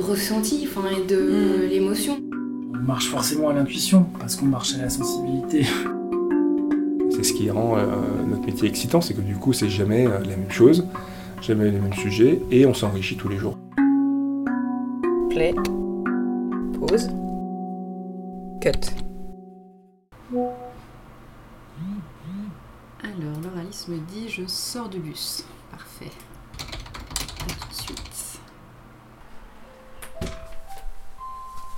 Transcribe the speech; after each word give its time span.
ressenti 0.00 0.66
enfin, 0.68 0.88
et 0.90 1.06
de 1.06 1.66
l'émotion. 1.68 2.18
On 2.74 2.78
marche 2.78 3.08
forcément 3.08 3.50
à 3.50 3.52
l'intuition 3.52 4.06
parce 4.18 4.36
qu'on 4.36 4.46
marche 4.46 4.74
à 4.74 4.78
la 4.78 4.90
sensibilité. 4.90 5.64
C'est 7.10 7.24
ce 7.24 7.32
qui 7.32 7.50
rend 7.50 7.76
euh, 7.76 7.84
notre 8.26 8.46
métier 8.46 8.68
excitant, 8.68 9.00
c'est 9.00 9.14
que 9.14 9.20
du 9.20 9.34
coup, 9.34 9.52
c'est 9.52 9.68
jamais 9.68 10.06
euh, 10.06 10.20
la 10.20 10.36
même 10.36 10.50
chose, 10.50 10.86
jamais 11.42 11.70
les 11.70 11.78
mêmes 11.78 11.92
sujets, 11.92 12.40
et 12.50 12.64
on 12.66 12.72
s'enrichit 12.72 13.16
tous 13.16 13.28
les 13.28 13.36
jours. 13.36 13.58
Play, 15.28 15.52
pause, 16.78 17.10
cut. 18.62 18.70
Alors, 23.02 23.40
Lauralis 23.42 23.86
me 23.88 23.98
dit 23.98 24.28
je 24.28 24.42
sors 24.46 24.88
du 24.88 25.00
bus. 25.00 25.44
Parfait. 25.70 26.12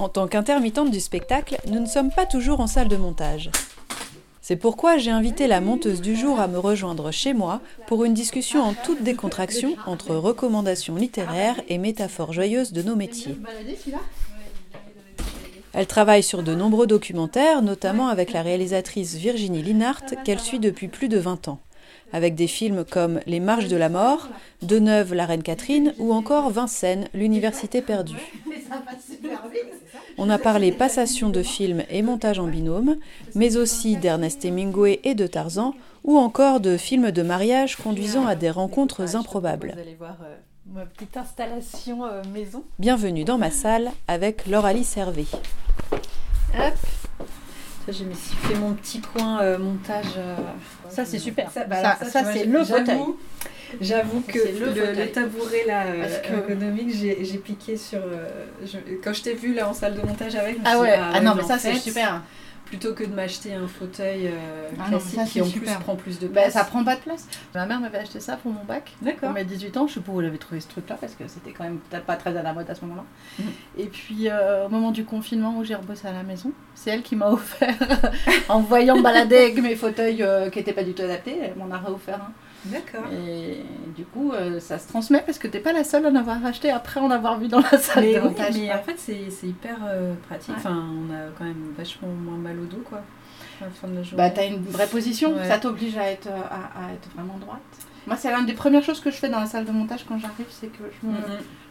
En 0.02 0.08
tant 0.08 0.26
qu'intermittente 0.26 0.90
du 0.90 0.98
spectacle, 0.98 1.58
nous 1.68 1.78
ne 1.78 1.86
sommes 1.86 2.10
pas 2.10 2.26
toujours 2.26 2.58
en 2.58 2.66
salle 2.66 2.88
de 2.88 2.96
montage. 2.96 3.50
C'est 4.40 4.56
pourquoi 4.56 4.98
j'ai 4.98 5.12
invité 5.12 5.46
la 5.46 5.60
monteuse 5.60 6.00
du 6.00 6.16
jour 6.16 6.40
à 6.40 6.48
me 6.48 6.58
rejoindre 6.58 7.12
chez 7.12 7.34
moi 7.34 7.60
pour 7.86 8.02
une 8.02 8.12
discussion 8.12 8.62
en 8.62 8.74
toute 8.74 9.04
décontraction 9.04 9.76
entre 9.86 10.16
recommandations 10.16 10.96
littéraires 10.96 11.60
et 11.68 11.78
métaphores 11.78 12.32
joyeuses 12.32 12.72
de 12.72 12.82
nos 12.82 12.96
métiers. 12.96 13.36
Elle 15.72 15.86
travaille 15.86 16.24
sur 16.24 16.42
de 16.42 16.52
nombreux 16.52 16.88
documentaires, 16.88 17.62
notamment 17.62 18.08
avec 18.08 18.32
la 18.32 18.42
réalisatrice 18.42 19.14
Virginie 19.14 19.62
Linhart, 19.62 20.02
qu'elle 20.24 20.40
suit 20.40 20.58
depuis 20.58 20.88
plus 20.88 21.08
de 21.08 21.18
20 21.18 21.46
ans, 21.46 21.60
avec 22.12 22.34
des 22.34 22.48
films 22.48 22.84
comme 22.84 23.20
Les 23.28 23.38
Marches 23.38 23.68
de 23.68 23.76
la 23.76 23.88
Mort, 23.88 24.30
Deneuve, 24.62 25.14
La 25.14 25.26
Reine 25.26 25.44
Catherine 25.44 25.94
ou 25.98 26.12
encore 26.12 26.50
Vincennes, 26.50 27.06
L'Université 27.14 27.82
perdue. 27.82 28.32
On 30.24 30.30
a 30.30 30.38
parlé 30.38 30.70
passation 30.70 31.30
de 31.30 31.42
films 31.42 31.82
et 31.90 32.00
montage 32.00 32.38
en 32.38 32.46
binôme, 32.46 32.94
mais 33.34 33.56
aussi 33.56 33.96
d'Ernest 33.96 34.44
Hemingway 34.44 35.00
et 35.02 35.16
de 35.16 35.26
Tarzan, 35.26 35.74
ou 36.04 36.16
encore 36.16 36.60
de 36.60 36.76
films 36.76 37.10
de 37.10 37.22
mariage 37.22 37.74
conduisant 37.74 38.24
à 38.28 38.36
des 38.36 38.48
rencontres 38.48 39.16
improbables. 39.16 39.72
Vous 39.74 39.80
allez 39.80 39.96
voir 39.96 40.18
euh, 40.22 40.36
ma 40.72 40.86
petite 40.86 41.16
installation 41.16 42.04
euh, 42.04 42.22
maison. 42.32 42.62
Bienvenue 42.78 43.24
dans 43.24 43.36
ma 43.36 43.50
salle 43.50 43.90
avec 44.06 44.46
Laure-Alice 44.46 44.96
Hervé. 44.96 45.26
Hop. 46.56 47.01
J'ai 47.88 48.04
fait 48.14 48.54
mon 48.54 48.74
petit 48.74 49.00
coin 49.00 49.40
euh, 49.42 49.58
montage. 49.58 50.04
euh, 50.16 50.36
Ça, 50.88 51.04
c'est 51.04 51.18
super. 51.18 51.50
Ça, 51.50 51.64
bah 51.64 51.76
ça, 52.00 52.22
c'est 52.32 52.44
le 52.44 52.64
fauteuil. 52.64 52.96
J'avoue 53.80 54.20
que 54.20 54.38
C'est 54.38 54.52
le 54.52 54.66
le, 54.66 54.74
fauteuil. 54.74 54.96
le 54.98 55.10
tabouret 55.12 55.64
là, 55.66 55.84
euh, 55.86 56.00
Parce 56.02 56.18
que- 56.18 56.32
ergonomique, 56.34 56.90
j'ai 56.94 57.38
piqué 57.38 57.76
sur. 57.76 57.98
euh, 58.00 58.44
je- 58.64 58.94
quand 59.02 59.12
je 59.12 59.22
t'ai 59.22 59.34
vu 59.34 59.54
là 59.54 59.68
en 59.68 59.72
salle 59.72 59.94
de 59.94 60.02
montage 60.06 60.34
avec, 60.36 60.56
je 60.56 60.60
me 60.60 60.64
Ah 60.66 60.70
suis 60.70 60.78
dit, 60.78 60.82
ouais, 60.84 60.98
ah 61.00 61.20
non, 61.20 61.30
ouais, 61.32 61.36
mais 61.38 61.48
ça, 61.48 61.58
c'est 61.58 61.74
super. 61.76 62.22
Plutôt 62.72 62.94
que 62.94 63.04
de 63.04 63.14
m'acheter 63.14 63.52
un 63.52 63.66
fauteuil 63.68 64.28
euh, 64.28 64.70
Ah 64.78 64.84
non, 64.90 64.96
classique 64.98 65.18
ça, 65.20 65.24
qui 65.26 65.42
en 65.42 65.44
super. 65.44 65.74
plus 65.76 65.84
prend 65.84 65.94
plus 65.94 66.18
de 66.18 66.26
Bah, 66.26 66.40
place. 66.40 66.54
ça 66.54 66.64
prend 66.64 66.82
pas 66.82 66.96
de 66.96 67.02
place. 67.02 67.28
Ma 67.54 67.66
mère 67.66 67.80
m'avait 67.80 67.98
acheté 67.98 68.18
ça 68.18 68.36
pour 68.38 68.50
mon 68.50 68.64
bac. 68.64 68.92
Pour 68.98 69.06
D'accord. 69.06 69.30
mes 69.32 69.44
18 69.44 69.76
ans, 69.76 69.86
je 69.86 69.92
sais 69.92 70.00
pas 70.00 70.10
où 70.10 70.20
elle 70.22 70.28
avait 70.28 70.38
trouvé 70.38 70.58
ce 70.58 70.68
truc-là 70.68 70.96
parce 70.98 71.14
que 71.14 71.28
c'était 71.28 71.50
quand 71.52 71.64
même 71.64 71.80
peut-être 71.90 72.06
pas 72.06 72.16
très 72.16 72.34
à 72.34 72.42
la 72.42 72.54
mode 72.54 72.70
à 72.70 72.74
ce 72.74 72.80
moment-là. 72.86 73.04
Mhm. 73.40 73.44
Et 73.76 73.86
puis 73.88 74.28
euh, 74.30 74.64
au 74.64 74.68
moment 74.70 74.90
du 74.90 75.04
confinement 75.04 75.58
où 75.58 75.64
j'ai 75.64 75.74
rebossé 75.74 76.08
à 76.08 76.12
la 76.14 76.22
maison, 76.22 76.50
c'est 76.74 76.88
elle 76.90 77.02
qui 77.02 77.14
m'a 77.14 77.28
offert, 77.30 77.74
en 78.48 78.60
me 78.62 78.66
voyant 78.66 78.98
balader 79.02 79.36
avec 79.36 79.58
mes 79.62 79.76
fauteuils 79.76 80.22
euh, 80.22 80.48
qui 80.48 80.58
n'étaient 80.58 80.72
pas 80.72 80.84
du 80.84 80.94
tout 80.94 81.02
adaptés, 81.02 81.36
elle 81.42 81.54
m'en 81.56 81.70
a 81.74 81.78
réoffert 81.78 82.20
un. 82.22 82.32
D'accord. 82.66 83.04
Et 83.12 83.64
du 83.96 84.04
coup, 84.04 84.32
euh, 84.32 84.60
ça 84.60 84.78
se 84.78 84.88
transmet 84.88 85.22
parce 85.26 85.38
que 85.38 85.48
t'es 85.48 85.58
pas 85.58 85.72
la 85.72 85.82
seule 85.84 86.06
à 86.06 86.10
en 86.10 86.14
avoir 86.14 86.44
acheté 86.46 86.70
après 86.70 87.00
en 87.00 87.10
avoir 87.10 87.38
vu 87.38 87.48
dans 87.48 87.60
la 87.60 87.78
salle 87.78 88.04
Mais, 88.04 88.14
de 88.14 88.18
oui, 88.20 88.24
montage. 88.28 88.54
mais 88.56 88.72
en 88.72 88.82
fait, 88.82 88.98
c'est 88.98 89.46
hyper 89.46 89.78
euh, 89.84 90.14
pratique. 90.28 90.50
Ouais. 90.50 90.54
Enfin, 90.58 90.84
on 90.90 91.12
a 91.12 91.28
quand 91.36 91.44
même 91.44 91.72
vachement 91.76 92.08
moins 92.08 92.36
mal 92.38 92.58
au 92.60 92.64
dos, 92.64 92.82
quoi. 92.88 92.98
À 93.60 93.64
la 93.64 93.70
fin 93.70 93.88
de 93.88 93.96
la 93.96 94.02
journée. 94.02 94.16
Bah, 94.16 94.30
t'as 94.30 94.46
une 94.46 94.62
vraie 94.62 94.86
position, 94.86 95.34
Ouais. 95.36 95.48
ça 95.48 95.58
t'oblige 95.58 95.96
à 95.96 96.10
être, 96.10 96.28
à, 96.28 96.86
à 96.88 96.92
être 96.92 97.08
vraiment 97.14 97.36
droite. 97.38 97.60
Moi, 98.06 98.16
c'est 98.16 98.34
l'une 98.34 98.46
des 98.46 98.52
premières 98.54 98.82
choses 98.82 99.00
que 99.00 99.10
je 99.10 99.16
fais 99.16 99.28
dans 99.28 99.38
la 99.40 99.46
salle 99.46 99.64
de 99.64 99.70
montage 99.72 100.04
quand 100.08 100.18
j'arrive, 100.18 100.46
c'est 100.50 100.66
que 100.68 100.82
je 101.00 101.06
me, 101.06 101.12
Mhm. 101.12 101.22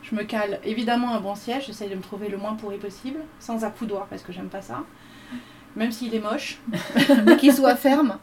je 0.03 0.15
me 0.15 0.23
cale 0.23 0.59
évidemment 0.63 1.13
un 1.13 1.19
bon 1.19 1.35
siège, 1.35 1.65
j'essaye 1.67 1.89
de 1.89 1.95
me 1.95 2.01
trouver 2.01 2.29
le 2.29 2.37
moins 2.37 2.53
pourri 2.55 2.77
possible, 2.77 3.19
sans 3.39 3.65
accoudoir 3.65 4.07
parce 4.09 4.21
que 4.23 4.31
j'aime 4.31 4.47
pas 4.47 4.61
ça, 4.61 4.83
même 5.75 5.91
s'il 5.91 6.13
est 6.15 6.19
moche, 6.19 6.59
mais 7.25 7.37
qu'il 7.37 7.53
soit 7.53 7.75
ferme. 7.75 8.17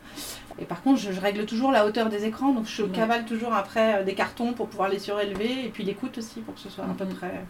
Et 0.60 0.64
par 0.64 0.82
contre, 0.82 1.00
je, 1.00 1.12
je 1.12 1.20
règle 1.20 1.46
toujours 1.46 1.70
la 1.70 1.86
hauteur 1.86 2.08
des 2.08 2.24
écrans, 2.24 2.52
donc 2.52 2.66
je 2.66 2.82
Ouais. 2.82 2.88
cavale 2.90 3.24
toujours 3.24 3.52
après 3.54 4.00
euh, 4.00 4.04
des 4.04 4.14
cartons 4.14 4.52
pour 4.54 4.66
pouvoir 4.68 4.88
les 4.88 4.98
surélever, 4.98 5.66
et 5.66 5.68
puis 5.68 5.84
l'écoute 5.84 6.18
aussi 6.18 6.40
pour 6.40 6.54
que 6.54 6.60
ce 6.60 6.68
soit 6.68 6.84
à 6.84 6.88
peu 6.88 7.04
Mhm. 7.04 7.14
près 7.14 7.44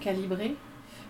calibré. 0.00 0.54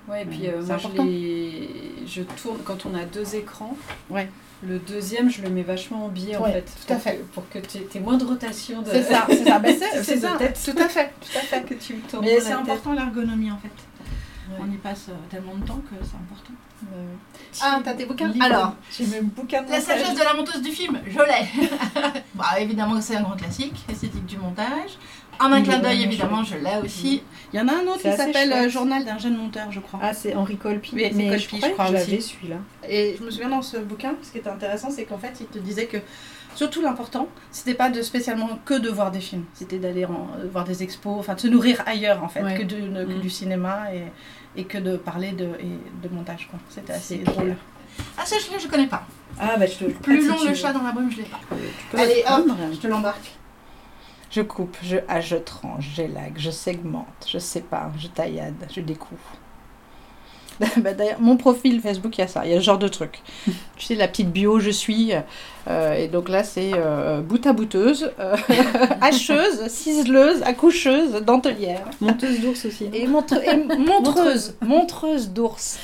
Ouais, 0.08 0.22
et 0.22 0.24
puis 0.24 0.48
euh, 0.48 0.56
moi, 0.62 0.64
je, 0.66 0.72
important. 0.86 1.04
les... 1.04 1.68
je 2.06 2.22
tourne 2.22 2.58
quand 2.64 2.86
on 2.86 2.94
a 2.94 3.04
deux 3.04 3.36
écrans. 3.36 3.76
Ouais. 4.08 4.28
Le 4.66 4.78
deuxième, 4.78 5.30
je 5.30 5.40
le 5.42 5.48
mets 5.50 5.62
vachement 5.62 6.06
en 6.06 6.08
biais 6.08 6.36
en 6.36 6.44
fait. 6.44 6.62
tout 6.86 6.92
à 6.92 6.96
pour 6.96 7.02
fait. 7.02 7.16
que- 7.16 7.22
pour 7.34 7.48
que 7.48 7.58
tu 7.60 7.78
aies 7.96 8.00
moins 8.00 8.16
de 8.18 8.24
rotation. 8.24 8.82
De... 8.82 8.90
C'est 8.90 9.02
ça, 9.04 9.24
c'est 9.28 9.44
ça, 9.44 9.58
Ben, 9.60 9.74
c'est 9.78 9.86
C'est 9.98 10.02
c'est 10.04 10.16
de 10.16 10.20
ça, 10.20 10.34
tête. 10.36 10.60
tout 10.64 10.82
à 10.82 10.88
fait, 10.88 11.12
tout 11.20 11.38
à 11.38 11.40
fait. 11.40 11.62
que 11.68 11.74
tu 11.74 11.94
me 11.94 12.00
tournes 12.02 12.24
Mais 12.24 12.40
c'est 12.40 12.52
important 12.52 12.92
l'ergonomie 12.92 13.50
en 13.52 13.58
fait. 13.58 13.70
Ouais. 14.50 14.56
On 14.60 14.72
y 14.72 14.76
passe 14.78 15.06
euh, 15.10 15.14
tellement 15.30 15.54
de 15.54 15.64
temps 15.64 15.80
que 15.88 15.94
c'est 16.02 16.16
important. 16.16 16.52
Ouais. 16.82 17.54
Ah, 17.62 17.80
t'as 17.84 17.94
tes 17.94 18.04
bouquins 18.04 18.28
Livre. 18.28 18.44
Alors, 18.44 18.74
j'ai 18.90 19.06
mes 19.06 19.20
bouquins 19.20 19.62
de 19.62 19.70
La 19.70 19.78
montage. 19.78 19.98
sagesse 19.98 20.14
de 20.18 20.24
la 20.24 20.34
monteuse 20.34 20.62
du 20.62 20.70
film, 20.70 20.98
je 21.06 21.18
l'ai. 21.18 21.70
bah, 22.34 22.58
évidemment 22.58 22.96
que 22.96 23.02
c'est 23.02 23.16
un 23.16 23.22
grand 23.22 23.36
classique, 23.36 23.84
esthétique 23.88 24.26
du 24.26 24.38
montage. 24.38 24.98
En 25.38 25.52
un 25.52 25.62
clin 25.62 25.78
d'œil, 25.78 26.02
évidemment, 26.02 26.42
je 26.44 26.56
l'ai 26.56 26.84
aussi. 26.84 27.22
Il 27.52 27.58
y 27.58 27.62
en 27.62 27.68
a 27.68 27.72
un 27.72 27.86
autre 27.86 28.02
qui 28.02 28.12
s'appelle 28.12 28.52
euh, 28.52 28.68
Journal 28.68 29.04
d'un 29.04 29.18
jeune 29.18 29.36
monteur, 29.36 29.70
je 29.70 29.80
crois. 29.80 30.00
Ah, 30.02 30.12
c'est 30.12 30.34
Henri 30.34 30.56
Colpi. 30.56 30.94
Oui, 30.94 31.10
mais 31.14 31.28
Colpi, 31.28 31.42
je 31.42 31.68
crois, 31.68 31.68
je 31.68 31.92
crois 31.94 32.20
celui-là. 32.20 32.56
Et 32.88 33.16
je 33.18 33.24
me 33.24 33.30
souviens 33.30 33.48
dans 33.48 33.62
ce 33.62 33.78
bouquin, 33.78 34.14
ce 34.22 34.32
qui 34.32 34.38
était 34.38 34.50
intéressant, 34.50 34.90
c'est 34.90 35.04
qu'en 35.04 35.18
fait, 35.18 35.32
il 35.40 35.46
te 35.46 35.58
disait 35.58 35.86
que 35.86 35.98
surtout 36.54 36.82
l'important, 36.82 37.28
c'était 37.50 37.74
pas 37.74 37.90
de 37.90 38.02
spécialement 38.02 38.58
que 38.64 38.74
de 38.74 38.88
voir 38.90 39.10
des 39.10 39.20
films, 39.20 39.44
c'était 39.54 39.78
d'aller 39.78 40.04
en- 40.04 40.28
euh, 40.38 40.48
voir 40.52 40.64
des 40.64 40.82
expos, 40.82 41.16
enfin 41.18 41.34
de 41.34 41.40
se 41.40 41.46
nourrir 41.48 41.82
ailleurs 41.86 42.22
en 42.22 42.28
fait, 42.28 42.42
Ouais. 42.42 42.58
que, 42.58 42.62
de, 42.64 42.76
ne- 42.76 43.04
que 43.04 43.12
Mm. 43.14 43.20
du 43.20 43.30
cinéma 43.30 43.92
et, 43.94 44.04
et 44.60 44.64
que 44.64 44.78
de 44.78 44.96
parler 44.96 45.32
de, 45.32 45.44
et 45.60 46.06
de 46.08 46.14
montage. 46.14 46.48
quoi. 46.50 46.58
C'était 46.68 46.92
assez 46.92 47.18
drôle. 47.18 47.44
clair. 47.44 47.56
Ah, 48.16 48.24
ça, 48.24 48.36
je, 48.38 48.58
je 48.62 48.68
connais 48.68 48.86
pas. 48.86 49.02
Ah, 49.38 49.56
bah 49.58 49.66
je 49.66 49.74
te 49.78 49.84
le 49.84 49.90
Plus 49.92 50.22
si 50.22 50.28
long 50.28 50.42
le 50.42 50.48
veux. 50.48 50.54
chat 50.54 50.72
dans 50.72 50.82
la 50.82 50.92
brume, 50.92 51.10
je 51.10 51.18
l'ai 51.18 51.22
pas. 51.24 51.38
Peux 51.90 51.98
Allez, 51.98 52.14
le 52.26 52.32
hop, 52.32 52.46
prendre. 52.46 52.56
je 52.72 52.78
te 52.78 52.86
l'embarque. 52.86 53.32
Je 54.30 54.42
coupe, 54.42 54.76
je 54.82 54.96
hache, 55.08 55.28
je 55.30 55.36
tranche, 55.36 55.88
j'élague, 55.94 56.34
je 56.36 56.50
segmente, 56.50 57.26
je 57.26 57.38
sépare, 57.38 57.90
je 57.98 58.06
taillade, 58.06 58.54
je 58.72 58.80
découpe. 58.80 59.18
Bah, 60.76 60.92
D'ailleurs, 60.92 61.20
mon 61.20 61.36
profil 61.36 61.80
Facebook, 61.80 62.16
il 62.18 62.20
y 62.20 62.24
a 62.24 62.28
ça, 62.28 62.42
il 62.44 62.50
y 62.52 62.54
a 62.54 62.58
ce 62.58 62.64
genre 62.64 62.78
de 62.78 62.88
truc. 62.88 63.20
tu 63.76 63.86
sais, 63.86 63.94
la 63.94 64.06
petite 64.08 64.30
bio, 64.30 64.60
je 64.60 64.70
suis. 64.70 65.12
euh, 65.68 65.94
et 65.94 66.08
donc 66.08 66.28
là, 66.28 66.44
c'est 66.44 66.72
euh, 66.74 67.20
bout 67.22 67.44
à 67.46 67.52
bouteuse, 67.52 68.10
euh, 68.20 68.36
hacheuse, 69.00 69.66
ciseleuse, 69.68 70.42
accoucheuse, 70.42 71.12
dentelière. 71.22 71.84
Monteuse 72.00 72.40
d'ours 72.40 72.64
aussi. 72.66 72.86
Et, 72.92 73.06
montre- 73.06 73.42
et 73.42 73.56
montreuse, 73.78 74.54
montreuse 74.60 75.30
d'ours. 75.30 75.78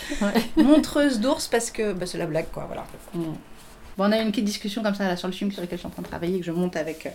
Montreuse 0.57 1.21
d'ours 1.21 1.49
parce 1.49 1.71
que 1.71 1.93
bah, 1.93 2.07
c'est 2.07 2.19
la 2.19 2.27
blague, 2.27 2.47
quoi, 2.53 2.65
voilà. 2.67 2.85
Bon, 3.15 4.05
on 4.05 4.13
a 4.13 4.19
eu 4.19 4.23
une 4.23 4.31
petite 4.31 4.45
discussion 4.45 4.83
comme 4.83 4.95
ça 4.95 5.09
là, 5.09 5.17
sur 5.17 5.29
le 5.29 5.33
film 5.35 5.51
sur 5.53 5.63
lequel 5.63 5.79
je 5.79 5.81
suis 5.81 5.87
en 5.87 5.91
train 5.91 6.03
de 6.03 6.09
travailler, 6.09 6.39
que 6.41 6.45
je 6.45 6.53
monte 6.53 6.77
avec, 6.77 7.07
euh, 7.07 7.11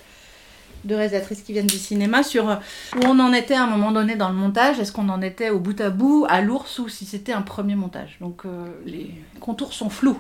deux 0.84 0.96
réalisatrices 0.96 1.42
qui 1.42 1.54
viennent 1.54 1.68
du 1.68 1.78
cinéma 1.78 2.24
sur 2.24 2.50
euh, 2.50 2.56
où 2.96 3.00
on 3.06 3.20
en 3.20 3.34
était 3.34 3.56
à 3.56 3.64
un 3.64 3.68
moment 3.68 3.92
donné 3.92 4.16
dans 4.16 4.30
le 4.30 4.36
montage. 4.36 4.80
Est-ce 4.80 4.92
qu'on 4.92 5.10
en 5.10 5.22
était 5.22 5.50
au 5.50 5.60
bout 5.60 5.80
à 5.80 5.90
bout, 5.90 6.26
à 6.30 6.42
l'ours, 6.42 6.80
ou 6.80 6.90
si 6.90 7.06
c'était 7.06 7.34
un 7.34 7.42
premier 7.42 7.76
montage? 7.76 8.18
Donc 8.20 8.46
euh, 8.46 8.66
les 8.86 9.12
contours 9.40 9.74
sont 9.74 9.90
flous. 9.90 10.20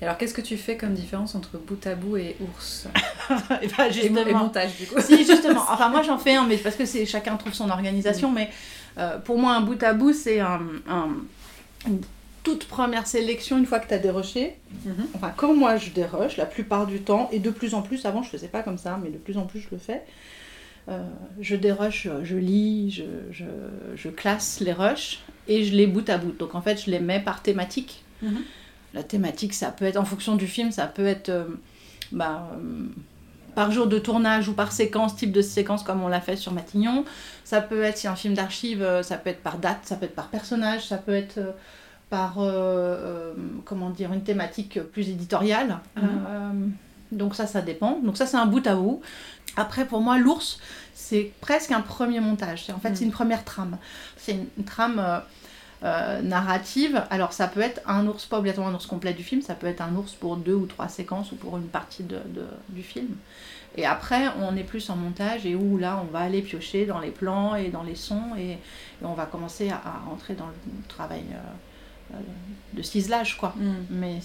Et 0.00 0.04
alors, 0.04 0.16
qu'est-ce 0.16 0.34
que 0.34 0.40
tu 0.40 0.56
fais 0.56 0.76
comme 0.76 0.94
différence 0.94 1.34
entre 1.34 1.58
bout 1.58 1.86
à 1.86 1.94
bout 1.94 2.16
et 2.16 2.36
ours? 2.40 2.86
Et, 3.62 3.68
ben, 3.68 3.86
et, 3.88 3.92
justement, 3.92 4.26
et 4.26 4.34
montage, 4.34 4.76
du 4.76 4.86
coup 4.86 5.00
Si, 5.00 5.24
justement. 5.24 5.62
Enfin, 5.70 5.88
moi, 5.88 6.02
j'en 6.02 6.18
fais 6.18 6.34
un, 6.34 6.46
mais 6.46 6.56
parce 6.56 6.76
que 6.76 6.84
c'est 6.84 7.06
chacun 7.06 7.36
trouve 7.36 7.54
son 7.54 7.70
organisation. 7.70 8.30
Mais 8.30 8.50
euh, 8.98 9.18
pour 9.18 9.38
moi, 9.38 9.54
un 9.54 9.60
bout 9.60 9.82
à 9.82 9.94
bout, 9.94 10.12
c'est 10.12 10.40
un, 10.40 10.60
toute 12.44 12.66
première 12.66 13.06
sélection 13.06 13.58
une 13.58 13.66
fois 13.66 13.80
que 13.80 13.88
tu 13.88 13.94
as 13.94 13.98
déroché. 13.98 14.54
Mhm. 14.84 15.06
Enfin, 15.14 15.32
quand 15.36 15.54
moi, 15.54 15.76
je 15.78 15.90
déroche, 15.90 16.36
la 16.36 16.46
plupart 16.46 16.86
du 16.86 17.00
temps, 17.00 17.28
et 17.32 17.40
de 17.40 17.50
plus 17.50 17.74
en 17.74 17.82
plus, 17.82 18.04
avant, 18.04 18.22
je 18.22 18.28
faisais 18.28 18.48
pas 18.48 18.62
comme 18.62 18.78
ça, 18.78 19.00
mais 19.02 19.10
de 19.10 19.16
plus 19.16 19.38
en 19.38 19.46
plus, 19.46 19.60
je 19.60 19.68
le 19.72 19.78
fais. 19.78 20.02
Euh, 20.90 21.02
je 21.40 21.56
déroche, 21.56 22.06
je 22.22 22.36
lis, 22.36 22.90
je, 22.90 23.04
je, 23.32 23.44
je 23.96 24.08
classe 24.10 24.60
les 24.60 24.74
rushs 24.74 25.20
et 25.48 25.64
je 25.64 25.74
les 25.74 25.86
bout 25.86 26.08
à 26.10 26.18
bout. 26.18 26.32
Donc 26.32 26.54
en 26.54 26.60
fait, 26.60 26.84
je 26.84 26.90
les 26.90 27.00
mets 27.00 27.20
par 27.20 27.42
thématique. 27.42 28.04
Mhm. 28.22 28.42
La 28.92 29.02
thématique, 29.02 29.54
ça 29.54 29.72
peut 29.72 29.86
être 29.86 29.96
en 29.96 30.04
fonction 30.04 30.36
du 30.36 30.46
film, 30.46 30.70
ça 30.70 30.86
peut 30.86 31.06
être 31.06 31.30
euh, 31.30 31.46
bah, 32.12 32.50
euh, 32.52 32.86
par 33.54 33.72
jour 33.72 33.86
de 33.86 33.98
tournage 33.98 34.50
ou 34.50 34.52
par 34.52 34.72
séquence, 34.72 35.16
type 35.16 35.32
de 35.32 35.40
séquence 35.40 35.82
comme 35.82 36.02
on 36.02 36.08
l'a 36.08 36.20
fait 36.20 36.36
sur 36.36 36.52
Matignon. 36.52 37.06
Ça 37.44 37.62
peut 37.62 37.82
être, 37.82 37.96
si 37.96 38.06
un 38.06 38.16
film 38.16 38.34
d'archives, 38.34 38.86
ça 39.02 39.16
peut 39.16 39.30
être 39.30 39.42
par 39.42 39.56
date, 39.56 39.78
ça 39.84 39.96
peut 39.96 40.04
être 40.04 40.14
par 40.14 40.28
personnage, 40.28 40.86
ça 40.86 40.98
peut 40.98 41.14
être 41.14 41.40
par, 42.10 42.38
euh, 42.38 42.44
euh, 42.50 43.34
comment 43.64 43.90
dire, 43.90 44.12
une 44.12 44.22
thématique 44.22 44.80
plus 44.80 45.08
éditoriale. 45.08 45.78
Mhm. 45.96 46.02
Euh, 46.28 46.50
donc 47.12 47.34
ça, 47.34 47.46
ça 47.46 47.60
dépend. 47.62 47.98
Donc 48.00 48.16
ça, 48.16 48.26
c'est 48.26 48.36
un 48.36 48.46
bout 48.46 48.66
à 48.66 48.74
bout. 48.74 49.00
Après, 49.56 49.84
pour 49.84 50.00
moi, 50.00 50.18
l'ours, 50.18 50.58
c'est 50.94 51.32
presque 51.40 51.70
un 51.72 51.80
premier 51.80 52.20
montage. 52.20 52.64
C'est- 52.66 52.72
En 52.72 52.78
fait, 52.78 52.90
Mhm. 52.90 52.96
c'est 52.96 53.04
une 53.04 53.12
première 53.12 53.44
trame. 53.44 53.76
C'est 54.16 54.32
une, 54.32 54.46
une 54.58 54.64
trame 54.64 54.98
euh, 54.98 55.18
euh, 55.84 56.22
narrative. 56.22 57.02
Alors, 57.10 57.32
ça 57.32 57.46
peut 57.46 57.60
être 57.60 57.80
un 57.86 58.06
ours, 58.06 58.24
pas 58.26 58.38
obligatoirement 58.38 58.72
un 58.72 58.76
ours 58.76 58.86
complet 58.86 59.12
du 59.12 59.22
film, 59.22 59.42
ça 59.42 59.54
peut 59.54 59.66
être 59.66 59.82
un 59.82 59.94
ours 59.96 60.12
pour 60.12 60.36
deux 60.36 60.54
ou 60.54 60.66
trois 60.66 60.88
séquences 60.88 61.30
ou 61.32 61.36
pour 61.36 61.56
une 61.58 61.66
partie 61.68 62.02
de, 62.04 62.16
de- 62.16 62.46
du 62.70 62.82
film. 62.82 63.08
Et 63.76 63.84
après, 63.86 64.28
on 64.40 64.56
est 64.56 64.62
plus 64.62 64.88
en 64.88 64.96
montage 64.96 65.44
et 65.46 65.54
où 65.56 65.76
là, 65.78 66.00
on 66.02 66.10
va 66.12 66.20
aller 66.20 66.42
piocher 66.42 66.86
dans 66.86 67.00
les 67.00 67.10
plans 67.10 67.54
et 67.56 67.68
dans 67.68 67.82
les 67.82 67.96
sons 67.96 68.34
et, 68.38 68.52
et 68.52 68.58
on 69.02 69.14
va 69.14 69.26
commencer 69.26 69.68
à, 69.70 69.76
à 69.84 70.08
rentrer 70.08 70.34
dans 70.34 70.46
le 70.46 70.52
travail 70.88 71.24
euh, 71.32 71.36
de 72.72 72.82
ciselage, 72.82 73.36
quoi. 73.36 73.54
Mhm. 73.56 73.74
Mais 73.90 74.18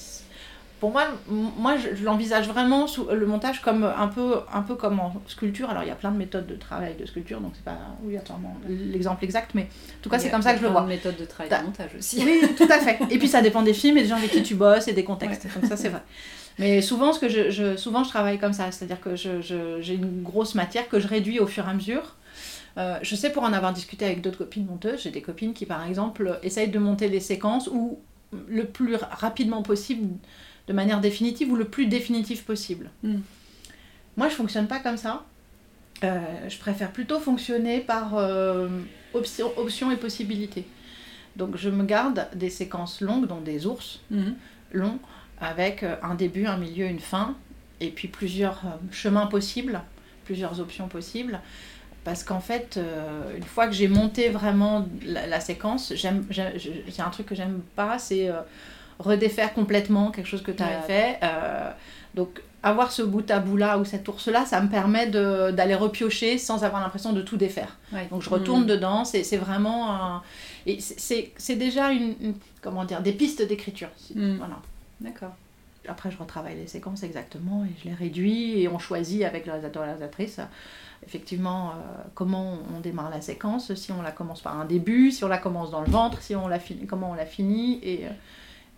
pour 0.79 0.91
moi, 0.91 1.03
moi 1.27 1.75
je, 1.77 1.95
je 1.95 2.03
l'envisage 2.05 2.47
vraiment 2.47 2.87
sous 2.87 3.05
le 3.11 3.25
montage 3.25 3.61
comme 3.61 3.83
un 3.83 4.07
peu, 4.07 4.35
un 4.53 4.61
peu 4.61 4.75
comme 4.75 4.99
en 4.99 5.13
sculpture. 5.27 5.69
Alors 5.69 5.83
il 5.83 5.87
y 5.89 5.91
a 5.91 5.95
plein 5.95 6.11
de 6.11 6.17
méthodes 6.17 6.47
de 6.47 6.55
travail 6.55 6.95
de 6.99 7.05
sculpture, 7.05 7.41
donc 7.41 7.51
c'est 7.55 7.65
pas 7.65 7.77
obligatoirement 8.03 8.55
l'exemple 8.67 9.23
exact, 9.25 9.51
mais 9.55 9.63
en 9.63 10.01
tout 10.01 10.09
cas 10.09 10.19
c'est 10.19 10.29
comme 10.29 10.41
ça 10.41 10.53
que 10.53 10.59
je 10.59 10.63
le 10.63 10.69
plein 10.69 10.79
vois. 10.79 10.81
de 10.83 10.87
méthodes 10.95 11.17
de 11.17 11.25
travail 11.25 11.49
de 11.59 11.65
montage 11.65 11.91
aussi. 11.97 12.23
Oui, 12.23 12.41
tout 12.57 12.67
à 12.71 12.79
fait. 12.79 12.97
Et 13.09 13.17
puis 13.19 13.27
ça 13.27 13.41
dépend 13.41 13.61
des 13.61 13.73
films 13.73 13.97
et 13.97 14.03
des 14.03 14.07
gens 14.07 14.15
avec 14.17 14.31
qui 14.31 14.41
tu 14.43 14.55
bosses 14.55 14.87
et 14.87 14.93
des 14.93 15.03
contextes. 15.03 15.47
Donc 15.53 15.65
ça 15.65 15.75
c'est 15.75 15.89
vrai. 15.89 16.01
Mais 16.57 16.81
souvent, 16.81 17.13
ce 17.13 17.19
que 17.19 17.29
je, 17.29 17.49
je- 17.51 17.77
souvent 17.77 18.03
je 18.03 18.09
travaille 18.09 18.37
comme 18.37 18.51
ça, 18.53 18.69
c'est-à-dire 18.71 18.99
que 18.99 19.15
je- 19.15 19.41
j'ai 19.81 19.93
une 19.95 20.23
grosse 20.23 20.55
matière 20.55 20.89
que 20.89 20.99
je 20.99 21.07
réduis 21.07 21.39
au 21.39 21.47
fur 21.47 21.65
et 21.65 21.69
à 21.69 21.73
mesure. 21.73 22.15
Euh, 22.79 22.97
je 23.01 23.15
sais 23.15 23.31
pour 23.31 23.43
en 23.43 23.51
avoir 23.51 23.73
discuté 23.73 24.05
avec 24.05 24.21
d'autres 24.21 24.37
copines 24.37 24.65
monteuses, 24.65 25.01
j'ai 25.03 25.11
des 25.11 25.21
copines 25.21 25.53
qui 25.53 25.65
par 25.65 25.85
exemple 25.85 26.39
essayent 26.43 26.69
de 26.69 26.79
monter 26.79 27.09
les 27.09 27.19
séquences 27.19 27.67
ou 27.67 27.99
le 28.47 28.63
plus 28.65 28.95
rapidement 28.95 29.63
possible, 29.63 30.17
de 30.67 30.73
manière 30.73 31.01
définitive 31.01 31.51
ou 31.51 31.55
le 31.55 31.65
plus 31.65 31.87
définitif 31.87 32.45
possible. 32.45 32.89
Mm. 33.03 33.17
Moi 34.17 34.29
je 34.29 34.35
fonctionne 34.35 34.67
pas 34.67 34.79
comme 34.79 34.97
ça. 34.97 35.25
Euh, 36.05 36.19
je 36.47 36.57
préfère 36.57 36.91
plutôt 36.91 37.19
fonctionner 37.19 37.81
par 37.81 38.15
euh, 38.15 38.69
option, 39.13 39.51
options 39.57 39.91
et 39.91 39.97
possibilités. 39.97 40.65
Donc 41.35 41.57
je 41.57 41.69
me 41.69 41.83
garde 41.83 42.27
des 42.33 42.49
séquences 42.49 43.01
longues, 43.01 43.27
donc 43.27 43.43
des 43.43 43.65
ours 43.65 43.99
Mhm. 44.09 44.35
longs, 44.71 44.99
avec 45.41 45.83
un 45.83 46.15
début, 46.15 46.45
un 46.45 46.57
milieu, 46.57 46.85
une 46.85 46.99
fin, 46.99 47.35
et 47.81 47.89
puis 47.89 48.07
plusieurs 48.07 48.61
chemins 48.91 49.25
possibles, 49.27 49.81
plusieurs 50.25 50.59
options 50.59 50.87
possibles. 50.87 51.39
Parce 52.03 52.23
qu'en 52.23 52.39
fait, 52.39 52.77
euh, 52.77 53.35
une 53.37 53.43
fois 53.43 53.67
que 53.67 53.73
j'ai 53.73 53.87
monté 53.87 54.29
vraiment 54.29 54.87
la, 55.05 55.27
la 55.27 55.39
séquence, 55.39 55.93
j'aime, 55.95 56.25
j'ai 56.29 56.59
j'ai 56.87 57.01
un 57.01 57.09
truc 57.09 57.25
que 57.27 57.35
j'aime 57.35 57.61
pas, 57.75 57.99
c'est 57.99 58.29
euh, 58.29 58.39
redéfaire 58.99 59.53
complètement 59.53 60.11
quelque 60.11 60.27
chose 60.27 60.41
que 60.41 60.51
tu 60.51 60.63
as 60.63 60.67
Ouais. 60.67 60.81
fait. 60.87 61.19
Euh, 61.23 61.71
donc 62.15 62.41
avoir 62.63 62.91
ce 62.91 63.01
bout 63.01 63.29
à 63.31 63.39
bout 63.39 63.55
là 63.57 63.77
ou 63.77 63.85
cet 63.85 64.07
ours 64.07 64.27
là, 64.27 64.45
ça 64.45 64.59
me 64.61 64.67
permet 64.69 65.07
d'aller 65.07 65.75
repiocher 65.75 66.37
sans 66.37 66.63
avoir 66.63 66.81
l'impression 66.81 67.13
de 67.13 67.21
tout 67.21 67.37
défaire. 67.37 67.77
Ouais. 67.93 68.07
Donc 68.09 68.21
je 68.21 68.29
retourne 68.29 68.61
Mhm. 68.61 68.67
dedans, 68.67 69.05
c'est 69.05 69.23
c'est 69.23 69.37
vraiment 69.37 69.91
un... 69.93 70.23
Et 70.65 70.79
c'est- 70.81 70.99
c'est 70.99 71.31
c'est 71.37 71.55
déjà 71.55 71.91
une, 71.91 72.15
une- 72.21 72.33
Comment 72.61 72.83
dire 72.83 73.01
Des 73.01 73.13
pistes 73.13 73.41
d'écriture. 73.47 73.87
Mhm. 74.15 74.37
Voilà. 74.37 74.57
D'accord. 74.99 75.33
Après, 75.87 76.11
je 76.11 76.17
retravaille 76.17 76.55
les 76.57 76.67
séquences 76.67 77.03
exactement 77.03 77.63
et 77.63 77.69
je 77.81 77.89
les 77.89 77.95
réduis 77.95 78.61
et 78.61 78.67
on 78.67 78.77
choisit 78.79 79.23
avec 79.23 79.45
le 79.45 79.53
réalisateur 79.53 79.83
et 79.83 79.87
la 79.87 79.93
réalisatrice 79.93 80.39
effectivement 81.05 81.69
euh, 81.69 81.73
comment 82.13 82.59
on 82.75 82.79
démarre 82.79 83.09
la 83.09 83.21
séquence, 83.21 83.73
si 83.73 83.91
on 83.91 84.01
la 84.01 84.11
commence 84.11 84.41
par 84.41 84.59
un 84.59 84.65
début, 84.65 85.11
si 85.11 85.23
on 85.23 85.27
la 85.27 85.37
commence 85.37 85.71
dans 85.71 85.81
le 85.81 85.89
ventre, 85.89 86.21
si 86.21 86.35
on 86.35 86.47
la 86.47 86.59
finit, 86.59 86.85
comment 86.85 87.11
on 87.11 87.15
la 87.15 87.25
finit. 87.25 87.79
Et, 87.83 88.05
euh, 88.05 88.09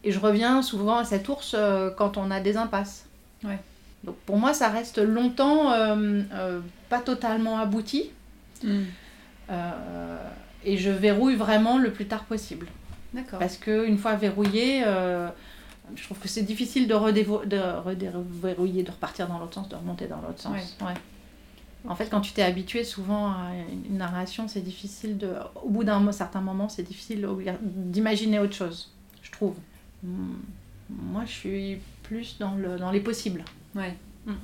et 0.03 0.11
je 0.11 0.19
reviens 0.19 0.61
souvent 0.61 0.97
à 0.97 1.03
cet 1.03 1.27
ours 1.29 1.55
euh, 1.57 1.89
quand 1.91 2.17
on 2.17 2.31
a 2.31 2.39
des 2.39 2.57
impasses. 2.57 3.05
Ouais. 3.43 3.59
Donc 4.03 4.15
pour 4.25 4.37
moi, 4.37 4.53
ça 4.53 4.69
reste 4.69 4.97
longtemps 4.97 5.71
euh, 5.71 6.21
euh, 6.33 6.59
pas 6.89 6.99
totalement 6.99 7.59
abouti. 7.59 8.09
Euh, 8.63 10.17
et 10.63 10.77
je 10.77 10.89
verrouille 10.89 11.35
vraiment 11.35 11.77
le 11.77 11.91
plus 11.91 12.07
tard 12.07 12.23
possible. 12.25 12.67
D'accord. 13.13 13.39
Parce 13.39 13.57
qu'une 13.57 13.97
fois 13.97 14.15
verrouillé, 14.15 14.83
je 15.95 16.03
trouve 16.03 16.17
que 16.19 16.27
c'est 16.27 16.43
difficile 16.43 16.87
de, 16.87 16.93
redéverrouiller, 16.93 18.83
de 18.83 18.91
repartir 18.91 19.27
dans 19.27 19.39
l'autre 19.39 19.55
sens, 19.55 19.69
de 19.69 19.75
remonter 19.75 20.07
dans 20.07 20.21
l'autre 20.21 20.39
sens. 20.39 20.77
Ouais. 20.81 20.93
En 21.87 21.95
fait, 21.95 22.07
quand 22.09 22.21
tu 22.21 22.31
t'es 22.31 22.43
habitué 22.43 22.83
souvent 22.83 23.27
à 23.31 23.49
une 23.89 23.97
narration, 23.97 24.47
c'est 24.47 24.61
difficile 24.61 25.17
de. 25.17 25.29
Au 25.63 25.69
bout 25.69 25.83
d'un 25.83 26.11
certain 26.11 26.41
moment, 26.41 26.69
c'est 26.69 26.83
difficile 26.83 27.27
d'imaginer 27.61 28.39
autre 28.39 28.53
chose, 28.53 28.91
je 29.23 29.31
trouve. 29.31 29.55
Hmm. 30.03 30.33
Moi, 30.89 31.23
je 31.25 31.31
suis 31.31 31.77
plus 32.03 32.37
dans, 32.39 32.53
le, 32.55 32.77
dans 32.77 32.91
les 32.91 32.99
possibles. 32.99 33.43
Ouais. 33.75 33.95
Mhm. 34.25 34.35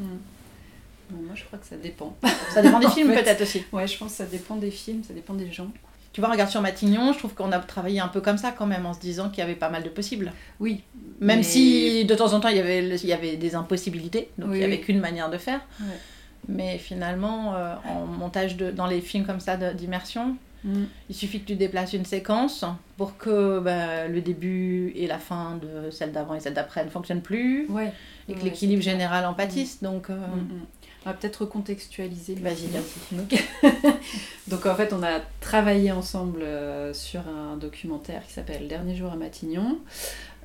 Bon, 1.09 1.21
moi, 1.23 1.35
je 1.35 1.43
crois 1.45 1.59
que 1.59 1.65
ça 1.65 1.75
dépend. 1.77 2.15
Ça 2.53 2.61
dépend 2.61 2.79
des 2.79 2.87
films, 2.95 3.09
peut-être 3.13 3.41
aussi. 3.41 3.63
Ouais, 3.71 3.87
je 3.87 3.97
pense 3.97 4.11
que 4.11 4.17
ça 4.17 4.25
dépend 4.25 4.55
des 4.55 4.71
films, 4.71 5.03
ça 5.03 5.13
dépend 5.13 5.33
des 5.33 5.51
gens. 5.51 5.67
Tu 6.13 6.21
vois, 6.21 6.31
regarde 6.31 6.49
sur 6.49 6.61
Matignon, 6.61 7.13
je 7.13 7.19
trouve 7.19 7.33
qu'on 7.35 7.51
a 7.51 7.59
travaillé 7.59 7.99
un 7.99 8.07
peu 8.07 8.21
comme 8.21 8.37
ça 8.37 8.51
quand 8.51 8.65
même, 8.65 8.85
en 8.87 8.93
se 8.93 8.99
disant 8.99 9.29
qu'il 9.29 9.39
y 9.39 9.41
avait 9.41 9.55
pas 9.55 9.69
mal 9.69 9.83
de 9.83 9.89
possibles. 9.89 10.31
Oui. 10.59 10.81
Même 11.19 11.37
Mais- 11.39 11.43
si 11.43 12.05
de 12.05 12.15
temps 12.15 12.33
en 12.33 12.39
temps 12.39 12.47
il 12.49 12.57
y 12.57 12.59
avait, 12.59 12.87
il 12.87 13.05
y 13.05 13.13
avait 13.13 13.37
des 13.37 13.53
impossibilités, 13.55 14.29
donc 14.39 14.49
Oui, 14.49 14.55
il 14.55 14.59
n'y 14.59 14.65
avait 14.65 14.77
oui. 14.77 14.81
qu'une 14.81 14.99
manière 14.99 15.29
de 15.29 15.37
faire. 15.37 15.61
Ouais. 15.79 15.85
Mais 16.47 16.77
finalement, 16.77 17.55
euh, 17.55 17.75
en 17.89 18.05
montage 18.05 18.55
de, 18.57 18.71
dans 18.71 18.87
les 18.87 19.01
films 19.01 19.25
comme 19.25 19.39
ça 19.39 19.57
d'immersion, 19.73 20.35
Mhm. 20.63 20.87
il 21.09 21.15
suffit 21.15 21.39
que 21.41 21.45
tu 21.45 21.55
déplaces 21.55 21.93
une 21.93 22.03
séquence 22.03 22.65
pour 22.97 23.15
que 23.17 23.59
bah, 23.59 24.07
le 24.07 24.21
début 24.21 24.91
et 24.95 25.05
la 25.05 25.19
fin 25.19 25.59
de 25.61 25.91
celle 25.91 26.11
d'avant 26.11 26.33
et 26.33 26.39
celle 26.39 26.55
d'après 26.55 26.83
ne 26.83 26.89
fonctionnent 26.89 27.21
plus 27.21 27.67
Ouais. 27.69 27.93
et 28.27 28.33
que 28.33 28.39
Ouais, 28.39 28.45
l'équilibre 28.45 28.81
général 28.81 29.25
en 29.27 29.33
pâtisse. 29.35 29.83
Donc, 29.83 30.09
euh, 30.09 30.15
Mhm. 30.15 30.61
On 31.05 31.09
va 31.11 31.15
peut-être 31.15 31.37
recontextualiser. 31.43 32.35
le 32.35 32.41
Vas-y, 32.41 32.65
vas-y. 32.67 33.71
Donc 34.47 34.65
en 34.65 34.75
fait, 34.75 34.91
on 34.93 35.03
a 35.03 35.19
travaillé 35.39 35.91
ensemble 35.91 36.41
euh, 36.41 36.93
sur 36.93 37.21
un 37.29 37.55
documentaire 37.55 38.25
qui 38.27 38.33
s'appelle 38.33 38.67
Dernier 38.67 38.95
jour 38.95 39.11
à 39.11 39.15
Matignon, 39.15 39.77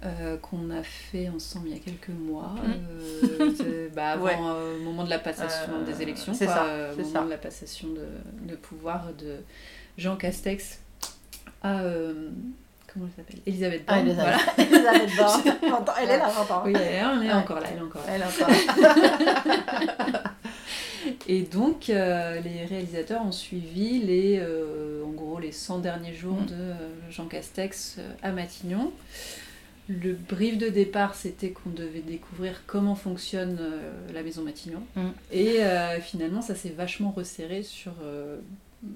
euh, 0.05 0.37
qu'on 0.39 0.71
a 0.71 0.83
fait 0.83 1.29
ensemble 1.29 1.69
il 1.69 1.75
y 1.75 1.77
a 1.77 1.81
quelques 1.83 2.09
mois, 2.09 2.55
euh, 2.67 3.51
c'est- 3.57 3.89
bah, 3.95 4.11
avant 4.13 4.25
Ouais. 4.25 4.37
euh, 4.39 4.79
moment 4.83 5.05
de 5.05 5.11
la 5.11 5.19
passation 5.19 5.73
Euh, 5.75 5.85
des 5.85 6.03
élections, 6.03 6.35
c'est 6.35 6.47
ça, 6.47 6.65
euh, 6.65 6.97
moment 6.97 7.09
ça. 7.13 7.25
de 7.25 7.31
la 7.31 7.37
passation 7.39 7.89
de, 7.89 8.07
de 8.51 8.57
pouvoir 8.57 9.13
de 9.19 9.37
Jean 9.99 10.17
Castex 10.17 10.81
à 11.63 11.81
euh, 11.83 12.31
comment 12.93 13.07
elle 13.07 13.25
s'appelle? 13.25 13.41
Elisabeth 13.47 13.83
Ah, 13.87 13.95
Borne. 14.03 14.09
Elisabeth, 14.09 14.37
voilà. 14.57 14.57
Elisabeth 14.59 15.17
Borne. 15.17 15.43
J'entends- 15.69 15.93
elle 16.03 16.11
est 16.11 16.19
là, 16.19 16.31
j'entends. 16.37 16.63
Oui, 16.65 16.73
elle 16.75 16.81
est, 16.83 16.95
elle 16.95 17.23
est 17.25 17.29
Ouais. 17.29 17.33
encore 17.33 17.61
là, 17.61 17.67
elle 17.71 17.79
est 17.79 17.83
encore 17.83 18.03
là. 18.07 18.13
Elle 18.15 18.23
est 18.23 18.25
encore 18.25 18.49
là. 20.13 20.23
Et 21.27 21.43
donc, 21.43 21.91
euh, 21.91 22.41
les 22.41 22.65
réalisateurs 22.65 23.23
ont 23.25 23.33
suivi 23.33 23.99
les, 24.01 24.39
euh, 24.41 25.05
en 25.05 25.11
gros, 25.11 25.39
les 25.41 25.51
100 25.53 25.79
derniers 25.79 26.15
jours 26.15 26.41
Mm. 26.43 26.47
de 26.47 26.55
euh, 26.55 26.75
Jean 27.11 27.27
Castex 27.27 27.97
euh, 27.99 28.09
à 28.23 28.31
Matignon. 28.31 28.93
Le 29.89 30.12
brief 30.15 30.59
de 30.59 30.69
départ, 30.69 31.15
c'était 31.15 31.51
qu'on 31.51 31.71
devait 31.71 32.01
découvrir 32.01 32.62
comment 32.67 32.95
fonctionne 32.95 33.59
euh, 33.61 33.93
la 34.12 34.23
maison 34.23 34.43
Matignon. 34.43 34.83
Mm. 34.95 35.09
Et 35.33 35.62
euh, 35.62 36.01
finalement, 36.01 36.41
ça 36.41 36.55
s'est 36.55 36.71
vachement 36.71 37.11
resserré 37.11 37.62
sur 37.62 37.93
euh, 38.03 38.39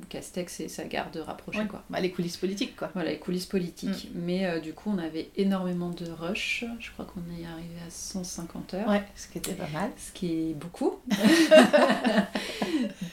Castex 0.09 0.61
et 0.61 0.69
sa 0.69 0.85
garde 0.85 1.17
rapprochée, 1.17 1.61
Ouais. 1.61 1.67
quoi. 1.67 1.83
Bah, 1.91 2.01
les 2.01 2.11
coulisses 2.11 2.37
politiques, 2.37 2.77
quoi. 2.77 2.91
Voilà, 2.95 3.11
les 3.11 3.19
coulisses 3.19 3.47
politiques. 3.47 4.09
Mm. 4.13 4.19
Mais 4.21 4.47
euh, 4.47 4.61
du 4.61 4.73
coup, 4.73 4.91
on 4.95 4.99
avait 4.99 5.31
énormément 5.37 5.91
de 5.91 6.11
rush. 6.11 6.65
Je 6.81 6.91
crois 6.91 7.05
qu'on 7.05 7.21
est 7.41 7.47
arrivé 7.47 7.75
à 7.87 7.91
150 7.91 8.75
heures. 8.75 8.89
Ouais, 8.89 9.03
ce 9.15 9.29
qui 9.29 9.39
était 9.39 9.53
pas 9.55 9.69
mal. 9.73 9.91
Ce 9.97 10.13
qui 10.13 10.51
est 10.51 10.55
beaucoup. 10.55 10.97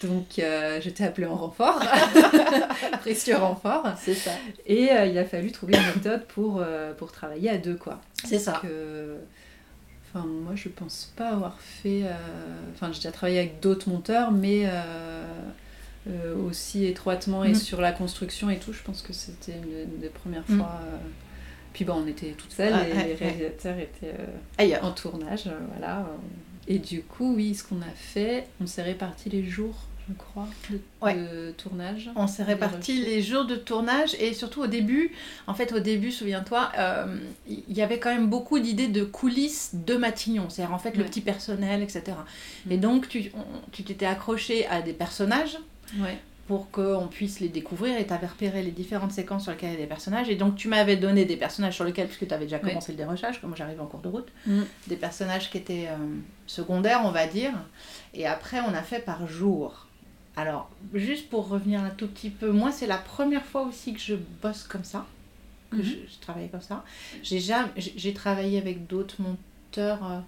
Donc, 0.03 0.39
euh, 0.39 0.82
j'étais 0.82 1.03
appelée 1.06 1.27
en 1.27 1.36
renfort. 1.36 1.80
Précieux 3.01 3.38
renfort. 3.38 3.86
C'est 4.00 4.15
ça. 4.15 4.32
Et 4.65 4.92
euh, 4.92 5.06
il 5.06 5.18
a 5.18 5.25
fallu 5.25 5.51
trouver 5.51 5.77
une 5.77 5.96
méthode 5.96 6.25
pour, 6.27 6.63
pour 6.98 7.12
travailler 7.12 7.50
à 7.50 7.58
deux, 7.58 7.75
quoi. 7.75 8.01
C'est 8.24 8.39
ça. 8.39 8.62
Euh, 8.65 9.18
Enfin, 10.15 10.27
moi, 10.27 10.51
je 10.53 10.70
pense 10.70 11.12
pas 11.15 11.30
avoir 11.30 11.60
fait. 11.60 12.03
Enfin, 12.75 12.92
j'ai 12.92 13.00
déjà 13.00 13.12
travaillé 13.12 13.39
avec 13.39 13.62
d'autres 13.62 13.89
monteurs, 13.89 14.32
mais 14.32 14.70
euh, 16.07 16.36
aussi 16.48 16.86
étroitement 16.86 17.43
et 17.43 17.50
Mhm. 17.50 17.55
sur 17.55 17.79
la 17.81 17.91
construction 17.91 18.50
et 18.50 18.57
tout. 18.57 18.74
Je 18.74 18.81
pense 18.83 19.01
que 19.01 19.13
c'était 19.13 19.53
une 19.53 20.00
des 20.00 20.10
premières 20.10 20.43
Mhm. 20.50 20.57
fois. 20.60 20.79
euh, 20.86 20.98
Puis 21.74 21.86
bon, 21.86 22.03
on 22.03 22.07
était 22.07 22.36
toutes 22.38 22.51
seules 22.51 22.72
Ah, 22.75 22.88
et 22.88 22.93
les 23.07 23.15
réalisateurs 23.15 23.79
étaient 23.79 24.13
euh, 24.19 24.25
Ailleurs. 24.60 24.83
en 24.86 24.91
tournage, 24.91 25.50
voilà. 25.72 26.05
Et 26.67 26.77
du 26.77 27.01
coup, 27.01 27.33
oui, 27.36 27.55
ce 27.55 27.63
qu'on 27.63 27.81
a 27.81 27.93
fait, 27.95 28.45
on 28.62 28.67
s'est 28.67 28.83
réparti 28.83 29.29
les 29.31 29.43
jours, 29.43 29.75
je 30.07 30.13
crois, 30.13 30.48
de, 30.69 30.79
Ouais. 31.01 31.15
de 31.15 31.51
tournage. 31.57 32.12
On 32.15 32.27
s'est 32.27 32.43
réparti 32.43 32.91
rushs. 33.00 33.05
les 33.07 33.22
jours 33.24 33.45
de 33.45 33.55
tournage 33.55 34.13
et 34.19 34.33
surtout 34.36 34.62
au 34.62 34.67
début, 34.67 35.12
en 35.48 35.55
fait 35.55 35.74
au 35.74 35.79
début, 35.79 36.12
souviens-toi, 36.12 36.72
euh, 36.77 37.17
il 37.48 37.63
y 37.75 37.81
avait 37.81 37.98
quand 37.98 38.13
même 38.13 38.27
beaucoup 38.29 38.60
d'idées 38.60 38.88
de 38.88 39.03
coulisses 39.03 39.72
de 39.74 39.95
Matignon, 39.95 40.50
c'est-à-dire 40.51 40.75
en 40.75 40.79
fait 40.79 40.95
le 40.95 41.03
petit 41.05 41.22
personnel, 41.22 41.81
etc. 41.81 42.03
Et 42.69 42.77
Mm. 42.77 42.81
donc 42.81 43.10
tu 43.10 43.31
on- 43.36 43.69
tu 43.72 43.83
t'étais 43.83 44.05
accroché 44.05 44.67
à 44.67 44.83
des 44.83 44.93
personnages 44.93 45.57
Ouais. 46.00 46.18
pour 46.48 46.72
qu'on 46.72 47.08
puisse 47.10 47.40
les 47.40 47.48
découvrir 47.50 47.98
et 47.98 48.06
t'avais 48.06 48.28
repéré 48.28 48.62
les 48.64 48.72
différentes 48.72 49.12
séquences 49.14 49.44
sur 49.44 49.52
lesquelles 49.54 49.70
il 49.70 49.74
y 49.74 49.76
avait 49.76 49.84
des 49.84 49.88
personnages 49.90 50.30
et 50.30 50.36
donc 50.36 50.56
tu 50.58 50.68
m'avais 50.68 50.98
donné 50.98 51.24
des 51.26 51.38
personnages 51.38 51.76
sur 51.76 51.86
lesquels, 51.86 52.08
puisque 52.08 52.28
tu 52.28 52.34
avais 52.34 52.46
déjà 52.46 52.58
Ouais. 52.58 52.70
commencé 52.70 52.92
le 52.92 52.98
dérochage, 52.98 53.40
comme 53.40 53.56
j'arrivais 53.56 53.80
en 53.80 53.86
cours 53.88 54.02
de 54.02 54.10
route, 54.10 54.28
Mm. 54.46 54.62
des 54.88 54.96
personnages 54.98 55.50
qui 55.50 55.58
étaient 55.58 55.88
euh, 55.90 55.96
secondaires, 56.48 57.02
on 57.06 57.12
va 57.12 57.28
dire. 57.28 57.54
Et 58.14 58.26
après, 58.28 58.60
on 58.60 58.74
a 58.74 58.82
fait 58.82 59.00
par 59.00 59.26
jour. 59.28 59.88
Alors, 60.36 60.70
juste 60.94 61.30
pour 61.30 61.48
revenir 61.48 61.82
un 61.82 61.92
tout 61.92 62.08
petit 62.08 62.30
peu, 62.32 62.52
moi, 62.52 62.72
c'est 62.72 62.88
la 62.88 62.98
première 62.98 63.46
fois 63.46 63.62
aussi 63.62 63.94
que 63.94 64.00
je 64.02 64.16
bosse 64.42 64.64
comme 64.64 64.84
ça, 64.84 65.06
que 65.72 65.78
Mhm. 65.78 65.84
je, 65.84 65.90
je 66.14 66.20
travaille 66.20 66.50
comme 66.50 66.62
ça. 66.62 66.84
J'ai 67.24 67.40
jamais, 67.40 67.70
j'ai 67.78 67.94
j'ai 67.96 68.14
travaillé 68.14 68.58
avec 68.58 68.86
d'autres 68.88 69.22
monteurs. 69.22 70.24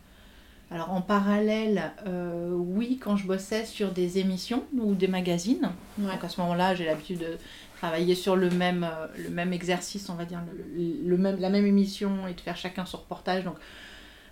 Alors, 0.71 0.91
en 0.91 1.01
parallèle, 1.01 1.91
euh, 2.07 2.51
oui, 2.53 2.97
quand 3.01 3.15
je 3.17 3.27
bossais 3.27 3.65
sur 3.65 3.91
des 3.91 4.17
émissions 4.17 4.63
ou 4.77 4.95
des 4.95 5.07
magazines. 5.07 5.71
Ouais. 5.99 6.11
Donc, 6.11 6.23
à 6.23 6.29
ce 6.29 6.41
moment-là, 6.41 6.73
j'ai 6.75 6.85
l'habitude 6.85 7.19
de 7.19 7.37
travailler 7.77 8.15
sur 8.15 8.35
le 8.35 8.49
même, 8.49 8.83
euh, 8.83 9.05
le 9.17 9.29
même 9.29 9.53
exercice, 9.53 10.09
on 10.09 10.15
va 10.15 10.25
dire, 10.25 10.41
le, 10.75 11.07
le 11.07 11.17
même, 11.17 11.39
la 11.39 11.49
même 11.49 11.65
émission 11.67 12.27
et 12.27 12.33
de 12.33 12.41
faire 12.41 12.57
chacun 12.57 12.85
son 12.85 12.97
reportage. 12.97 13.43
Donc, 13.43 13.55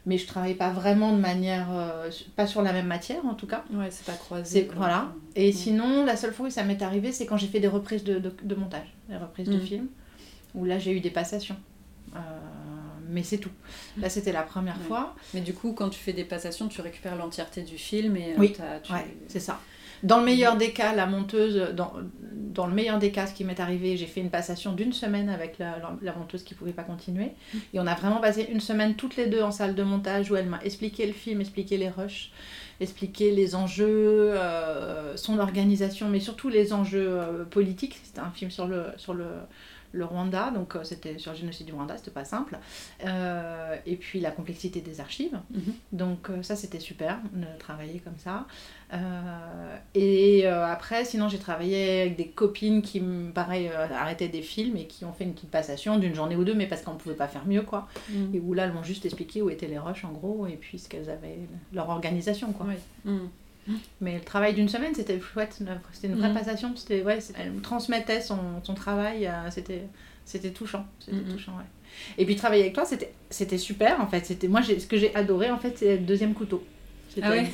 mais 0.05 0.17
je 0.17 0.27
travaillais 0.27 0.55
pas 0.55 0.71
vraiment 0.71 1.13
de 1.13 1.19
manière, 1.21 1.67
euh, 1.71 2.09
pas 2.35 2.45
sur 2.47 2.61
la 2.61 2.73
même 2.73 2.87
matière 2.87 3.25
en 3.25 3.35
tout 3.35 3.47
cas. 3.47 3.63
Ouais, 3.71 3.89
c'est 3.89 4.05
pas 4.05 4.17
croisé. 4.17 4.69
Voilà. 4.75 5.13
Et 5.35 5.49
Mm. 5.51 5.53
sinon, 5.53 6.03
la 6.05 6.17
seule 6.17 6.33
fois 6.33 6.47
où 6.47 6.49
ça 6.49 6.63
m'est 6.63 6.81
arrivé, 6.81 7.11
c'est 7.13 7.25
quand 7.25 7.37
j'ai 7.37 7.47
fait 7.47 7.59
des 7.61 7.67
reprises 7.69 8.03
de, 8.03 8.19
de, 8.19 8.33
de 8.43 8.55
montage, 8.55 8.87
des 9.07 9.15
reprises 9.17 9.47
de 9.49 9.57
Mm. 9.57 9.61
films, 9.61 9.87
où 10.55 10.65
là 10.65 10.77
j'ai 10.79 10.91
eu 10.91 10.99
des 10.99 11.09
passations. 11.11 11.55
Mais 13.13 13.23
c'est 13.23 13.37
tout. 13.37 13.51
Là, 13.97 14.09
c'était 14.09 14.31
la 14.33 14.41
première 14.43 14.75
Ouais. 14.77 14.87
fois. 14.87 15.15
Mais 15.33 15.41
du 15.41 15.53
coup, 15.53 15.71
quand 15.73 15.89
tu 15.89 15.99
fais 15.99 16.13
des 16.13 16.25
passations, 16.25 16.67
tu 16.67 16.81
récupères 16.81 17.15
l'entièreté 17.15 17.61
du 17.61 17.77
film 17.77 18.17
et 18.17 18.31
euh, 18.31 18.37
Oui, 18.37 18.53
tu... 18.83 18.91
Ouais, 18.91 19.05
c'est 19.27 19.39
ça. 19.39 19.59
Dans 20.01 20.17
le 20.19 20.25
meilleur 20.25 20.57
des 20.57 20.71
cas, 20.71 20.93
la 20.93 21.05
monteuse, 21.05 21.69
dans, 21.73 21.93
dans 22.33 22.67
le 22.67 22.73
meilleur 22.73 22.99
des 22.99 23.11
cas, 23.11 23.25
ce 23.25 23.33
qui 23.33 23.45
m'est 23.45 23.61
arrivé, 23.61 23.95
j'ai 23.95 24.05
fait 24.05 24.19
une 24.19 24.29
passation 24.31 24.73
d'une 24.73 24.91
semaine 24.91 25.29
avec 25.29 25.57
la, 25.59 25.77
la- 25.77 25.95
la 26.01 26.13
monteuse 26.13 26.43
qui 26.43 26.55
pouvait 26.55 26.73
pas 26.73 26.83
continuer. 26.83 27.31
Et 27.73 27.79
on 27.79 27.87
a 27.87 27.95
vraiment 27.95 28.19
passé 28.19 28.45
une 28.51 28.59
semaine 28.59 28.95
toutes 28.95 29.15
les 29.15 29.27
deux 29.27 29.41
en 29.41 29.51
salle 29.51 29.75
de 29.75 29.83
montage 29.83 30.29
où 30.29 30.35
elle 30.35 30.47
m'a 30.49 30.59
expliqué 30.63 31.05
le 31.05 31.13
film, 31.13 31.39
expliqué 31.39 31.77
les 31.77 31.87
rushs, 31.89 32.31
expliqué 32.81 33.31
les 33.31 33.55
enjeux, 33.55 34.33
euh, 34.33 35.15
son 35.15 35.39
organisation, 35.39 36.09
mais 36.09 36.19
surtout 36.19 36.49
les 36.49 36.73
enjeux 36.73 37.07
euh, 37.09 37.45
politiques. 37.45 37.97
C'était 38.03 38.19
un 38.19 38.31
film 38.31 38.51
sur 38.51 38.67
le, 38.67 38.87
sur 38.97 39.13
le, 39.13 39.27
le 39.93 40.05
Rwanda, 40.05 40.51
donc 40.51 40.75
euh, 40.75 40.83
c'était 40.83 41.19
sur 41.19 41.31
le 41.31 41.37
génocide 41.37 41.67
du 41.67 41.73
Rwanda, 41.73 41.95
c'était 41.97 42.11
pas 42.11 42.25
simple. 42.25 42.57
Euh, 43.05 43.75
et 43.85 43.95
puis 43.95 44.19
la 44.19 44.31
complexité 44.31 44.81
des 44.81 44.99
archives. 44.99 45.39
Mhm. 45.51 45.73
Donc 45.91 46.29
euh, 46.29 46.41
ça 46.41 46.55
c'était 46.55 46.79
super 46.79 47.19
de 47.31 47.45
travailler 47.59 47.99
comme 47.99 48.17
ça. 48.17 48.47
Euh, 48.91 49.77
et 49.95 50.45
après 50.45 51.05
sinon 51.05 51.29
j'ai 51.29 51.39
travaillé 51.39 52.01
avec 52.01 52.15
des 52.15 52.27
copines 52.27 52.81
qui 52.81 52.99
me 52.99 53.31
pareil 53.31 53.69
arrêtaient 53.69 54.27
des 54.27 54.41
films 54.41 54.77
et 54.77 54.85
qui 54.85 55.05
ont 55.05 55.13
fait 55.13 55.23
une 55.23 55.33
petite 55.33 55.51
passation 55.51 55.97
d'une 55.97 56.13
journée 56.13 56.35
ou 56.35 56.43
deux 56.43 56.53
mais 56.53 56.67
parce 56.67 56.81
qu'on 56.81 56.93
ne 56.93 56.99
pouvait 56.99 57.15
pas 57.15 57.27
faire 57.27 57.45
mieux 57.45 57.61
quoi. 57.61 57.87
Mm. 58.09 58.35
Et 58.35 58.39
où 58.39 58.53
là 58.53 58.65
elles 58.65 58.73
m'ont 58.73 58.83
juste 58.83 59.05
expliqué 59.05 59.41
où 59.41 59.49
étaient 59.49 59.67
les 59.67 59.79
rushs 59.79 60.05
en 60.05 60.11
gros 60.11 60.47
et 60.47 60.57
puis 60.57 60.79
ce 60.79 60.89
qu'elles 60.89 61.09
avaient, 61.09 61.39
leur 61.71 61.89
organisation 61.89 62.51
quoi. 62.51 62.65
Ouais. 62.65 62.79
Mm. 63.05 63.27
Mais 64.01 64.15
le 64.15 64.21
travail 64.21 64.53
d'une 64.53 64.67
semaine 64.69 64.93
c'était 64.93 65.19
chouette, 65.19 65.59
c'était 65.93 66.07
une 66.07 66.15
vraie 66.15 66.29
Mhm. 66.29 66.33
passation, 66.35 66.73
c'était 66.75 67.01
ouais, 67.03 67.19
elle 67.37 67.51
me 67.51 67.61
transmettait 67.61 68.21
son, 68.21 68.37
son 68.63 68.73
travail, 68.73 69.27
euh, 69.27 69.49
c'était 69.51 69.83
c'était 70.25 70.51
touchant, 70.51 70.85
c'était 70.99 71.17
touchant 71.31 71.53
ouais. 71.53 71.63
Et 72.17 72.25
puis 72.25 72.35
travailler 72.35 72.63
avec 72.63 72.73
toi 72.73 72.85
c'était 72.85 73.13
c'était 73.29 73.57
super 73.57 74.01
en 74.01 74.07
fait, 74.07 74.25
c'était 74.25 74.47
moi 74.47 74.61
j'ai 74.61 74.79
ce 74.79 74.87
que 74.87 74.97
j'ai 74.97 75.13
adoré 75.15 75.49
en 75.51 75.57
fait 75.59 75.77
c'est 75.77 75.91
le 75.97 76.03
deuxième 76.03 76.33
couteau. 76.33 76.63
Ah 77.21 77.29
ouais 77.29 77.45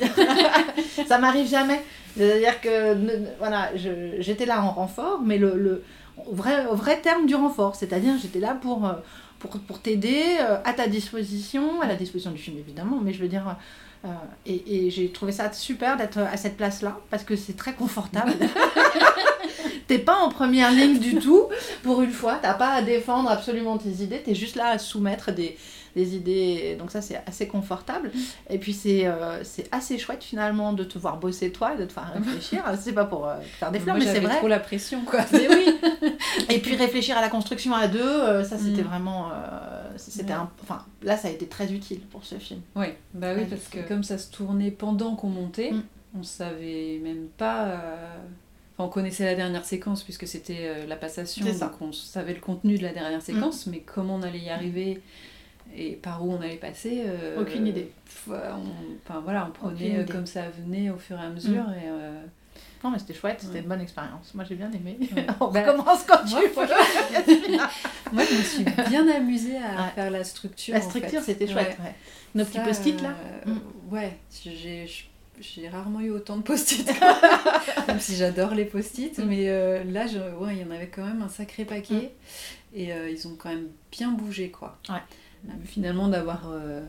ça 1.06 1.18
m'arrive 1.18 1.48
jamais. 1.48 1.80
C'est-à-dire 2.16 2.60
que 2.60 2.96
voilà, 3.38 3.70
j'étais 4.18 4.46
là 4.46 4.62
en 4.62 4.70
renfort, 4.70 5.20
mais 5.22 5.38
le, 5.38 5.56
le 5.56 5.82
au 6.26 6.34
vrai, 6.34 6.64
vrai 6.72 7.00
terme 7.00 7.26
du 7.26 7.34
renfort, 7.34 7.74
c'est-à-dire 7.76 8.14
j'étais 8.20 8.40
là 8.40 8.54
pour, 8.60 8.86
euh, 8.86 8.92
pour, 9.40 9.50
pour 9.58 9.80
t'aider, 9.80 10.36
euh, 10.40 10.58
à 10.64 10.72
ta 10.72 10.86
disposition, 10.86 11.80
à 11.80 11.88
la 11.88 11.96
disposition 11.96 12.30
du 12.30 12.38
film 12.38 12.58
évidemment, 12.58 13.00
mais 13.02 13.12
je 13.12 13.20
veux 13.20 13.28
dire, 13.28 13.56
euh, 14.04 14.08
et, 14.46 14.86
et 14.86 14.90
j'ai 14.90 15.10
trouvé 15.10 15.32
ça 15.32 15.52
super 15.52 15.96
d'être 15.96 16.18
à 16.18 16.36
cette 16.36 16.56
place-là, 16.56 17.00
parce 17.10 17.24
que 17.24 17.34
c'est 17.34 17.56
très 17.56 17.72
confortable. 17.72 18.32
T'es 19.90 19.98
pas 19.98 20.18
en 20.18 20.28
première 20.28 20.70
ligne 20.70 21.00
du 21.00 21.16
tout, 21.18 21.48
pour 21.82 22.00
une 22.00 22.12
fois, 22.12 22.38
t'as 22.40 22.54
pas 22.54 22.68
à 22.74 22.80
défendre 22.82 23.28
absolument 23.28 23.76
tes 23.76 23.88
idées, 24.04 24.22
t'es 24.22 24.36
juste 24.36 24.54
là 24.54 24.68
à 24.68 24.78
soumettre 24.78 25.32
des, 25.32 25.56
des 25.96 26.14
idées, 26.14 26.76
donc 26.78 26.92
ça 26.92 27.02
c'est 27.02 27.20
assez 27.26 27.48
confortable. 27.48 28.12
Et 28.48 28.58
puis 28.58 28.72
c'est 28.72 29.04
euh, 29.08 29.42
c'est 29.42 29.66
assez 29.74 29.98
chouette 29.98 30.22
finalement 30.22 30.72
de 30.74 30.84
te 30.84 30.96
voir 30.96 31.16
bosser 31.16 31.50
toi 31.50 31.74
et 31.74 31.76
de 31.76 31.86
te 31.86 31.92
faire 31.92 32.12
réfléchir. 32.14 32.62
c'est 32.80 32.92
pas 32.92 33.04
pour 33.04 33.26
euh, 33.26 33.34
faire 33.58 33.72
des 33.72 33.80
fleurs, 33.80 33.96
Moi, 33.96 34.04
mais 34.04 34.12
c'est 34.12 34.20
vrai. 34.20 34.36
trop 34.38 34.46
la 34.46 34.60
pression, 34.60 35.00
quoi. 35.04 35.22
Mais 35.32 35.48
oui. 35.48 35.66
Et 36.50 36.60
puis 36.60 36.76
réfléchir 36.76 37.18
à 37.18 37.20
la 37.20 37.28
construction 37.28 37.74
à 37.74 37.88
deux, 37.88 38.00
euh, 38.00 38.44
ça 38.44 38.58
c'était 38.58 38.82
Mm. 38.82 38.86
vraiment, 38.86 39.30
euh, 39.32 39.32
c'était 39.96 40.26
Ouais. 40.34 40.38
un, 40.38 40.50
enfin 40.62 40.84
là 41.02 41.16
ça 41.16 41.26
a 41.26 41.30
été 41.32 41.46
très 41.48 41.72
utile 41.72 41.98
pour 42.12 42.24
ce 42.24 42.36
film. 42.36 42.60
Oui, 42.76 42.86
bah 43.12 43.32
oui, 43.36 43.42
parce 43.50 43.66
que 43.66 43.80
comme 43.88 44.04
ça 44.04 44.18
se 44.18 44.30
tournait 44.30 44.70
pendant 44.70 45.16
qu'on 45.16 45.30
montait, 45.30 45.72
Mm. 45.72 45.82
on 46.20 46.22
savait 46.22 47.00
même 47.02 47.26
pas. 47.36 47.80
On 48.84 48.88
connaissait 48.88 49.24
la 49.24 49.34
dernière 49.34 49.64
séquence 49.64 50.02
puisque 50.02 50.26
c'était 50.26 50.58
euh, 50.62 50.86
la 50.86 50.96
passation, 50.96 51.46
ça. 51.52 51.66
donc 51.66 51.80
on 51.80 51.92
savait 51.92 52.34
le 52.34 52.40
contenu 52.40 52.78
de 52.78 52.82
la 52.82 52.92
dernière 52.92 53.22
séquence, 53.22 53.66
mais 53.66 53.80
comment 53.80 54.16
on 54.16 54.22
allait 54.22 54.38
y 54.40 54.50
arriver 54.50 55.00
et 55.76 55.92
par 55.92 56.24
où 56.24 56.32
on 56.32 56.40
allait 56.40 56.56
passer. 56.56 57.02
euh, 57.06 57.40
Aucune 57.40 57.66
idée. 57.66 57.92
on- 58.28 58.32
Enfin 59.06 59.20
voilà, 59.20 59.46
on 59.48 59.52
prenait 59.52 59.98
euh, 59.98 60.04
comme 60.04 60.26
ça 60.26 60.42
venait 60.50 60.90
au 60.90 60.96
fur 60.96 61.16
et 61.20 61.24
à 61.24 61.28
mesure 61.30 61.62
Mm. 61.62 61.74
et. 61.74 61.88
euh, 61.88 62.20
Non 62.82 62.90
mais 62.90 62.98
c'était 62.98 63.14
chouette, 63.14 63.38
c'était 63.40 63.54
Ouais. 63.54 63.60
une 63.60 63.68
bonne 63.68 63.80
expérience. 63.82 64.32
Moi 64.34 64.44
j'ai 64.48 64.54
bien 64.56 64.70
aimé. 64.72 64.96
Ouais. 65.14 65.26
on 65.40 65.48
Bah, 65.48 65.60
recommence 65.62 66.02
quand 66.04 66.24
tu 66.24 66.34
veux. 66.34 66.50
Moi, 68.12 68.24
je 68.28 68.34
me 68.36 68.42
suis 68.42 68.64
bien 68.88 69.06
amusée 69.08 69.56
à 69.58 69.60
Ouais. 69.84 69.90
faire 69.94 70.10
la 70.10 70.24
structure. 70.24 70.74
La 70.74 70.80
structure 70.80 71.20
c'était 71.22 71.46
chouette. 71.46 71.76
Nos 72.34 72.44
petits 72.44 72.58
post-it 72.60 73.00
là. 73.02 73.14
Mm. 73.46 73.58
Ouais, 73.94 74.18
j'ai 74.44 74.86
j'ai 75.40 75.68
rarement 75.68 76.00
eu 76.00 76.10
autant 76.10 76.36
de 76.36 76.42
post-it. 76.42 76.88
même 77.88 78.00
si 78.00 78.16
j'adore 78.16 78.54
les 78.54 78.64
post-it, 78.64 79.18
Mm. 79.18 79.24
mais 79.26 79.48
euh, 79.48 79.82
là, 79.84 80.06
je, 80.06 80.18
ouais, 80.18 80.56
il 80.56 80.62
y 80.62 80.64
en 80.64 80.70
avait 80.70 80.88
quand 80.88 81.04
même 81.04 81.22
un 81.22 81.28
sacré 81.28 81.64
paquet. 81.64 82.12
Et 82.74 82.92
euh, 82.92 83.10
ils 83.10 83.26
ont 83.26 83.34
quand 83.36 83.48
même 83.48 83.68
bien 83.90 84.10
bougé, 84.10 84.50
quoi. 84.50 84.78
Ouais. 84.88 85.00
Finalement, 85.64 86.08
d'avoir 86.08 86.50
euh, 86.52 86.82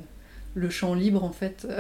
le 0.53 0.70
champ 0.70 0.93
libre, 0.93 1.24
en 1.24 1.31
fait. 1.31 1.67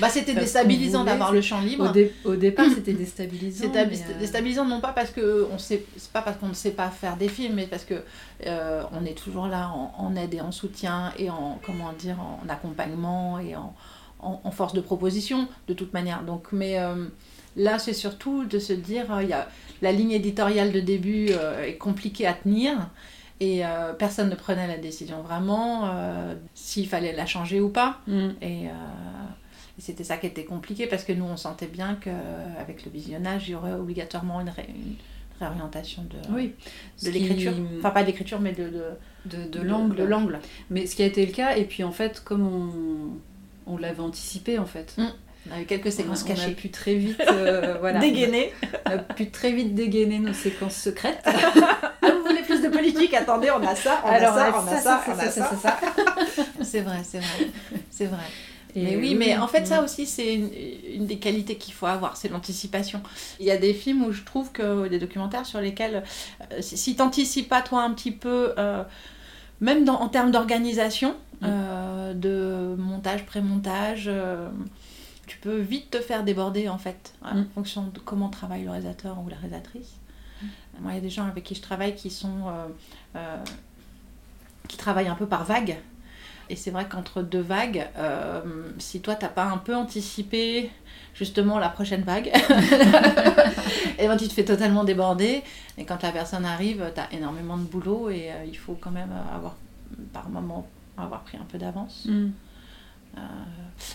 Bah 0.00 0.08
c'était 0.08 0.34
déstabilisant 0.34 1.04
d'avoir 1.04 1.32
le 1.32 1.42
champ 1.42 1.60
libre. 1.60 1.90
au, 1.90 1.92
dé- 1.92 2.12
au 2.24 2.34
départ, 2.36 2.64
c'était 2.74 2.94
déstabilisant. 2.94 3.70
Euh, 3.74 3.84
déstabilisant 4.18 4.64
non 4.64 4.80
pas 4.80 4.92
parce 4.92 5.10
que 5.10 5.46
on 5.52 5.58
sait, 5.58 5.84
c'est 5.98 6.10
pas 6.12 6.22
parce 6.22 6.38
qu'on 6.38 6.48
ne 6.48 6.54
sait 6.54 6.70
pas 6.70 6.88
faire 6.88 7.16
des 7.16 7.28
films, 7.28 7.54
mais 7.56 7.66
parce 7.66 7.84
que 7.84 8.02
on 8.46 9.04
est 9.04 9.14
toujours 9.16 9.48
là 9.48 9.68
en, 9.68 9.92
en 9.98 10.16
aide 10.16 10.32
et 10.34 10.40
en 10.40 10.52
soutien 10.52 11.12
et 11.18 11.28
en 11.30 11.58
comment 11.64 11.92
dire 11.92 12.16
en 12.20 12.48
accompagnement 12.48 13.38
et 13.38 13.54
en, 13.56 13.74
en, 14.26 14.40
en 14.44 14.50
force 14.50 14.74
de 14.74 14.80
proposition 14.80 15.48
de 15.68 15.74
toute 15.74 15.92
manière. 15.94 16.22
Donc, 16.22 16.48
mais 16.52 16.78
euh, 16.78 17.06
là 17.56 17.78
c'est 17.78 17.92
surtout 17.94 18.44
de 18.44 18.58
se 18.58 18.72
dire 18.72 19.12
euh, 19.12 19.22
il 19.22 19.28
y 19.28 19.32
a 19.32 19.48
la 19.82 19.92
ligne 19.92 20.12
éditoriale 20.12 20.72
de 20.72 20.80
début 20.80 21.28
euh, 21.30 21.64
est 21.64 21.76
compliquée 21.76 22.26
à 22.26 22.34
tenir. 22.34 22.72
Et 23.38 23.60
personne 23.98 24.30
ne 24.30 24.34
prenait 24.34 24.66
la 24.66 24.78
décision 24.78 25.20
vraiment 25.20 25.90
s'il 26.54 26.88
fallait 26.88 27.12
la 27.14 27.26
changer 27.26 27.60
ou 27.60 27.68
pas. 27.68 28.00
mm. 28.06 28.28
Et, 28.40 28.62
Et 29.78 29.80
c'était 29.86 30.04
ça 30.04 30.16
qui 30.16 30.26
était 30.26 30.46
compliqué 30.46 30.86
parce 30.86 31.04
que 31.04 31.12
nous, 31.12 31.26
on 31.26 31.36
sentait 31.36 31.66
bien 31.66 31.98
qu'avec 32.00 32.86
le 32.86 32.90
visionnage, 32.90 33.46
il 33.48 33.52
y 33.52 33.54
aurait 33.54 33.74
obligatoirement 33.74 34.40
une, 34.40 34.48
ré- 34.48 34.70
une 34.70 34.94
réorientation 35.38 36.02
de, 36.04 36.16
Oui. 36.34 36.46
de 36.46 36.52
Ce 36.96 37.10
qui- 37.10 37.18
l'écriture. 37.18 37.52
Enfin, 37.78 37.90
pas 37.90 38.04
d'écriture, 38.04 38.40
mais 38.40 38.52
de, 38.52 38.70
de, 38.70 38.84
de, 39.26 39.44
de 39.44 39.58
de- 39.58 39.60
l'angle. 39.60 39.96
de 39.96 40.04
l'angle. 40.04 40.38
Mais 40.70 40.86
ce 40.86 40.96
qui 40.96 41.02
a 41.02 41.06
été 41.06 41.26
le 41.26 41.32
cas, 41.32 41.56
et 41.58 41.64
puis 41.66 41.84
en 41.84 41.92
fait, 41.92 42.22
comme 42.24 42.40
on, 42.46 42.68
on 43.66 43.76
l'avait 43.76 44.00
anticipé 44.00 44.58
en 44.58 44.66
fait. 44.66 44.94
Mm. 44.96 45.06
On 45.48 45.54
avait 45.54 45.64
quelques 45.64 45.92
séquences 45.92 46.24
on 46.24 46.26
a, 46.26 46.30
on 46.30 46.32
a 46.32 46.36
cachées. 46.36 46.54
pu 46.54 46.70
très 46.70 46.94
vite 46.94 47.22
euh, 47.30 47.76
voilà, 47.80 48.00
Dégainer. 48.00 48.52
On 48.86 48.90
a 48.90 48.98
pu 48.98 49.30
très 49.30 49.52
vite 49.52 49.74
dégainer 49.74 50.18
nos 50.18 50.32
séquences 50.32 50.76
secrètes. 50.76 51.24
Ah, 52.02 52.12
vous 52.12 52.22
voulez 52.22 52.42
plus 52.42 52.62
de 52.62 52.68
politique? 52.68 53.14
Attendez, 53.14 53.50
on 53.50 53.66
a 53.66 53.74
ça, 53.74 54.00
on 54.04 54.08
Alors, 54.08 54.36
a 54.36 54.52
ça, 54.52 54.62
on 54.62 54.66
a 54.66 54.70
ça, 54.70 54.76
ça, 54.76 54.82
ça, 54.82 55.04
on 55.08 55.18
a 55.18 55.24
ça, 55.24 55.30
ça. 55.30 55.56
ça, 55.56 55.56
ça, 55.56 56.42
C'est 56.62 56.82
vrai, 56.82 56.98
c'est 57.02 57.18
vrai. 57.18 57.50
C'est 57.90 58.06
vrai. 58.06 58.22
Et 58.76 58.82
mais 58.82 58.96
oui, 58.96 59.14
mais 59.16 59.36
en 59.36 59.48
fait, 59.48 59.62
mm. 59.62 59.66
ça 59.66 59.82
aussi, 59.82 60.06
c'est 60.06 60.34
une, 60.34 60.50
une 60.94 61.06
des 61.06 61.18
qualités 61.18 61.56
qu'il 61.56 61.74
faut 61.74 61.86
avoir, 61.86 62.16
c'est 62.16 62.28
l'anticipation. 62.28 63.02
Il 63.40 63.46
y 63.46 63.50
a 63.50 63.56
des 63.56 63.72
films 63.74 64.04
où 64.04 64.12
je 64.12 64.22
trouve 64.22 64.52
que 64.52 64.86
des 64.86 64.98
documentaires 65.00 65.46
sur 65.46 65.60
lesquels, 65.60 66.04
euh, 66.52 66.60
si, 66.60 66.76
si 66.76 66.94
t'anticipes 66.94 67.48
pas 67.48 67.62
toi 67.62 67.82
un 67.82 67.92
petit 67.92 68.12
peu, 68.12 68.52
euh, 68.58 68.84
même 69.60 69.84
dans, 69.84 70.00
en 70.00 70.08
termes 70.08 70.30
d'organisation, 70.30 71.14
euh, 71.42 72.14
de 72.14 72.74
montage, 72.80 73.24
pré-montage, 73.26 74.04
euh, 74.08 74.48
tu 75.26 75.38
peux 75.38 75.58
vite 75.58 75.90
te 75.90 76.00
faire 76.00 76.24
déborder 76.24 76.68
en 76.68 76.78
fait, 76.78 77.12
en 77.22 77.36
Mm. 77.36 77.46
fonction 77.54 77.82
de 77.92 77.98
comment 77.98 78.28
travaille 78.28 78.64
le 78.64 78.70
réalisateur 78.70 79.18
ou 79.24 79.28
la 79.28 79.36
réalisatrice. 79.36 79.96
Moi, 80.80 80.92
il 80.92 80.94
y 80.96 80.98
a 80.98 81.00
des 81.00 81.10
gens 81.10 81.26
avec 81.26 81.44
qui 81.44 81.54
je 81.54 81.62
travaille 81.62 81.94
qui 81.94 82.10
sont 82.10 82.48
euh, 83.16 83.36
qui 84.68 84.76
travaillent 84.76 85.08
un 85.08 85.14
peu 85.14 85.26
par 85.26 85.44
vague. 85.44 85.76
Et 86.48 86.56
c'est 86.56 86.70
vrai 86.70 86.86
qu'entre 86.88 87.22
deux 87.22 87.40
vagues, 87.40 87.88
euh, 87.98 88.40
si 88.78 89.00
toi 89.00 89.14
t'as 89.16 89.28
pas 89.28 89.44
un 89.46 89.58
peu 89.58 89.74
anticipé 89.74 90.70
justement 91.14 91.58
la 91.58 91.68
prochaine 91.68 92.02
vague, 92.02 92.28
et 93.98 94.06
ben 94.06 94.16
tu 94.16 94.28
te 94.28 94.32
fais 94.32 94.44
totalement 94.44 94.84
déborder. 94.84 95.42
Et 95.78 95.84
quand 95.84 96.02
la 96.02 96.12
personne 96.12 96.44
arrive, 96.44 96.92
t'as 96.94 97.08
énormément 97.10 97.56
de 97.56 97.64
boulot 97.64 98.10
et 98.10 98.30
euh, 98.30 98.44
il 98.46 98.56
faut 98.56 98.76
quand 98.80 98.90
même 98.92 99.10
avoir 99.34 99.56
par 100.12 100.28
moment 100.28 100.66
avoir 100.96 101.22
pris 101.22 101.36
un 101.36 101.44
peu 101.44 101.58
d'avance. 101.58 102.06
Mm. 102.08 102.28
Euh, 103.16 103.20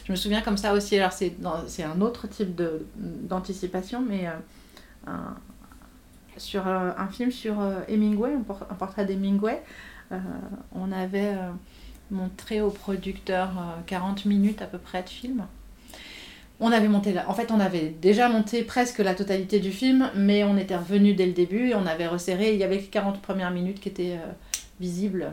je 0.05 0.11
me 0.11 0.15
souviens 0.17 0.41
comme 0.41 0.57
ça 0.57 0.73
aussi, 0.73 0.97
alors 0.97 1.11
c'est, 1.13 1.39
dans- 1.41 1.67
c'est 1.67 1.83
un 1.83 2.01
autre 2.01 2.27
type 2.27 2.55
de, 2.55 2.85
d'anticipation, 2.95 4.01
mais 4.07 4.25
un- 5.07 5.35
sur 6.37 6.65
un 6.67 7.07
film 7.09 7.29
sur 7.31 7.55
Hemingway, 7.87 8.33
un, 8.33 8.41
por- 8.41 8.65
un 8.69 8.73
portrait 8.75 9.05
d'Hemingway, 9.05 9.61
on 10.73 10.91
avait 10.91 11.35
euh, 12.11 12.15
montré 12.15 12.61
au 12.61 12.69
producteur 12.69 13.49
euh, 13.57 13.81
40 13.87 14.25
minutes 14.25 14.61
à 14.61 14.65
peu 14.67 14.77
près 14.77 15.03
de 15.03 15.09
film. 15.09 15.45
On 16.59 16.71
avait 16.71 16.87
monté 16.87 17.13
En 17.27 17.33
fait, 17.33 17.51
on 17.51 17.59
avait 17.59 17.89
déjà 18.01 18.29
monté 18.29 18.63
presque 18.63 18.99
la 18.99 19.15
totalité 19.15 19.59
du 19.59 19.71
film, 19.71 20.11
mais 20.15 20.43
on 20.43 20.57
était 20.57 20.75
revenu 20.75 21.13
dès 21.15 21.25
le 21.25 21.31
début 21.33 21.73
on 21.73 21.87
avait 21.87 22.07
resserré. 22.07 22.53
Il 22.53 22.59
y 22.59 22.63
avait 22.63 22.77
les 22.77 22.83
40 22.83 23.21
premières 23.21 23.51
minutes 23.51 23.79
qui 23.79 23.89
étaient 23.89 24.17
euh, 24.17 24.31
visibles. 24.79 25.31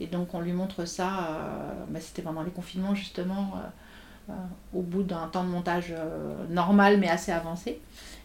Et 0.00 0.06
donc 0.06 0.34
on 0.34 0.40
lui 0.40 0.52
montre 0.52 0.86
ça, 0.86 1.08
euh, 1.08 1.84
bah, 1.90 2.00
c'était 2.00 2.22
pendant 2.22 2.42
les 2.42 2.50
confinements 2.50 2.94
justement, 2.94 3.52
euh, 3.56 4.32
euh, 4.32 4.34
au 4.74 4.82
bout 4.82 5.02
d'un 5.02 5.28
temps 5.28 5.44
de 5.44 5.50
montage 5.50 5.92
euh, 5.96 6.34
normal 6.50 6.98
mais 6.98 7.08
assez 7.08 7.32
avancé. 7.32 7.80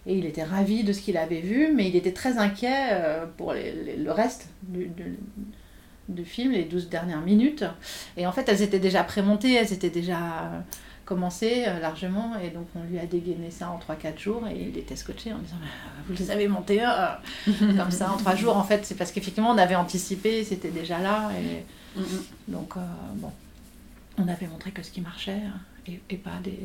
Et 0.08 0.18
il 0.18 0.26
était 0.26 0.44
ravi 0.44 0.84
de 0.84 0.94
ce 0.94 1.02
qu'il 1.02 1.18
avait 1.18 1.42
vu, 1.42 1.74
mais 1.76 1.90
il 1.90 1.96
était 1.96 2.14
très 2.14 2.38
inquiet 2.38 2.90
euh, 2.94 3.26
pour 3.38 3.54
le 3.54 4.12
reste 4.12 4.50
du, 4.64 4.88
du- 4.88 5.20
du 6.10 6.26
film, 6.26 6.52
les 6.52 6.66
12 6.66 6.90
dernières 6.90 7.22
minutes. 7.22 7.64
Et 8.18 8.28
en 8.28 8.32
fait, 8.32 8.50
elles 8.50 8.62
étaient 8.62 8.80
déjà 8.80 9.04
prémontées, 9.04 9.54
elles 9.54 9.72
étaient 9.72 9.90
déjà 9.90 10.18
euh, 10.18 10.60
commencées 11.06 11.64
euh, 11.68 11.80
largement, 11.80 12.34
et 12.44 12.50
donc 12.50 12.68
on 12.76 12.84
lui 12.84 13.00
a 13.00 13.06
dégainé 13.06 13.52
ça 13.52 13.70
en 13.70 13.80
3-4 13.80 14.20
jours, 14.20 14.48
et 14.48 14.70
il 14.70 14.78
était 14.78 14.96
scotché 14.96 15.32
en 15.32 15.38
disant 15.38 15.56
euh, 15.62 16.02
Vous 16.08 16.16
les 16.18 16.32
avez 16.32 16.48
montés 16.48 16.82
euh, 16.84 17.08
comme 17.78 17.92
ça 17.92 18.12
en 18.12 18.18
3 18.18 18.36
jours. 18.36 18.58
En 18.58 18.64
fait, 18.64 18.86
c'est 18.86 18.96
parce 18.96 19.12
qu'effectivement, 19.12 19.52
on 19.52 19.58
avait 19.58 19.76
anticipé, 19.76 20.44
c'était 20.44 20.72
déjà 20.72 21.00
là, 21.00 21.30
et 21.40 21.64
Mm, 21.96 22.02
mm. 22.02 22.06
donc 22.48 22.78
euh, 22.78 22.80
bon, 23.16 23.32
on 24.18 24.28
avait 24.28 24.48
montré 24.48 24.72
que 24.72 24.84
ce 24.84 24.92
qui 24.92 25.02
marchait, 25.02 25.42
et, 25.88 26.00
et 26.10 26.18
pas 26.18 26.40
des. 26.44 26.60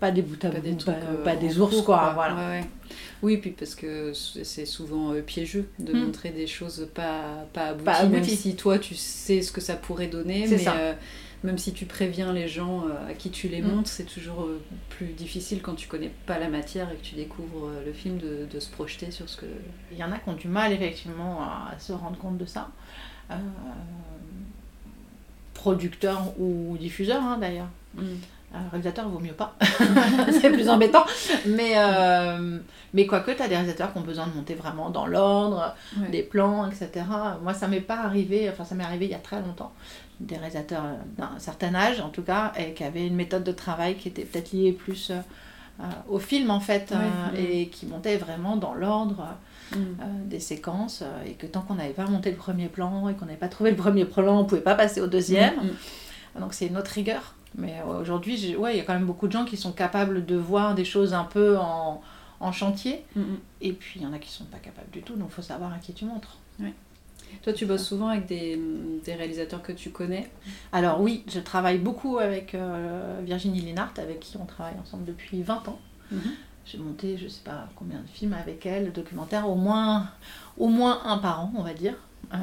Pas 0.00 0.10
des 0.12 0.22
bouts 0.22 0.36
à 0.42 0.48
Pas 0.48 0.56
bout, 0.56 0.60
des 0.62 0.76
trucs, 0.76 0.94
pas, 0.94 1.06
euh, 1.06 1.24
pas 1.24 1.36
des 1.36 1.58
ours, 1.60 1.74
cours, 1.76 1.84
quoi. 1.86 2.12
Voilà. 2.14 2.34
Ouais, 2.36 2.60
ouais. 2.60 2.64
Oui, 3.22 3.36
puis 3.38 3.50
parce 3.50 3.74
que 3.74 4.12
c'est 4.14 4.64
souvent 4.66 5.12
euh, 5.12 5.22
piégeux 5.22 5.68
de 5.80 5.92
Mm. 5.92 6.04
montrer 6.04 6.30
des 6.30 6.46
choses 6.46 6.88
pas, 6.94 7.46
pas 7.52 7.68
abouties, 7.70 7.84
Pas 7.84 8.06
même 8.06 8.22
si 8.24 8.54
toi 8.54 8.78
tu 8.78 8.94
sais 8.94 9.42
ce 9.42 9.50
que 9.50 9.60
ça 9.60 9.74
pourrait 9.74 10.06
donner, 10.06 10.46
mais 10.48 10.58
ça. 10.58 10.76
euh, 10.76 10.94
même 11.42 11.58
si 11.58 11.72
tu 11.72 11.84
préviens 11.84 12.32
les 12.32 12.46
gens 12.48 12.84
à 13.08 13.14
qui 13.14 13.30
tu 13.30 13.48
les 13.48 13.60
Mm. 13.60 13.66
montres, 13.74 13.88
c'est 13.90 14.04
toujours 14.04 14.48
plus 14.88 15.06
difficile 15.06 15.60
quand 15.62 15.74
tu 15.74 15.88
connais 15.88 16.12
pas 16.26 16.38
la 16.38 16.48
matière 16.48 16.90
et 16.92 16.96
que 16.96 17.02
tu 17.04 17.16
découvres 17.16 17.70
le 17.84 17.92
film 17.92 18.18
de, 18.18 18.46
de 18.52 18.60
se 18.60 18.70
projeter 18.70 19.10
sur 19.10 19.28
ce 19.28 19.36
que. 19.36 19.46
Il 19.90 19.98
y 19.98 20.04
en 20.04 20.12
a 20.12 20.18
qui 20.18 20.28
ont 20.28 20.34
du 20.34 20.46
mal 20.48 20.72
effectivement 20.72 21.40
à 21.42 21.76
se 21.80 21.92
rendre 21.92 22.18
compte 22.18 22.38
de 22.38 22.46
ça. 22.46 22.70
Euh, 23.32 23.34
producteurs 25.54 26.38
ou 26.38 26.76
diffuseurs 26.78 27.22
hein, 27.22 27.38
d'ailleurs. 27.40 27.68
Mm. 27.94 28.02
Euh, 28.54 28.58
réalisateur, 28.70 29.06
vaut 29.08 29.18
mieux 29.18 29.34
pas. 29.34 29.54
c'est 30.40 30.50
plus 30.50 30.68
embêtant. 30.70 31.04
Mais, 31.46 31.72
euh, 31.76 32.58
mais 32.94 33.06
quoique, 33.06 33.30
tu 33.32 33.42
as 33.42 33.48
des 33.48 33.54
réalisateurs 33.56 33.92
qui 33.92 33.98
ont 33.98 34.02
besoin 34.02 34.26
de 34.26 34.34
monter 34.34 34.54
vraiment 34.54 34.88
dans 34.88 35.06
l'ordre, 35.06 35.74
Ouais. 36.00 36.08
des 36.08 36.22
plans, 36.22 36.66
etc. 36.70 37.04
Moi, 37.42 37.52
ça 37.52 37.68
m'est 37.68 37.80
pas 37.82 37.98
arrivé, 38.00 38.48
enfin, 38.50 38.64
ça 38.64 38.74
m'est 38.74 38.84
arrivé 38.84 39.04
il 39.04 39.10
y 39.10 39.14
a 39.14 39.18
très 39.18 39.40
longtemps. 39.42 39.72
Des 40.20 40.36
réalisateurs 40.36 40.82
d'un 41.18 41.30
certain 41.38 41.74
âge, 41.74 42.00
en 42.00 42.08
tout 42.08 42.22
cas, 42.22 42.52
et 42.58 42.72
qui 42.72 42.84
avaient 42.84 43.06
une 43.06 43.16
méthode 43.16 43.44
de 43.44 43.52
travail 43.52 43.96
qui 43.96 44.08
était 44.08 44.24
peut-être 44.24 44.52
liée 44.52 44.72
plus 44.72 45.10
euh, 45.10 45.16
euh, 45.80 45.84
au 46.08 46.18
film, 46.18 46.50
en 46.50 46.60
fait, 46.60 46.90
Ouais, 46.90 46.96
euh, 46.96 47.36
ouais. 47.36 47.52
et 47.60 47.68
qui 47.68 47.84
montait 47.86 48.16
vraiment 48.16 48.56
dans 48.56 48.74
l'ordre 48.74 49.26
Mm. 49.70 49.76
euh, 49.76 50.04
des 50.24 50.40
séquences, 50.40 51.02
euh, 51.02 51.24
et 51.26 51.32
que 51.34 51.44
tant 51.46 51.60
qu'on 51.60 51.74
n'avait 51.74 51.90
pas 51.92 52.06
monté 52.06 52.30
le 52.30 52.38
premier 52.38 52.68
plan 52.68 53.06
et 53.10 53.14
qu'on 53.14 53.26
n'avait 53.26 53.36
pas 53.36 53.48
trouvé 53.48 53.68
le 53.70 53.76
premier 53.76 54.06
plan, 54.06 54.38
on 54.40 54.44
pouvait 54.46 54.62
pas 54.62 54.74
passer 54.74 55.02
au 55.02 55.06
deuxième. 55.06 55.56
Mm, 55.56 55.66
mm. 56.36 56.40
Donc 56.40 56.54
c'est 56.54 56.68
une 56.68 56.78
autre 56.78 56.90
rigueur. 56.92 57.34
Mais 57.56 57.80
euh, 57.80 58.00
aujourd'hui, 58.00 58.56
ouais, 58.56 58.74
il 58.74 58.78
y 58.78 58.80
a 58.80 58.84
quand 58.84 58.94
même 58.94 59.06
beaucoup 59.06 59.26
de 59.26 59.32
gens 59.32 59.44
qui 59.44 59.56
sont 59.56 59.72
capables 59.72 60.26
de 60.26 60.36
voir 60.36 60.74
des 60.74 60.84
choses 60.84 61.14
un 61.14 61.24
peu 61.24 61.58
en, 61.58 62.02
en 62.40 62.52
chantier. 62.52 63.04
Mm, 63.16 63.20
mm. 63.20 63.38
Et 63.62 63.72
puis 63.72 64.00
il 64.00 64.02
y 64.02 64.06
en 64.06 64.12
a 64.12 64.18
qui 64.18 64.30
sont 64.30 64.44
pas 64.44 64.58
capables 64.58 64.90
du 64.90 65.02
tout, 65.02 65.14
donc 65.14 65.28
il 65.30 65.34
faut 65.34 65.42
savoir 65.42 65.72
à 65.72 65.78
qui 65.78 65.92
tu 65.92 66.04
montres. 66.04 66.36
Toi, 67.42 67.52
tu 67.52 67.66
bosses 67.66 67.86
souvent 67.86 68.08
avec 68.08 68.26
des, 68.26 68.60
des 69.04 69.14
réalisateurs 69.14 69.62
que 69.62 69.72
tu 69.72 69.90
connais? 69.90 70.30
Alors 70.72 71.00
oui, 71.00 71.24
je 71.28 71.40
travaille 71.40 71.78
beaucoup 71.78 72.18
avec 72.18 72.54
euh, 72.54 73.20
Virginie 73.22 73.60
Linhart, 73.60 73.92
avec 73.98 74.20
qui 74.20 74.36
on 74.36 74.46
travaille 74.46 74.78
ensemble 74.80 75.04
depuis 75.04 75.42
20 75.42 75.68
ans. 75.68 75.78
Mhm. 76.10 76.20
J'ai 76.64 76.78
monté, 76.78 77.16
je 77.16 77.28
sais 77.28 77.42
pas 77.44 77.68
combien 77.76 77.98
de 77.98 78.06
films 78.12 78.34
avec 78.34 78.66
elle, 78.66 78.92
documentaires, 78.92 79.48
au 79.48 79.54
moins, 79.54 80.10
au 80.58 80.68
moins 80.68 81.00
un 81.04 81.18
par 81.18 81.40
an, 81.40 81.52
on 81.56 81.62
va 81.62 81.72
dire. 81.72 81.94
Euh, 82.34 82.36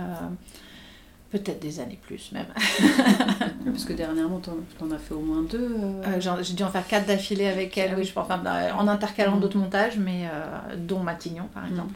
Peut-être 1.36 1.60
des 1.60 1.80
années 1.82 2.00
plus 2.02 2.32
même. 2.32 2.46
Parce 3.66 3.84
que 3.84 3.92
dernièrement, 3.94 4.40
t'en 4.40 4.54
t'en 4.80 4.90
as 4.92 4.98
fait 4.98 5.14
au 5.14 5.20
moins 5.20 5.42
deux. 5.44 5.76
euh. 5.78 6.02
Euh, 6.08 6.40
J'ai 6.42 6.54
dû 6.54 6.64
en 6.64 6.70
faire 6.70 6.88
quatre 6.88 7.06
d'affilée 7.08 7.48
avec 7.48 7.78
elle, 7.78 7.92
Ah 7.94 7.98
oui, 7.98 8.06
je 8.06 8.14
pense, 8.14 8.26
enfin, 8.30 8.42
euh, 8.46 8.72
en 8.72 8.88
intercalant 8.88 9.36
Mhm. 9.36 9.42
d'autres 9.42 9.58
montages, 9.58 9.98
mais 9.98 10.28
euh, 10.32 10.76
dont 10.78 11.00
Matignon 11.00 11.50
par 11.54 11.64
Mhm. 11.64 11.70
exemple. 11.72 11.94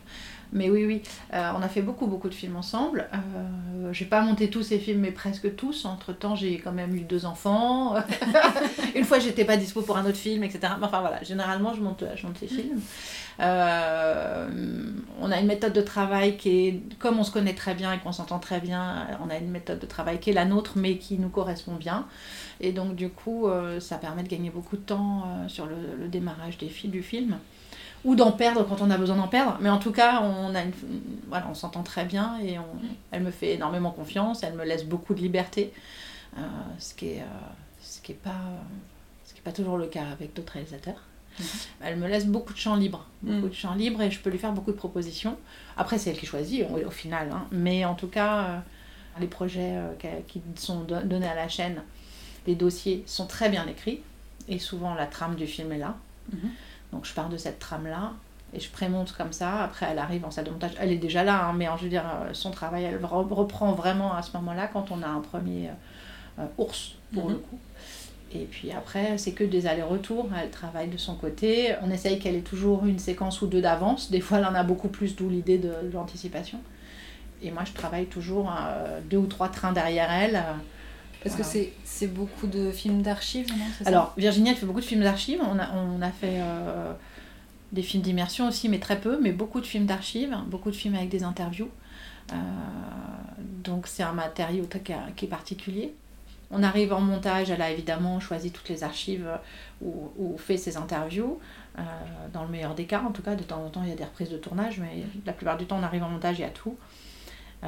Mais 0.51 0.69
oui, 0.69 0.85
oui, 0.85 1.01
euh, 1.33 1.51
on 1.57 1.61
a 1.61 1.67
fait 1.67 1.81
beaucoup, 1.81 2.07
beaucoup 2.07 2.29
de 2.29 2.33
films 2.33 2.55
ensemble. 2.55 3.07
Euh, 3.13 3.93
j'ai 3.93 4.05
pas 4.05 4.21
monté 4.21 4.49
tous 4.49 4.63
ces 4.63 4.79
films, 4.79 5.01
mais 5.01 5.11
presque 5.11 5.55
tous. 5.55 5.85
Entre 5.85 6.13
temps, 6.13 6.35
j'ai 6.35 6.57
quand 6.57 6.71
même 6.71 6.95
eu 6.95 7.01
deux 7.01 7.25
enfants. 7.25 7.95
Une 8.95 9.05
fois, 9.05 9.19
j'étais 9.19 9.45
pas 9.45 9.57
dispo 9.57 9.81
pour 9.81 9.97
un 9.97 10.05
autre 10.05 10.17
film, 10.17 10.43
etc. 10.43 10.73
Mais 10.79 10.85
Enfin 10.85 11.01
voilà, 11.01 11.21
généralement, 11.23 11.73
je 11.73 11.81
monte, 11.81 12.03
je 12.15 12.25
monte 12.25 12.41
les 12.41 12.47
films. 12.47 12.81
Euh, 13.39 14.49
on 15.21 15.31
a 15.31 15.39
une 15.39 15.47
méthode 15.47 15.73
de 15.73 15.81
travail 15.81 16.35
qui 16.35 16.67
est, 16.67 16.81
comme 16.99 17.19
on 17.19 17.23
se 17.23 17.31
connaît 17.31 17.53
très 17.53 17.73
bien 17.73 17.93
et 17.93 17.99
qu'on 17.99 18.11
s'entend 18.11 18.39
très 18.39 18.59
bien, 18.59 19.07
on 19.25 19.29
a 19.29 19.37
une 19.37 19.49
méthode 19.49 19.79
de 19.79 19.85
travail 19.85 20.19
qui 20.19 20.31
est 20.31 20.33
la 20.33 20.45
nôtre, 20.45 20.73
mais 20.75 20.97
qui 20.97 21.17
nous 21.17 21.29
correspond 21.29 21.75
bien. 21.75 22.05
Et 22.59 22.71
donc, 22.71 22.95
du 22.95 23.09
coup, 23.09 23.47
euh, 23.47 23.79
ça 23.79 23.97
permet 23.97 24.23
de 24.23 24.27
gagner 24.27 24.49
beaucoup 24.49 24.75
de 24.75 24.81
temps 24.81 25.23
euh, 25.25 25.47
sur 25.47 25.65
le, 25.65 26.07
démarrage 26.07 26.57
des 26.57 26.69
du 26.85 27.03
film. 27.03 27.37
Ou 28.05 28.15
d'en 28.15 28.31
perdre 28.31 28.63
quand 28.67 28.81
on 28.81 28.89
a 28.89 28.97
besoin 28.97 29.17
d'en 29.17 29.27
perdre. 29.27 29.57
Mais 29.61 29.69
en 29.69 29.77
tout 29.79 29.91
cas, 29.91 30.21
on, 30.21 30.55
a 30.55 30.61
une, 30.63 30.71
voilà, 31.27 31.47
on 31.49 31.53
s'entend 31.53 31.83
très 31.83 32.05
bien 32.05 32.39
et 32.41 32.57
on, 32.57 32.63
elle 33.11 33.23
me 33.23 33.31
fait 33.31 33.53
énormément 33.55 33.91
confiance. 33.91 34.41
Elle 34.43 34.53
me 34.53 34.63
laisse 34.63 34.85
beaucoup 34.85 35.13
de 35.13 35.19
liberté. 35.21 35.73
euh, 36.37 36.41
ce 36.77 36.93
qui 36.93 37.07
est, 37.09 37.21
euh, 37.21 37.25
ce 37.81 37.99
qui 38.01 38.11
est 38.13 38.15
pas, 38.23 38.39
ce 39.25 39.33
qui 39.33 39.39
est 39.39 39.43
pas 39.43 39.51
toujours 39.51 39.77
le 39.77 39.87
cas 39.87 40.05
avec 40.11 40.33
d'autres 40.33 40.53
réalisateurs. 40.53 41.01
Elle 41.81 41.97
me 41.97 42.07
laisse 42.07 42.25
beaucoup 42.25 42.53
de 42.53 42.57
champ 42.57 42.75
libre, 42.75 43.05
beaucoup 43.21 43.47
Mm. 43.47 43.49
de 43.49 43.53
champ 43.55 43.73
libre 43.73 44.01
et 44.01 44.11
je 44.11 44.19
peux 44.19 44.29
lui 44.29 44.37
faire 44.37 44.51
beaucoup 44.51 44.71
de 44.71 44.77
propositions. 44.77 45.37
Après, 45.77 45.97
c'est 45.97 46.09
elle 46.11 46.17
qui 46.19 46.25
choisit 46.25 46.65
au, 46.69 46.85
au 46.87 46.91
final, 46.91 47.29
hein. 47.33 47.45
mais 47.51 47.83
en 47.85 47.95
tout 47.95 48.07
cas, 48.07 48.39
euh, 48.43 48.57
les 49.19 49.27
projets 49.27 49.75
qui 50.27 50.41
sont 50.55 50.81
do- 50.81 51.01
donnés 51.03 51.27
à 51.27 51.35
la 51.35 51.47
chaîne, 51.49 51.81
les 52.47 52.55
dossiers 52.55 53.03
sont 53.07 53.25
très 53.25 53.49
bien 53.49 53.65
écrits 53.67 54.01
et 54.47 54.59
souvent 54.59 54.93
la 54.93 55.05
trame 55.07 55.35
du 55.35 55.47
film 55.47 55.71
est 55.71 55.77
là. 55.77 55.95
Mhm. 56.31 56.49
Donc 56.93 57.05
je 57.05 57.13
pars 57.13 57.29
de 57.29 57.37
cette 57.37 57.59
trame 57.59 57.87
là 57.87 58.11
et 58.53 58.59
je 58.59 58.69
prémonte 58.71 59.11
comme 59.13 59.31
ça. 59.31 59.63
Après, 59.63 59.85
elle 59.91 59.99
arrive 59.99 60.25
en 60.25 60.31
salle 60.31 60.45
de 60.45 60.49
montage, 60.49 60.71
elle 60.79 60.91
est 60.91 60.97
déjà 60.97 61.23
là, 61.23 61.45
hein, 61.45 61.53
mais 61.55 61.67
en- 61.67 61.77
je 61.77 61.83
veux 61.83 61.89
dire, 61.89 62.03
euh, 62.05 62.29
son 62.33 62.49
travail, 62.51 62.83
elle 62.85 62.97
re- 62.99 63.31
reprend 63.33 63.73
vraiment 63.73 64.13
à 64.15 64.21
ce 64.23 64.35
moment-là 64.37 64.67
quand 64.67 64.89
on 64.91 65.01
a 65.03 65.07
un 65.07 65.19
premier 65.21 65.69
euh, 66.39 66.45
ours 66.57 66.95
pour 67.13 67.25
Mhm. 67.25 67.31
le 67.31 67.35
coup. 67.37 67.59
Et 68.31 68.45
puis 68.45 68.71
après, 68.71 69.17
c'est 69.17 69.31
que 69.33 69.43
des 69.43 69.65
allers-retours. 69.67 70.29
Elle 70.41 70.49
travaille 70.51 70.87
de 70.87 70.97
son 70.97 71.15
côté. 71.15 71.73
On 71.81 71.89
essaye 71.91 72.19
qu'elle 72.19 72.35
ait 72.35 72.41
toujours 72.41 72.85
une 72.85 72.99
séquence 72.99 73.41
ou 73.41 73.47
deux 73.47 73.61
d'avance. 73.61 74.09
Des 74.11 74.21
fois, 74.21 74.37
elle 74.37 74.45
en 74.45 74.53
a 74.55 74.63
beaucoup 74.63 74.87
plus, 74.87 75.15
d'où 75.15 75.29
l'idée 75.29 75.57
de, 75.57 75.69
de 75.83 75.91
l'anticipation. 75.93 76.59
Et 77.41 77.51
moi, 77.51 77.63
je 77.65 77.73
travaille 77.73 78.05
toujours 78.05 78.51
euh, 78.55 78.99
deux 79.09 79.17
ou 79.17 79.25
trois 79.25 79.49
trains 79.49 79.71
derrière 79.73 80.11
elle. 80.11 80.35
euh, 80.35 80.53
Parce 81.23 81.35
Voilà. 81.35 81.51
que 81.51 81.67
c'est- 81.83 82.07
beaucoup 82.07 82.47
de 82.47 82.71
films 82.71 83.01
d'archives, 83.01 83.49
non 83.49 83.65
Alors, 83.85 84.13
Virginie, 84.17 84.51
elle 84.51 84.55
fait 84.55 84.65
beaucoup 84.65 84.79
de 84.79 84.85
films 84.85 85.03
d'archives. 85.03 85.41
On 85.41 85.59
a, 85.59 85.69
on 85.73 86.01
a 86.01 86.11
fait 86.11 86.39
euh, 86.39 86.93
des 87.73 87.81
films 87.81 88.03
d'immersion 88.03 88.47
aussi, 88.47 88.69
mais 88.69 88.79
très 88.79 88.99
peu, 88.99 89.19
mais 89.21 89.31
beaucoup 89.33 89.59
de 89.59 89.65
films 89.65 89.85
d'archives, 89.85 90.35
beaucoup 90.47 90.71
de 90.71 90.75
films 90.75 90.95
avec 90.95 91.09
des 91.09 91.23
interviews. 91.23 91.69
Euh, 92.31 92.35
donc, 93.63 93.87
c'est 93.87 94.03
un 94.03 94.13
matériau 94.13 94.65
qui, 95.15 95.25
est 95.25 95.29
particulier. 95.29 95.93
On 96.51 96.63
arrive 96.63 96.93
en 96.93 97.01
montage, 97.01 97.51
elle 97.51 97.61
a 97.61 97.69
évidemment 97.69 98.19
choisi 98.19 98.51
toutes 98.51 98.69
les 98.69 98.83
archives 98.83 99.27
où, 99.81 100.11
où 100.17 100.37
fait 100.37 100.57
ses 100.57 100.77
interviews. 100.77 101.37
Euh, 101.77 101.81
dans 102.33 102.43
le 102.43 102.49
meilleur 102.49 102.75
des 102.75 102.85
cas, 102.85 103.01
en 103.01 103.11
tout 103.11 103.21
cas, 103.21 103.35
de 103.35 103.43
temps 103.43 103.63
en 103.63 103.69
temps, 103.69 103.83
il 103.83 103.89
y 103.89 103.93
a 103.93 103.95
des 103.95 104.03
reprises 104.03 104.29
de 104.29 104.37
tournage, 104.37 104.79
mais 104.79 105.03
la 105.25 105.33
plupart 105.33 105.57
du 105.57 105.65
temps, 105.65 105.77
on 105.79 105.83
arrive 105.83 106.03
en 106.03 106.09
montage, 106.09 106.39
il 106.39 106.41
y 106.41 106.45
a 106.45 106.49
tout. 106.49 106.75
Euh, 107.63 107.67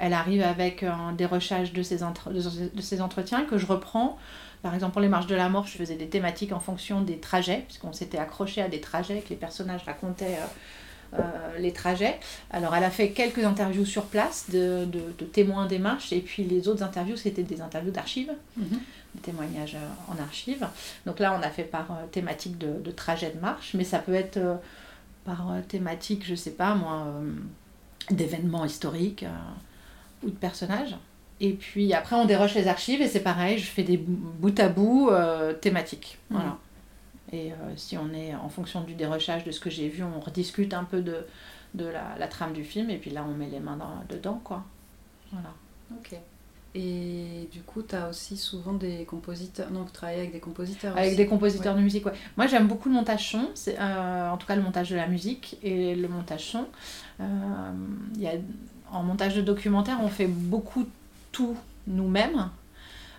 elle 0.00 0.12
arrive 0.14 0.42
avec 0.42 0.84
des 1.16 1.26
recherches 1.26 1.72
de 1.72 1.82
ses, 1.82 2.02
entre- 2.02 2.30
de 2.32 2.80
ses- 2.80 3.00
entretiens 3.00 3.44
que 3.44 3.56
je 3.58 3.66
reprends. 3.66 4.18
Par 4.62 4.74
exemple, 4.74 4.92
pour 4.92 5.00
les 5.00 5.08
marches 5.08 5.28
de 5.28 5.36
la 5.36 5.48
mort, 5.48 5.66
je 5.66 5.76
faisais 5.76 5.94
des 5.94 6.08
thématiques 6.08 6.52
en 6.52 6.58
fonction 6.58 7.02
des 7.02 7.18
trajets, 7.18 7.62
puisqu'on 7.68 7.92
s'était 7.92 8.18
accroché 8.18 8.60
à 8.62 8.68
des 8.68 8.80
trajets, 8.80 9.20
que 9.20 9.28
les 9.30 9.36
personnages 9.36 9.82
racontaient 9.84 10.38
euh, 11.14 11.20
euh, 11.20 11.58
les 11.58 11.72
trajets. 11.72 12.18
Alors, 12.50 12.74
elle 12.74 12.82
a 12.84 12.90
fait 12.90 13.10
quelques 13.12 13.44
interviews 13.44 13.84
sur 13.86 14.06
place 14.06 14.50
de, 14.50 14.84
de- 14.86 15.14
de 15.16 15.24
témoins 15.24 15.66
des 15.66 15.78
marches, 15.78 16.12
et 16.12 16.20
puis 16.20 16.42
les 16.42 16.66
autres 16.66 16.82
interviews, 16.82 17.16
c'était 17.16 17.44
des 17.44 17.60
interviews 17.60 17.92
d'archives, 17.92 18.32
Mhm. 18.56 18.80
des 19.14 19.20
témoignages 19.22 19.76
en 20.08 20.20
archives. 20.20 20.66
Donc 21.06 21.20
là, 21.20 21.38
on 21.38 21.42
a 21.42 21.50
fait 21.50 21.62
par 21.62 21.86
thématique 22.10 22.58
de, 22.58 22.72
de 22.82 22.90
trajet 22.90 23.30
de 23.30 23.40
marche, 23.40 23.74
mais 23.74 23.84
ça 23.84 24.00
peut 24.00 24.14
être 24.14 24.36
euh, 24.38 24.56
par 25.24 25.46
thématique, 25.68 26.24
je 26.26 26.34
sais 26.34 26.50
pas 26.50 26.74
moi, 26.74 27.04
euh, 27.06 27.30
d'événements 28.10 28.64
historiques 28.64 29.22
euh, 29.24 30.26
ou 30.26 30.30
de 30.30 30.36
personnages. 30.36 30.96
Et 31.40 31.52
puis 31.52 31.92
après, 31.94 32.16
on 32.16 32.24
déroche 32.24 32.54
les 32.54 32.66
archives 32.66 33.00
et 33.00 33.06
c'est 33.08 33.20
pareil, 33.22 33.58
je 33.58 33.66
fais 33.66 33.84
des 33.84 33.96
bou- 33.96 34.32
bout 34.40 34.58
à 34.58 34.68
bout 34.68 35.10
euh, 35.10 35.52
thématiques. 35.52 36.18
Mhm. 36.30 36.36
Voilà. 36.38 36.58
Et 37.32 37.52
euh, 37.52 37.56
si 37.76 37.96
on 37.98 38.12
est 38.14 38.34
en 38.34 38.48
fonction 38.48 38.80
du 38.80 38.94
dérochage 38.94 39.44
de 39.44 39.50
ce 39.52 39.60
que 39.60 39.70
j'ai 39.70 39.88
vu, 39.88 40.02
on 40.02 40.18
rediscute 40.18 40.72
un 40.74 40.84
peu 40.84 41.00
de, 41.02 41.26
de 41.74 41.84
la, 41.84 42.16
la 42.18 42.26
trame 42.26 42.52
du 42.54 42.64
film 42.64 42.90
et 42.90 42.96
puis 42.96 43.10
là, 43.10 43.24
on 43.28 43.34
met 43.34 43.48
les 43.48 43.60
mains 43.60 43.76
dans- 43.76 44.02
dedans, 44.08 44.40
quoi. 44.42 44.64
Voilà. 45.30 45.50
Ok. 45.96 46.16
Et 46.74 47.48
du 47.50 47.60
coup, 47.62 47.82
tu 47.82 47.94
as 47.96 48.08
aussi 48.08 48.36
souvent 48.36 48.72
des 48.74 49.04
compositeurs. 49.04 49.70
Non, 49.70 49.82
vous 49.82 49.90
travaillez 49.90 50.18
avec 50.20 50.32
des 50.32 50.38
compositeurs 50.40 50.92
Avec 50.96 51.08
aussi. 51.08 51.16
des 51.16 51.26
compositeurs 51.26 51.72
Ouais. 51.74 51.78
de 51.80 51.84
musique, 51.84 52.06
ouais. 52.06 52.12
Moi, 52.36 52.46
j'aime 52.46 52.66
beaucoup 52.68 52.88
le 52.88 52.94
montage 52.94 53.30
son, 53.30 53.48
c'est, 53.54 53.76
euh, 53.80 54.30
en 54.30 54.36
tout 54.36 54.46
cas 54.46 54.54
le 54.54 54.62
montage 54.62 54.90
de 54.90 54.96
la 54.96 55.06
musique 55.08 55.56
et 55.62 55.94
le 55.94 56.08
montage 56.08 56.44
son. 56.44 56.66
Euh, 57.20 57.24
y 58.18 58.26
a, 58.26 58.32
en 58.92 59.02
montage 59.02 59.34
de 59.34 59.40
documentaire, 59.42 59.98
on 60.02 60.08
fait 60.08 60.26
beaucoup 60.26 60.86
tout 61.32 61.56
nous-mêmes. 61.86 62.48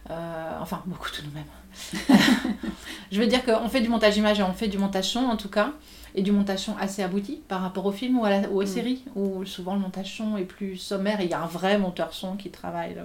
Euh, 0.09 0.57
enfin, 0.61 0.81
beaucoup 0.85 1.09
tout 1.09 1.21
nous-mêmes. 1.25 1.43
Je 3.11 3.19
veux 3.19 3.27
dire 3.27 3.43
qu'on 3.43 3.67
fait 3.69 3.81
du 3.81 3.89
montage 3.89 4.15
image 4.17 4.39
et 4.39 4.43
on 4.43 4.53
fait 4.53 4.67
du 4.67 4.77
montage 4.77 5.09
son, 5.09 5.19
en 5.19 5.37
tout 5.37 5.49
cas, 5.49 5.71
et 6.15 6.21
du 6.21 6.31
montage 6.31 6.59
son 6.59 6.75
assez 6.77 7.03
abouti 7.03 7.41
par 7.47 7.61
rapport 7.61 7.85
au 7.85 7.91
film 7.91 8.17
ou, 8.19 8.25
à 8.25 8.29
la, 8.29 8.49
ou 8.49 8.59
aux 8.59 8.63
Mm. 8.63 8.67
séries, 8.67 9.03
où 9.15 9.43
souvent 9.45 9.73
le 9.73 9.79
montage 9.81 10.15
son 10.17 10.37
est 10.37 10.43
plus 10.45 10.77
sommaire 10.77 11.19
et 11.21 11.25
il 11.25 11.29
y 11.31 11.33
a 11.33 11.41
un 11.41 11.47
vrai 11.47 11.77
monteur 11.77 12.13
son 12.13 12.35
qui 12.37 12.49
travaille. 12.51 12.93
le- 12.95 13.01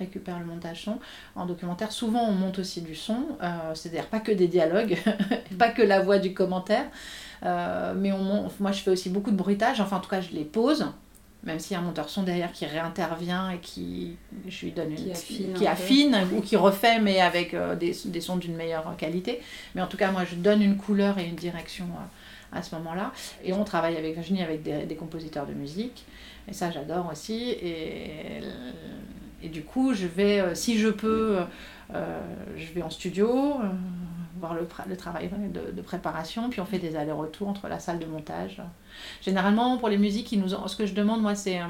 récupère 0.00 0.38
le 0.40 0.46
montage 0.46 0.82
son. 0.84 0.98
En 1.36 1.46
documentaire, 1.46 1.92
souvent 1.92 2.24
on 2.24 2.32
monte 2.32 2.58
aussi 2.58 2.80
du 2.80 2.94
son, 2.94 3.24
euh, 3.42 3.74
c'est-à-dire 3.74 4.06
pas 4.06 4.18
que 4.18 4.32
des 4.32 4.48
dialogues, 4.48 4.98
pas 5.58 5.68
que 5.68 5.82
la 5.82 6.00
voix 6.00 6.18
du 6.18 6.34
commentaire, 6.34 6.86
euh, 7.44 7.94
mais 7.96 8.12
on 8.12 8.50
moi 8.58 8.72
je 8.72 8.82
fais 8.82 8.90
aussi 8.90 9.10
beaucoup 9.10 9.30
de 9.30 9.36
bruitage, 9.36 9.80
enfin 9.80 9.98
en 9.98 10.00
tout 10.00 10.10
cas 10.10 10.20
je 10.20 10.30
les 10.30 10.44
pose, 10.44 10.86
même 11.44 11.58
s'il 11.58 11.72
y 11.72 11.76
a 11.76 11.80
un 11.80 11.84
monteur 11.84 12.08
son 12.08 12.22
derrière 12.22 12.52
qui 12.52 12.66
réintervient 12.66 13.50
et 13.50 13.58
qui 13.58 14.16
je 14.48 14.66
lui 14.66 14.72
donne 14.72 14.90
une 14.90 15.12
Qui 15.54 15.66
affine 15.66 16.18
qui 16.28 16.34
ou 16.34 16.40
qui 16.40 16.56
refait 16.56 17.00
mais 17.00 17.20
avec 17.20 17.54
euh, 17.54 17.76
des, 17.76 17.96
des 18.06 18.20
sons 18.20 18.36
d'une 18.36 18.56
meilleure 18.56 18.94
qualité. 18.96 19.40
Mais 19.74 19.82
en 19.82 19.86
tout 19.86 19.96
cas 19.96 20.10
moi 20.10 20.24
je 20.24 20.34
donne 20.34 20.62
une 20.62 20.76
couleur 20.76 21.18
et 21.18 21.26
une 21.26 21.36
direction 21.36 21.86
euh, 21.86 22.58
à 22.58 22.62
ce 22.62 22.74
moment-là. 22.74 23.12
Et 23.44 23.52
on 23.52 23.64
travaille 23.64 23.96
avec 23.96 24.14
Virginie 24.14 24.42
avec 24.42 24.62
des, 24.62 24.84
des 24.84 24.96
compositeurs 24.96 25.46
de 25.46 25.54
musique. 25.54 26.04
Et 26.48 26.52
ça, 26.52 26.70
j'adore 26.70 27.08
aussi. 27.10 27.50
Et, 27.50 28.40
et 29.42 29.48
du 29.48 29.62
coup, 29.62 29.94
je 29.94 30.06
vais, 30.06 30.40
euh, 30.40 30.54
si 30.54 30.78
je 30.78 30.88
peux, 30.88 31.38
euh, 31.94 32.20
je 32.56 32.72
vais 32.72 32.82
en 32.82 32.90
studio, 32.90 33.28
euh, 33.60 33.66
voir 34.40 34.54
le, 34.54 34.96
travail 34.96 35.28
de, 35.52 35.72
de 35.76 35.82
préparation, 35.82 36.48
puis 36.50 36.60
on 36.60 36.64
fait 36.64 36.78
des 36.78 36.96
allers-retours 36.96 37.48
entre 37.48 37.68
la 37.68 37.78
salle 37.78 37.98
de 37.98 38.06
montage. 38.06 38.62
Généralement, 39.22 39.76
pour 39.78 39.88
les 39.88 39.98
musiques, 39.98 40.32
ils 40.32 40.40
nous 40.40 40.54
en- 40.54 40.66
ce 40.68 40.76
que 40.76 40.86
je 40.86 40.94
demande, 40.94 41.20
moi, 41.20 41.34
c'est 41.34 41.60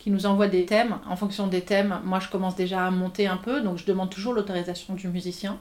qu'ils 0.00 0.12
nous 0.12 0.26
envoient 0.26 0.48
des 0.48 0.64
thèmes. 0.64 0.96
En 1.10 1.16
fonction 1.16 1.48
des 1.48 1.60
thèmes, 1.62 1.98
moi, 2.04 2.20
je 2.20 2.28
commence 2.28 2.56
déjà 2.56 2.86
à 2.86 2.90
monter 2.90 3.26
un 3.26 3.36
peu, 3.36 3.60
donc 3.60 3.78
je 3.78 3.84
demande 3.84 4.10
toujours 4.10 4.32
l'autorisation 4.32 4.94
du 4.94 5.08
musicien, 5.08 5.58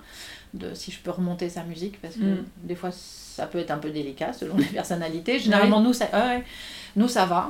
de 0.53 0.73
si 0.73 0.91
je 0.91 0.99
peux 0.99 1.11
remonter 1.11 1.49
sa 1.49 1.63
musique, 1.63 1.99
parce 2.01 2.15
que 2.15 2.23
Mm. 2.23 2.45
des 2.63 2.75
fois, 2.75 2.91
ça 2.91 3.45
peut 3.47 3.57
être 3.57 3.71
un 3.71 3.77
peu 3.79 3.89
délicat 3.89 4.31
selon 4.33 4.55
les 4.57 4.65
personnalités. 4.65 5.39
Généralement, 5.39 5.81
nous, 5.81 5.91
ça, 5.93 6.05
ouais, 6.13 6.43
nous, 6.95 7.07
ça 7.09 7.25
va. 7.25 7.49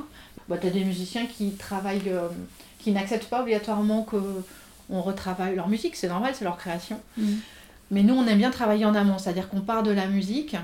Bah, 0.49 0.57
tu 0.57 0.65
as 0.67 0.71
des 0.71 0.83
musiciens 0.85 1.25
qui 1.27 1.51
travaillent, 1.51 2.01
qui 2.87 2.93
n'acceptent 2.93 3.25
pas 3.29 3.41
obligatoirement 3.41 4.03
que 4.03 4.15
on 4.89 5.01
retravaille 5.01 5.57
leur 5.57 5.67
musique, 5.67 5.97
c'est 5.97 6.07
normal, 6.07 6.31
c'est 6.33 6.45
leur 6.45 6.55
création. 6.55 6.97
Mhm. 7.17 7.39
Mais 7.91 8.01
nous, 8.01 8.13
on 8.13 8.25
aime 8.27 8.37
bien 8.37 8.49
travailler 8.49 8.85
en 8.85 8.95
amont, 8.95 9.17
c'est-à-dire 9.17 9.49
qu'on 9.49 9.59
part 9.59 9.83
de 9.83 9.91
la 9.91 10.07
musique. 10.07 10.55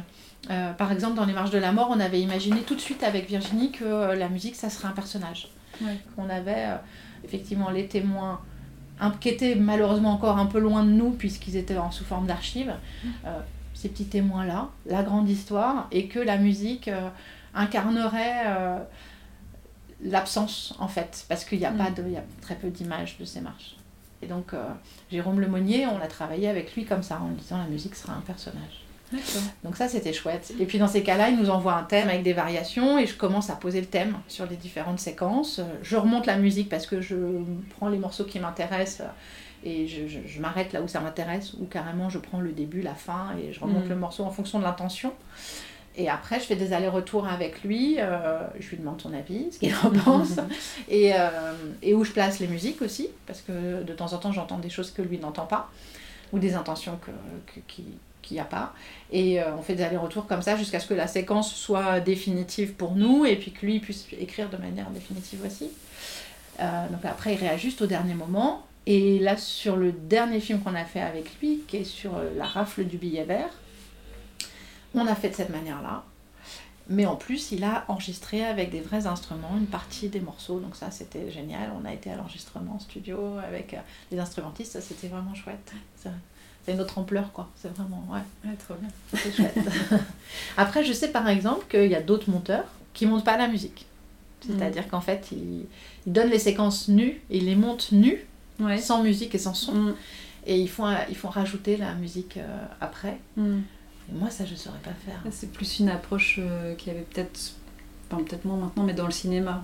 Euh, 0.50 0.72
par 0.72 0.94
exemple, 0.94 1.16
dans 1.16 1.26
Les 1.26 1.34
Marches 1.34 1.50
de 1.52 1.58
la 1.58 1.74
Mort, 1.74 1.90
on 1.92 2.00
avait 2.00 2.22
imaginé 2.22 2.62
tout 2.62 2.76
de 2.76 2.80
suite 2.80 3.04
avec 3.04 3.28
Virginie 3.28 3.72
que 3.74 3.84
euh, 3.84 4.16
la 4.16 4.30
musique, 4.30 4.56
ça 4.56 4.70
serait 4.70 4.88
un 4.88 4.92
personnage. 4.92 5.50
Ouais. 5.82 5.98
On 6.18 6.30
avait 6.30 6.66
euh, 6.68 6.76
effectivement 7.26 7.70
les 7.70 7.88
témoins 7.88 8.40
un- 9.02 9.12
qui 9.12 9.28
étaient 9.28 9.56
malheureusement 9.56 10.14
encore 10.14 10.38
un 10.38 10.46
peu 10.46 10.60
loin 10.60 10.84
de 10.86 10.92
nous 10.92 11.10
puisqu'ils 11.12 11.58
étaient 11.58 11.78
en 11.78 11.92
sous 11.92 12.06
forme 12.06 12.26
d'archives. 12.28 12.74
Euh, 13.26 13.38
ces 13.74 13.90
petits 13.90 14.06
témoins-là, 14.06 14.70
la 14.86 15.04
grande 15.04 15.28
histoire, 15.30 15.88
et 15.92 16.08
que 16.08 16.20
la 16.20 16.38
musique 16.38 16.90
incarnerait 17.54 18.46
l'absence 20.04 20.74
en 20.80 20.88
fait, 20.88 21.26
parce 21.30 21.46
qu'il 21.46 21.60
n'y 21.60 21.66
a, 21.66 21.72
Mm. 21.72 21.78
pas 21.78 21.92
de- 21.92 22.04
il 22.08 22.14
y 22.14 22.18
a 22.18 22.24
très 22.42 22.56
peu 22.56 22.70
d'images 22.70 23.18
de 23.20 23.26
ces 23.26 23.42
marches. 23.42 23.76
Et 24.22 24.26
donc 24.28 24.54
euh, 24.54 24.64
Jérôme 25.12 25.40
Lemonnier, 25.40 25.86
on 25.88 26.02
a 26.02 26.08
travaillé 26.08 26.48
avec 26.48 26.76
lui 26.76 26.86
comme 26.86 27.04
ça, 27.04 27.20
en 27.22 27.30
disant 27.32 27.58
la 27.58 27.66
musique 27.68 27.96
sera 27.96 28.14
un 28.14 28.22
personnage. 28.22 28.82
Donc 29.64 29.76
ça 29.76 29.88
c'était 29.88 30.14
chouette. 30.14 30.54
Et 30.60 30.66
puis 30.66 30.80
dans 30.80 30.88
ces 30.88 31.04
cas-là, 31.04 31.30
il 31.30 31.38
nous 31.38 31.50
envoie 31.52 31.76
un 31.76 31.84
thème 31.84 32.10
avec 32.10 32.24
des 32.24 32.34
variations 32.34 32.98
et 32.98 33.06
je 33.06 33.16
commence 33.16 33.50
à 33.52 33.56
poser 33.56 33.80
le 33.80 33.86
thème 33.88 34.16
sur 34.28 34.46
les 34.48 34.56
différentes 34.56 35.00
séquences. 35.00 35.62
Je 35.84 35.98
remonte 35.98 36.26
la 36.26 36.38
musique 36.38 36.68
parce 36.70 36.88
que 36.88 37.00
je 37.00 37.16
prends 37.78 37.90
les 37.90 38.00
morceaux 38.00 38.24
qui 38.24 38.40
m'intéressent 38.40 39.08
et 39.64 39.88
je, 39.88 40.08
je- 40.08 40.20
je 40.26 40.42
m'arrête 40.42 40.74
là 40.74 40.82
où 40.82 40.88
ça 40.88 41.00
m'intéresse 41.00 41.54
ou 41.60 41.66
carrément 41.66 42.10
je 42.10 42.18
prends 42.18 42.40
le 42.40 42.54
début, 42.54 42.82
la 42.82 42.96
fin 42.96 43.36
et 43.40 43.54
je 43.54 43.60
remonte 43.60 43.84
Mhm. 43.84 43.90
le 43.90 43.96
morceau 43.98 44.24
en 44.24 44.32
fonction 44.32 44.58
de 44.58 44.64
l'intention. 44.64 45.14
Et 45.96 46.10
après, 46.10 46.40
je 46.40 46.46
fais 46.46 46.56
des 46.56 46.74
allers-retours 46.74 47.28
avec 47.28 47.64
lui, 47.64 47.98
euh, 48.00 48.40
je 48.60 48.68
lui 48.72 48.78
demande 48.78 49.00
son 49.00 49.14
avis, 49.14 49.52
ce 49.52 49.60
qu'il 49.60 49.74
en 49.76 49.92
pense, 49.92 50.38
et, 50.90 51.14
euh, 51.14 51.30
et 51.84 51.94
où 51.94 52.04
je 52.04 52.12
place 52.12 52.40
les 52.40 52.48
musiques 52.48 52.82
aussi, 52.82 53.10
parce 53.28 53.42
que 53.42 53.84
de 53.84 53.94
temps 53.94 54.12
en 54.14 54.18
temps, 54.18 54.32
j'entends 54.32 54.58
des 54.58 54.72
choses 54.72 54.90
que 54.92 55.02
lui 55.04 55.20
n'entend 55.20 55.46
pas, 55.46 55.70
ou 56.32 56.40
des 56.40 56.56
intentions 56.56 56.98
que, 57.06 57.12
que- 57.54 57.60
qui- 57.68 57.86
qu'il 58.24 58.36
n'y 58.36 58.42
a 58.42 58.46
pas. 58.46 58.74
Et 59.12 59.42
euh, 59.42 59.54
on 59.58 59.62
fait 59.62 59.76
des 59.76 59.84
allers-retours 59.84 60.26
comme 60.28 60.42
ça 60.42 60.56
jusqu'à 60.56 60.80
ce 60.80 60.88
que 60.88 60.94
la 60.94 61.08
séquence 61.08 61.54
soit 61.54 62.00
définitive 62.00 62.72
pour 62.74 62.96
nous, 62.96 63.26
et 63.26 63.36
puis 63.36 63.52
que 63.52 63.66
lui 63.66 63.80
puisse 63.80 64.08
écrire 64.20 64.50
de 64.50 64.58
manière 64.58 64.90
définitive 64.92 65.42
aussi. 65.46 65.70
Euh, 66.60 66.88
donc 66.90 67.04
après, 67.06 67.34
il 67.34 67.38
réajuste 67.40 67.82
au 67.82 67.86
dernier 67.86 68.14
moment. 68.14 68.66
Et 68.86 69.20
là, 69.20 69.38
sur 69.38 69.76
le 69.76 69.92
dernier 69.92 70.40
film 70.40 70.60
qu'on 70.62 70.74
a 70.76 70.86
fait 70.86 71.02
avec 71.02 71.26
lui, 71.42 71.62
qui 71.68 71.78
est 71.78 71.84
sur 71.84 72.14
la 72.38 72.46
rafle 72.46 72.86
du 72.86 72.98
billet 72.98 73.24
vert, 73.26 73.50
on 74.96 75.08
a 75.08 75.16
fait 75.16 75.30
de 75.30 75.36
cette 75.36 75.50
manière-là. 75.50 76.04
Mais 76.90 77.06
en 77.06 77.16
plus, 77.16 77.52
il 77.54 77.64
a 77.64 77.86
enregistré 77.88 78.44
avec 78.44 78.70
des 78.70 78.82
vrais 78.82 79.08
instruments 79.08 79.56
une 79.58 79.68
partie 79.68 80.10
des 80.10 80.20
morceaux. 80.20 80.60
Donc 80.60 80.76
ça, 80.76 80.92
c'était 80.92 81.32
génial. 81.32 81.72
On 81.82 81.86
a 81.86 81.94
été 81.94 82.12
à 82.12 82.18
l'enregistrement 82.18 82.74
en 82.76 82.80
studio 82.80 83.38
avec 83.48 83.74
euh, 83.74 83.78
les 84.12 84.20
instrumentistes. 84.20 84.74
Ça, 84.74 84.82
c'était 84.82 85.08
vraiment 85.08 85.34
chouette. 85.34 85.72
C'est 86.66 86.72
une 86.74 86.82
autre 86.82 86.98
ampleur, 86.98 87.32
quoi. 87.32 87.50
C'est 87.56 87.74
vraiment, 87.74 88.06
ouais, 88.12 88.20
Ouais, 88.50 88.56
trop 88.58 88.74
bien. 88.76 88.90
c'était 89.14 89.32
chouette. 89.36 89.58
Après, 90.58 90.84
je 90.84 90.92
sais 90.94 91.10
par 91.12 91.28
exemple 91.30 91.66
qu'il 91.70 91.90
y 91.90 91.96
a 91.96 92.02
d'autres 92.02 92.30
monteurs 92.30 92.66
qui 92.94 93.06
montent 93.06 93.26
pas 93.26 93.38
la 93.38 93.48
musique. 93.48 93.86
C'est-à-dire 94.46 94.90
qu'en 94.90 95.00
fait, 95.02 95.30
ils, 95.32 95.66
ils 96.06 96.12
donnent 96.12 96.30
les 96.30 96.40
séquences 96.40 96.90
nues, 96.90 97.22
ils 97.30 97.46
les 97.46 97.56
montent 97.56 97.92
nues, 97.94 98.26
Ouais. 98.60 98.78
sans 98.78 99.02
musique 99.02 99.34
et 99.36 99.40
sans 99.40 99.54
son. 99.54 99.74
Mm. 99.74 99.96
Et 100.46 100.60
ils 100.60 100.70
font, 100.70 100.94
ils 101.10 101.16
font 101.16 101.30
rajouter 101.30 101.78
la 101.78 101.94
musique 101.96 102.36
euh, 102.38 102.66
après. 102.82 103.18
Mm. 103.38 103.60
Et 104.10 104.18
moi, 104.18 104.30
ça, 104.30 104.46
je 104.46 104.56
saurais 104.56 104.80
pas 104.80 104.92
faire. 105.06 105.20
Ça, 105.24 105.30
C'est 105.32 105.52
plus 105.52 105.80
une 105.80 105.90
approche 105.90 106.38
euh, 106.40 106.76
qui 106.76 106.90
avait 106.90 107.06
peut-être, 107.12 107.40
enfin 108.12 108.24
peut-être 108.24 108.46
moins 108.46 108.58
maintenant, 108.58 108.84
mais 108.84 108.94
dans 108.94 109.06
le 109.06 109.12
cinéma. 109.12 109.64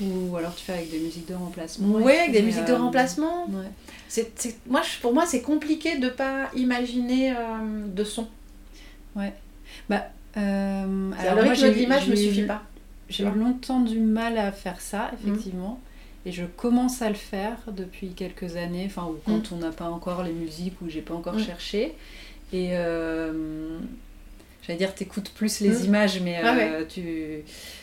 Ou 0.00 0.34
alors 0.36 0.54
tu 0.54 0.64
fais 0.64 0.72
avec 0.72 0.90
des 0.90 0.98
musiques 0.98 1.28
de 1.28 1.34
remplacement 1.34 1.96
Oui, 1.96 2.14
avec 2.16 2.32
des 2.32 2.40
musiques 2.40 2.64
de 2.64 2.72
euh, 2.72 2.78
remplacement. 2.78 3.44
ouais. 3.50 3.66
C'est, 4.08 4.32
c'est- 4.40 4.56
moi, 4.66 4.80
je- 4.82 4.98
pour 5.02 5.12
moi, 5.12 5.26
c'est 5.26 5.42
compliqué 5.42 5.98
de 5.98 6.08
pas 6.08 6.48
imaginer 6.56 7.32
euh, 7.32 7.86
de 7.86 8.02
son. 8.04 8.26
Euh, 10.36 11.10
Alors, 11.18 11.34
le 11.36 11.42
moi, 11.44 11.52
rythme 11.52 11.54
j'ai 11.56 11.70
de 11.70 11.74
l'image 11.78 12.08
me 12.08 12.14
j'ai 12.14 12.24
eu- 12.24 12.28
suffit 12.34 12.46
pas. 12.46 12.62
J'ai 13.08 13.24
eu 13.24 13.30
longtemps 13.32 13.80
du 13.80 13.98
mal 13.98 14.38
à 14.38 14.52
faire 14.52 14.80
ça, 14.80 15.10
effectivement. 15.20 15.80
Et 16.26 16.32
je 16.32 16.44
commence 16.44 17.02
à 17.02 17.08
le 17.08 17.14
faire 17.16 17.56
depuis 17.68 18.10
quelques 18.12 18.56
années, 18.56 18.84
enfin, 18.86 19.04
ou 19.06 19.16
quand 19.26 19.52
on 19.52 19.56
n'a 19.56 19.70
pas 19.70 19.88
encore 19.90 20.22
les 20.22 20.32
musiques, 20.32 20.80
ou 20.82 20.88
j'ai 20.88 21.00
pas 21.00 21.14
encore 21.14 21.38
cherché. 21.38 21.94
Et 22.52 22.70
euh, 22.72 23.78
j'allais 24.62 24.78
dire, 24.78 24.94
t'écoutes 24.94 25.30
plus 25.30 25.60
les 25.60 25.70
Mm. 25.70 25.84
images, 25.84 26.20
mais 26.20 26.40
Ah 26.42 26.54
euh, 26.56 26.84
tu, 26.88 27.42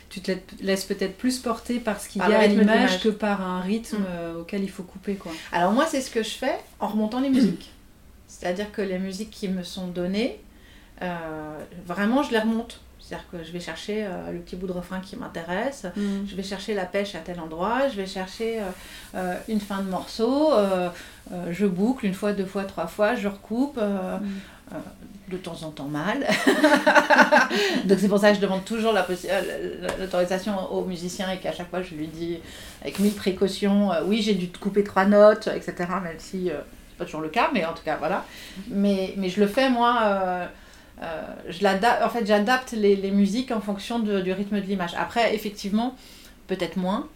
tu 0.09 0.21
te 0.21 0.31
laisses 0.61 0.85
peut-être 0.85 1.17
plus 1.17 1.39
porter 1.39 1.79
par 1.79 1.99
ce 2.01 2.09
qu'il 2.09 2.21
y 2.21 2.25
a 2.25 2.39
à 2.39 2.47
l'image 2.47 2.99
que 3.01 3.09
par 3.09 3.41
un 3.41 3.61
rythme 3.61 3.97
Mm. 3.97 4.05
euh, 4.09 4.41
auquel 4.41 4.63
il 4.63 4.69
faut 4.69 4.83
couper, 4.83 5.15
quoi. 5.15 5.31
Alors 5.51 5.71
moi, 5.71 5.85
c'est 5.89 6.01
ce 6.01 6.11
que 6.11 6.23
je 6.23 6.29
fais 6.31 6.55
en 6.79 6.87
remontant 6.87 7.19
les 7.19 7.29
musiques. 7.29 7.71
C'est-à-dire 8.27 8.71
que 8.71 8.81
les 8.81 8.99
musiques 8.99 9.31
qui 9.31 9.47
me 9.47 9.63
sont 9.63 9.87
données, 9.87 10.39
euh, 11.01 11.15
vraiment, 11.85 12.23
je 12.23 12.31
les 12.31 12.39
remonte. 12.39 12.81
C'est-à-dire 12.99 13.25
que 13.31 13.41
je 13.41 13.51
vais 13.53 13.61
chercher 13.61 14.03
euh, 14.05 14.33
le 14.33 14.39
petit 14.39 14.57
bout 14.57 14.67
de 14.67 14.73
refrain 14.73 14.99
qui 14.99 15.15
m'intéresse, 15.15 15.85
je 15.95 16.35
vais 16.35 16.43
chercher 16.43 16.73
la 16.73 16.83
pêche 16.85 17.15
à 17.15 17.19
tel 17.19 17.39
endroit, 17.39 17.87
je 17.87 17.95
vais 17.95 18.05
chercher 18.05 18.59
euh, 19.15 19.35
une 19.47 19.61
fin 19.61 19.81
de 19.81 19.89
morceau, 19.89 20.51
je 21.51 21.65
boucle 21.65 22.05
une 22.05 22.13
fois, 22.13 22.33
deux 22.33 22.45
fois, 22.45 22.65
trois 22.65 22.87
fois, 22.87 23.15
je 23.15 23.29
recoupe, 23.29 23.79
de 25.29 25.37
temps 25.37 25.57
en 25.63 25.71
temps 25.71 25.87
mal. 25.89 26.25
Donc 27.85 27.99
c'est 27.99 28.07
pour 28.07 28.19
ça 28.19 28.29
que 28.29 28.35
je 28.37 28.41
demande 28.41 28.63
toujours 28.65 28.93
euh, 28.95 29.01
la- 29.81 29.97
l'autorisation 29.97 30.71
au 30.71 30.85
musicien 30.85 31.29
et 31.31 31.37
qu'à 31.37 31.51
chaque 31.51 31.69
fois 31.69 31.81
je 31.81 31.95
lui 31.95 32.07
dis 32.07 32.39
avec 32.81 32.99
mille 32.99 33.13
précautions, 33.13 33.91
euh, 33.91 34.03
oui 34.05 34.21
j'ai 34.21 34.35
dû 34.35 34.49
te 34.49 34.57
couper 34.57 34.83
trois 34.83 35.05
notes, 35.05 35.47
etc. 35.47 35.73
Même 36.03 36.15
si 36.19 36.49
euh, 36.49 36.55
c'est 36.89 36.97
pas 36.97 37.05
toujours 37.05 37.21
le 37.21 37.29
cas, 37.29 37.49
mais 37.53 37.65
en 37.65 37.73
tout 37.73 37.83
cas 37.83 37.97
voilà. 37.97 38.23
Mais, 38.69 39.13
mais 39.17 39.29
je 39.29 39.39
le 39.41 39.47
fais 39.47 39.69
moi. 39.69 39.99
euh, 40.03 40.45
euh, 41.03 41.21
je 41.49 41.63
en 42.03 42.09
fait, 42.09 42.25
j'adapte 42.25 42.71
les, 42.71 42.95
les 42.95 43.11
musiques 43.11 43.51
en 43.51 43.61
fonction 43.61 43.99
du 43.99 44.31
rythme 44.31 44.59
de 44.59 44.65
l'image. 44.65 44.95
Après, 44.97 45.35
effectivement, 45.35 45.95
peut-être 46.47 46.75
moins, 46.77 47.07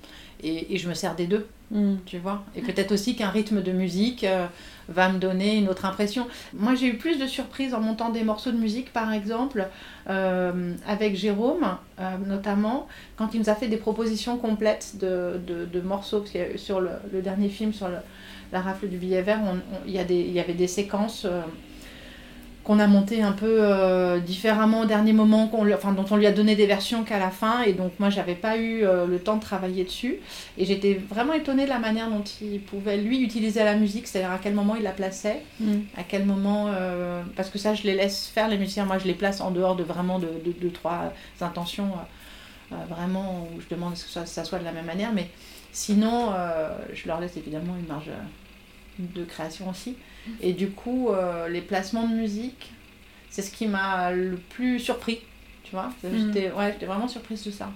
et 0.43 0.77
je 0.77 0.87
me 0.87 0.93
sers 0.93 1.15
des 1.15 1.25
deux, 1.25 1.47
Mm. 1.71 1.95
tu 2.05 2.17
vois? 2.17 2.43
Et 2.53 2.61
peut-être 2.61 2.91
aussi 2.91 3.15
qu'un 3.15 3.29
rythme 3.29 3.61
de 3.61 3.71
musique 3.71 4.25
euh, 4.25 4.45
va 4.89 5.07
me 5.07 5.19
donner 5.19 5.55
une 5.55 5.69
autre 5.69 5.85
impression. 5.85 6.27
Moi, 6.53 6.75
j'ai 6.75 6.87
eu 6.87 6.97
plus 6.97 7.17
de 7.17 7.25
surprises 7.25 7.73
en 7.73 7.79
montant 7.79 8.09
des 8.09 8.23
morceaux 8.23 8.51
de 8.51 8.57
musique, 8.57 8.91
par 8.91 9.13
exemple, 9.13 9.67
euh, 10.09 10.73
avec 10.85 11.15
Jérôme, 11.15 11.77
euh, 11.99 12.17
notamment, 12.27 12.87
quand 13.15 13.33
il 13.33 13.39
nous 13.39 13.49
a 13.49 13.55
fait 13.55 13.69
des 13.69 13.77
propositions 13.77 14.37
complètes 14.37 14.97
de, 14.99 15.81
morceaux, 15.81 16.25
sur 16.57 16.81
le, 16.81 17.21
dernier 17.21 17.47
film, 17.47 17.71
sur 17.71 17.87
la 18.51 18.61
rafle 18.61 18.89
du 18.89 18.97
billet 18.97 19.21
vert, 19.21 19.39
il 19.87 19.93
y, 19.93 20.31
y 20.31 20.39
avait 20.39 20.53
des 20.53 20.67
séquences. 20.67 21.25
Qu'on 22.63 22.77
a 22.79 22.85
monté 22.85 23.23
un 23.23 23.31
peu 23.31 23.57
euh, 23.59 24.19
différemment 24.19 24.81
au 24.81 24.85
dernier 24.85 25.13
moment, 25.13 25.47
qu'on 25.47 25.63
lui- 25.63 25.73
enfin, 25.73 25.93
dont 25.93 26.05
on 26.11 26.15
lui 26.15 26.27
a 26.27 26.31
donné 26.31 26.55
des 26.55 26.67
versions 26.67 27.03
qu'à 27.03 27.17
la 27.17 27.31
fin, 27.31 27.63
et 27.63 27.73
donc 27.73 27.91
moi 27.99 28.09
j'avais 28.11 28.35
pas 28.35 28.57
eu 28.57 28.83
euh, 28.83 29.07
le 29.07 29.17
temps 29.19 29.35
de 29.37 29.41
travailler 29.41 29.83
dessus, 29.83 30.17
et 30.59 30.65
j'étais 30.65 30.93
vraiment 31.09 31.33
étonnée 31.33 31.63
de 31.65 31.69
la 31.69 31.79
manière 31.79 32.09
dont 32.09 32.23
il 32.41 32.59
pouvait 32.61 32.97
lui 32.97 33.21
utiliser 33.21 33.63
la 33.63 33.75
musique, 33.75 34.05
c'est-à-dire 34.07 34.31
à 34.31 34.37
quel 34.37 34.53
moment 34.53 34.75
il 34.75 34.83
la 34.83 34.91
plaçait, 34.91 35.41
Mm. 35.59 35.79
à 35.97 36.03
quel 36.03 36.25
moment, 36.25 36.67
euh, 36.69 37.23
parce 37.35 37.49
que 37.49 37.57
ça 37.57 37.73
je 37.73 37.83
les 37.83 37.95
laisse 37.95 38.27
faire 38.27 38.47
les 38.47 38.57
musiciens, 38.57 38.85
moi 38.85 38.99
je 38.99 39.05
les 39.07 39.13
place 39.15 39.41
en 39.41 39.49
dehors 39.51 39.75
de 39.75 39.83
vraiment 39.83 40.19
de, 40.19 40.27
de, 40.45 40.53
de 40.61 40.69
trois 40.69 41.13
intentions, 41.41 41.89
vraiment 42.89 43.47
où 43.55 43.59
je 43.61 43.67
demande 43.73 43.93
que 43.93 43.99
ça, 43.99 44.25
ça 44.25 44.43
soit 44.45 44.59
de 44.59 44.63
la 44.63 44.71
même 44.71 44.85
manière, 44.85 45.11
mais 45.13 45.27
sinon 45.73 46.29
je 46.93 47.07
leur 47.07 47.19
laisse 47.19 47.35
évidemment 47.37 47.75
une 47.79 47.87
marge 47.87 48.09
de 48.99 49.23
création 49.23 49.69
aussi. 49.69 49.95
Et 50.41 50.53
du 50.53 50.69
coup, 50.69 51.09
euh, 51.09 51.47
les 51.47 51.61
placements 51.61 52.07
de 52.07 52.13
musique, 52.13 52.71
c'est 53.29 53.41
ce 53.41 53.51
qui 53.51 53.67
m'a 53.67 54.11
le 54.11 54.37
plus 54.37 54.79
surpris. 54.79 55.19
Tu 55.63 55.71
vois 55.71 55.91
J'étais 56.03 56.51
ouais, 56.51 56.73
j'étais 56.73 56.85
vraiment 56.85 57.07
surprise 57.07 57.43
de 57.43 57.51
ça. 57.51 57.71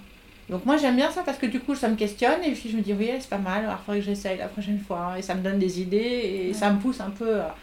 Donc 0.48 0.64
moi 0.64 0.76
j'aime 0.76 0.94
bien 0.94 1.10
ça 1.10 1.22
parce 1.22 1.38
que 1.38 1.46
du 1.46 1.58
coup 1.58 1.74
ça 1.74 1.88
me 1.88 1.96
questionne 1.96 2.42
et 2.44 2.52
puis 2.52 2.70
je 2.70 2.76
me 2.76 2.82
dis 2.82 2.92
oui 2.92 3.10
c'est 3.18 3.28
pas 3.28 3.38
mal, 3.38 3.64
alors 3.64 3.78
il 3.80 3.84
faudrait 3.84 3.98
que 3.98 4.06
j'essaye 4.06 4.38
la 4.38 4.46
prochaine 4.46 4.78
fois 4.78 5.14
et 5.18 5.22
ça 5.22 5.34
me 5.34 5.42
donne 5.42 5.58
des 5.58 5.80
idées 5.80 5.96
et 6.48 6.54
ça 6.54 6.70
me 6.70 6.78
pousse 6.78 7.00
un 7.00 7.10
peu 7.10 7.40
à... 7.40 7.56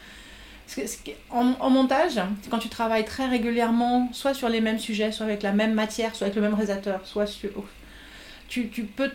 Parce 0.65 0.95
que, 0.97 1.11
en, 1.29 1.53
en 1.59 1.69
montage, 1.69 2.19
quand 2.49 2.57
tu 2.57 2.69
travailles 2.69 3.05
très 3.05 3.27
régulièrement, 3.27 4.09
soit 4.11 4.33
sur 4.33 4.49
les 4.49 4.59
mêmes 4.59 4.79
sujets, 4.79 5.11
soit 5.11 5.25
avec 5.25 5.43
la 5.43 5.51
même 5.51 5.73
matière, 5.73 6.15
soit 6.15 6.25
avec 6.27 6.35
le 6.35 6.41
même 6.41 6.53
réalisateur, 6.53 7.01
soit 7.05 7.25
sur... 7.25 7.51
Tu, 8.53 8.69
tu 8.69 8.83
peux 8.83 9.09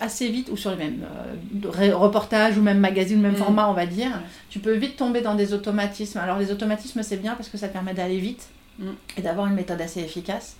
assez 0.00 0.28
vite, 0.28 0.48
ou 0.52 0.56
sur 0.56 0.70
les 0.72 0.76
mêmes 0.76 1.04
euh, 1.04 1.94
reportages, 1.96 2.58
ou 2.58 2.62
même 2.62 2.80
magazines, 2.80 3.18
ou 3.18 3.22
même 3.22 3.32
Mm. 3.38 3.44
format 3.44 3.68
on 3.68 3.74
va 3.74 3.86
dire, 3.86 4.12
tu 4.50 4.58
peux 4.58 4.72
vite 4.84 4.96
tomber 4.96 5.20
dans 5.20 5.36
des 5.36 5.52
automatismes. 5.52 6.18
Alors 6.18 6.38
les 6.38 6.50
automatismes 6.50 7.02
c'est 7.02 7.16
bien 7.26 7.34
parce 7.36 7.48
que 7.48 7.58
ça 7.58 7.68
te 7.68 7.72
permet 7.74 7.94
d'aller 7.94 8.18
vite 8.18 8.48
Mm. 8.78 8.84
et 9.18 9.22
d'avoir 9.22 9.46
une 9.46 9.54
méthode 9.54 9.80
assez 9.80 10.00
efficace. 10.00 10.56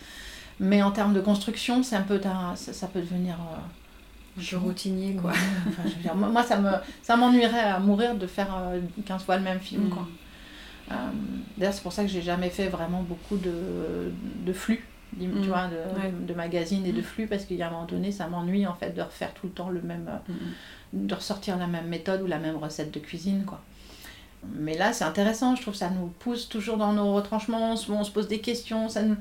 Mais 0.60 0.80
en 0.82 0.92
termes 0.92 1.14
de 1.14 1.20
construction, 1.20 1.82
c'est 1.82 1.96
un 1.96 2.02
peu 2.02 2.20
ça, 2.22 2.72
ça 2.72 2.86
peut 2.86 3.00
devenir 3.00 3.34
euh, 3.34 4.40
Un 4.40 4.44
peu 4.50 4.56
routinier, 4.66 5.14
quoi. 5.20 5.30
Ouais, 5.32 5.36
enfin, 5.68 5.82
je 5.86 5.94
veux 5.96 6.02
dire, 6.02 6.14
moi, 6.14 6.28
moi, 6.28 6.42
ça 6.44 6.56
me 6.58 6.70
ça 7.02 7.16
m'ennuierait 7.16 7.66
à 7.76 7.78
mourir 7.80 8.14
de 8.14 8.26
faire 8.26 8.50
euh, 8.56 8.80
15 9.04 9.24
fois 9.24 9.36
le 9.36 9.42
même 9.42 9.60
film 9.60 9.86
Mm. 9.86 9.90
quoi. 9.90 10.06
Euh, 10.92 10.94
D'ailleurs, 11.56 11.74
c'est 11.74 11.82
pour 11.82 11.92
ça 11.92 12.02
que 12.04 12.08
j'ai 12.14 12.22
jamais 12.22 12.50
fait 12.50 12.68
vraiment 12.68 13.02
beaucoup 13.02 13.36
de, 13.48 13.54
de 14.46 14.52
flux, 14.52 14.84
tu 15.18 15.26
Mm. 15.26 15.42
vois, 15.44 15.66
de, 15.68 15.76
Ouais. 16.00 16.12
de 16.26 16.34
magazines 16.34 16.84
et 16.86 16.92
de 16.92 17.02
flux, 17.02 17.26
parce 17.26 17.44
qu'il 17.44 17.56
y 17.56 17.62
a 17.62 17.68
un 17.68 17.70
moment 17.70 17.84
donné, 17.86 18.12
ça 18.12 18.26
m'ennuie 18.28 18.66
en 18.66 18.74
fait 18.74 18.90
de 18.90 19.02
refaire 19.02 19.32
tout 19.34 19.46
le 19.46 19.52
temps 19.52 19.68
le 19.68 19.80
même, 19.82 20.08
euh, 20.08 20.32
Mm. 20.94 21.06
de 21.06 21.14
ressortir 21.14 21.56
la 21.58 21.66
même 21.66 21.86
méthode 21.88 22.22
ou 22.22 22.26
la 22.26 22.38
même 22.38 22.56
recette 22.56 22.92
de 22.92 22.98
cuisine, 23.00 23.44
quoi. 23.44 23.60
Mais 24.54 24.76
là, 24.76 24.92
c'est 24.92 25.04
intéressant, 25.04 25.54
je 25.54 25.62
trouve 25.62 25.74
que 25.74 25.78
ça 25.78 25.90
nous 25.90 26.08
pousse 26.18 26.48
toujours 26.48 26.76
dans 26.76 26.92
nos 26.92 27.14
retranchements, 27.14 27.72
on 27.74 27.76
se, 27.76 28.10
pose 28.10 28.26
des 28.26 28.40
questions, 28.40 28.88
ça 28.88 29.02
nous... 29.02 29.16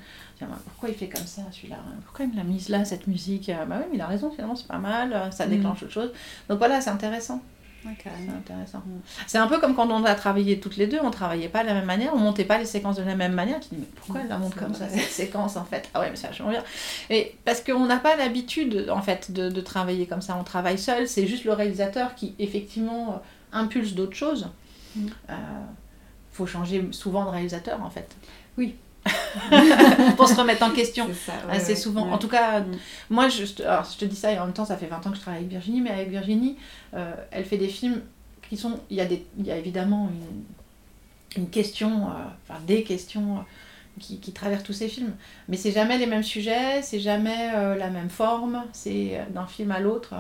Pourquoi 0.66 0.90
il 0.90 0.96
fait 0.96 1.08
comme 1.10 1.28
ça, 1.28 1.44
celui-là? 1.52 1.76
Pourquoi 2.06 2.26
il 2.26 2.32
me 2.32 2.38
l'a 2.38 2.44
mise 2.44 2.70
là, 2.70 2.84
cette 2.86 3.06
musique? 3.06 3.52
Bah 3.70 3.76
oui, 3.78 3.86
mais 3.92 3.98
il 3.98 4.02
a 4.02 4.08
raison, 4.08 4.32
finalement, 4.32 4.56
c'est 4.56 4.66
pas 4.68 4.80
mal, 4.80 5.30
ça 5.32 5.46
Mm. 5.46 5.50
déclenche 5.52 5.84
autre 5.84 5.92
chose. 5.92 6.12
Donc 6.50 6.58
voilà, 6.58 6.82
c'est 6.82 6.90
intéressant. 6.90 7.40
Ouais, 7.86 7.96
C'est 8.04 8.32
intéressant. 8.32 8.84
C'est 9.26 9.38
un 9.38 9.48
peu 9.48 9.60
comme 9.60 9.76
quand 9.76 9.90
on 9.90 10.04
a 10.06 10.14
travaillé 10.16 10.60
toutes 10.60 10.78
les 10.78 10.88
deux, 10.88 11.00
on 11.02 11.10
travaillait 11.10 11.50
pas 11.50 11.64
de 11.64 11.68
la 11.68 11.74
même 11.74 11.86
manière, 11.86 12.14
on 12.14 12.20
montait 12.20 12.46
pas 12.46 12.58
les 12.58 12.66
séquences 12.66 12.98
de 12.98 13.04
la 13.04 13.16
même 13.16 13.34
manière. 13.34 13.60
Tu 13.60 13.70
te 13.70 13.76
dis, 13.76 13.82
mais 13.82 13.88
pourquoi 13.96 14.22
elle 14.22 14.30
la 14.30 14.38
monte 14.38 14.56
comme 14.56 14.74
ça, 14.74 14.88
cette 14.88 15.10
séquence 15.10 15.58
en 15.58 15.66
fait? 15.66 15.90
Ah 15.94 16.02
ouais, 16.02 16.10
mais 16.10 16.16
ça 16.16 16.28
vachement 16.28 16.50
bien. 16.50 16.64
Et 17.10 17.36
parce 17.44 17.62
qu'on 17.62 17.86
n'a 17.86 17.98
pas 17.98 18.16
l'habitude 18.16 18.90
en 18.92 19.02
fait 19.02 19.32
de, 19.32 19.50
de 19.50 19.62
travailler 19.62 20.06
comme 20.06 20.22
ça, 20.22 20.38
on 20.40 20.44
travaille 20.44 20.78
seul, 20.78 21.08
c'est 21.08 21.26
juste 21.26 21.44
le 21.44 21.54
réalisateur 21.54 22.16
qui 22.16 22.36
effectivement 22.38 23.14
euh, 23.14 23.18
impulse 23.58 23.94
d'autres 23.94 24.16
choses. 24.16 24.50
Mm. 24.96 25.08
Euh, 25.30 25.34
faut 26.32 26.46
changer 26.46 26.88
souvent 26.92 27.26
de 27.26 27.30
réalisateur 27.30 27.82
en 27.82 27.90
fait. 27.90 28.16
Oui. 28.58 28.76
Pour 30.18 30.28
se 30.28 30.36
remettre 30.36 30.64
en 30.64 30.72
question. 30.72 31.08
C'est 31.10 31.32
ça, 31.32 31.34
ouais, 31.48 31.56
Assez 31.58 31.70
ouais. 31.74 31.76
souvent. 31.76 32.06
Ouais. 32.08 32.14
En 32.14 32.18
tout 32.18 32.28
cas, 32.28 32.60
Mm. 32.62 32.78
moi, 33.10 33.30
je, 33.30 33.44
alors, 33.64 33.86
je 33.92 33.98
te 33.98 34.06
dis 34.06 34.16
ça 34.16 34.32
et 34.32 34.40
en 34.40 34.46
même 34.46 34.54
temps, 34.54 34.66
ça 34.66 34.78
fait 34.78 34.86
20 34.88 35.06
ans 35.08 35.10
que 35.10 35.16
je 35.16 35.22
travaille 35.22 35.40
avec 35.40 35.50
Virginie, 35.52 35.82
mais 35.82 35.90
avec 35.92 36.10
Virginie, 36.10 36.58
euh, 36.94 37.14
elle 37.32 37.46
fait 37.46 37.58
des 37.58 37.68
films 37.68 38.02
qui 38.50 38.58
sont. 38.58 38.80
Il 38.90 38.98
y 38.98 39.02
a, 39.02 39.06
des, 39.06 39.26
il 39.40 39.46
y 39.48 39.52
a 39.52 39.58
évidemment 39.58 40.10
une, 41.36 41.44
une 41.44 41.50
question, 41.50 42.08
euh, 42.10 42.14
enfin 42.48 42.60
des 42.68 42.84
questions 42.84 43.38
euh, 43.38 43.42
qui, 44.00 44.20
qui 44.20 44.32
traversent 44.34 44.64
tous 44.64 44.74
ces 44.74 44.88
films. 44.88 45.14
Mais 45.48 45.58
c'est 45.58 45.72
jamais 45.72 45.98
les 45.98 46.06
mêmes 46.08 46.24
sujets, 46.24 46.82
c'est 46.82 47.00
jamais 47.00 47.52
la 47.78 47.90
même 47.90 48.10
forme, 48.10 48.64
c'est 48.74 49.20
d'un 49.34 49.46
film 49.48 49.72
à 49.72 49.80
l'autre. 49.80 50.14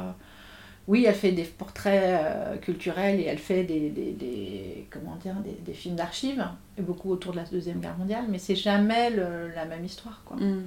Oui, 0.88 1.06
elle 1.08 1.15
fait 1.15 1.32
des 1.32 1.44
portraits 1.44 2.02
euh, 2.04 2.58
culturels 2.58 3.20
et 3.20 3.26
elle 3.26 3.38
fait 3.38 3.63
des, 3.63 3.89
des, 3.89 4.12
des- 4.12 4.88
comment 4.89 5.15
dire, 5.17 5.36
des, 5.36 5.52
des 5.65 5.74
films 5.74 5.96
d'archives, 5.96 6.44
beaucoup 6.80 7.12
autour 7.12 7.32
de 7.34 7.38
la 7.38 7.44
Deuxième 7.44 7.80
Guerre 7.80 7.98
mondiale, 7.98 8.26
mais 8.30 8.39
c'est 8.39 8.56
jamais 8.56 9.10
le- 9.10 9.50
la 9.56 9.65
même 9.65 9.86
histoire. 9.86 10.22
Quoi. 10.26 10.38
Mm. 10.38 10.63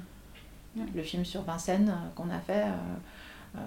Le 0.95 1.03
film 1.03 1.25
sur 1.25 1.43
Vincennes 1.43 1.89
euh, 1.91 2.09
qu'on 2.15 2.31
a 2.31 2.39
fait, 2.39 2.65
euh, 3.57 3.59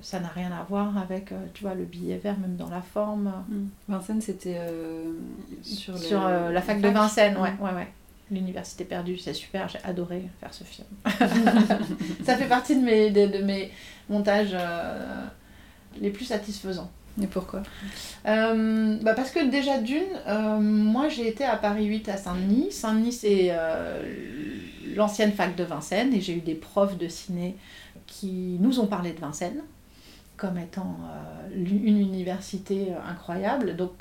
ça 0.00 0.20
n'a 0.20 0.28
rien 0.28 0.50
à 0.52 0.62
voir 0.64 0.96
avec, 0.96 1.32
tu 1.54 1.62
vois, 1.64 1.74
le 1.74 1.84
billet 1.84 2.16
vert, 2.18 2.38
même 2.38 2.56
dans 2.56 2.70
la 2.70 2.80
forme. 2.82 3.32
Mm. 3.48 3.64
Vincennes, 3.88 4.20
c'était 4.20 4.60
sur, 5.62 5.94
la 6.28 6.62
fac 6.62 6.80
de 6.80 6.88
Vincennes, 6.88 7.34
Mm. 7.38 7.42
ouais, 7.42 7.52
ouais, 7.60 7.72
ouais. 7.74 7.88
L'université 8.30 8.84
perdue, 8.84 9.18
c'est 9.18 9.34
super, 9.34 9.68
j'ai 9.68 9.78
adoré 9.84 10.24
faire 10.40 10.52
ce 10.52 10.64
film. 10.64 10.86
ça 12.24 12.36
fait 12.36 12.48
partie 12.48 12.74
de 12.76 12.84
mes, 12.84 13.10
de, 13.10 13.26
de 13.38 13.42
mes 13.44 13.70
montages 14.08 14.56
les 16.00 16.10
plus 16.10 16.24
satisfaisants. 16.24 16.90
Et 17.22 17.26
pourquoi 17.26 17.62
Euh, 18.26 18.98
bah 19.02 19.14
parce 19.14 19.30
que 19.30 19.48
déjà 19.48 19.78
d'une, 19.78 20.02
euh, 20.26 20.58
moi 20.60 21.08
j'ai 21.08 21.26
été 21.28 21.44
à 21.44 21.56
Paris 21.56 21.86
8 21.86 22.08
à 22.10 22.16
Saint-Denis. 22.18 22.72
Saint-Denis 22.72 23.12
c'est 23.12 23.48
euh, 23.52 24.02
l'ancienne 24.94 25.32
fac 25.32 25.56
de 25.56 25.64
Vincennes 25.64 26.12
et 26.12 26.20
j'ai 26.20 26.34
eu 26.36 26.40
des 26.40 26.54
profs 26.54 26.98
de 26.98 27.08
ciné 27.08 27.56
qui 28.06 28.56
nous 28.60 28.80
ont 28.80 28.86
parlé 28.86 29.12
de 29.12 29.20
Vincennes 29.20 29.62
comme 30.36 30.58
étant 30.58 30.98
une 31.54 31.96
université 31.98 32.88
incroyable. 33.08 33.76
Donc 33.76 33.92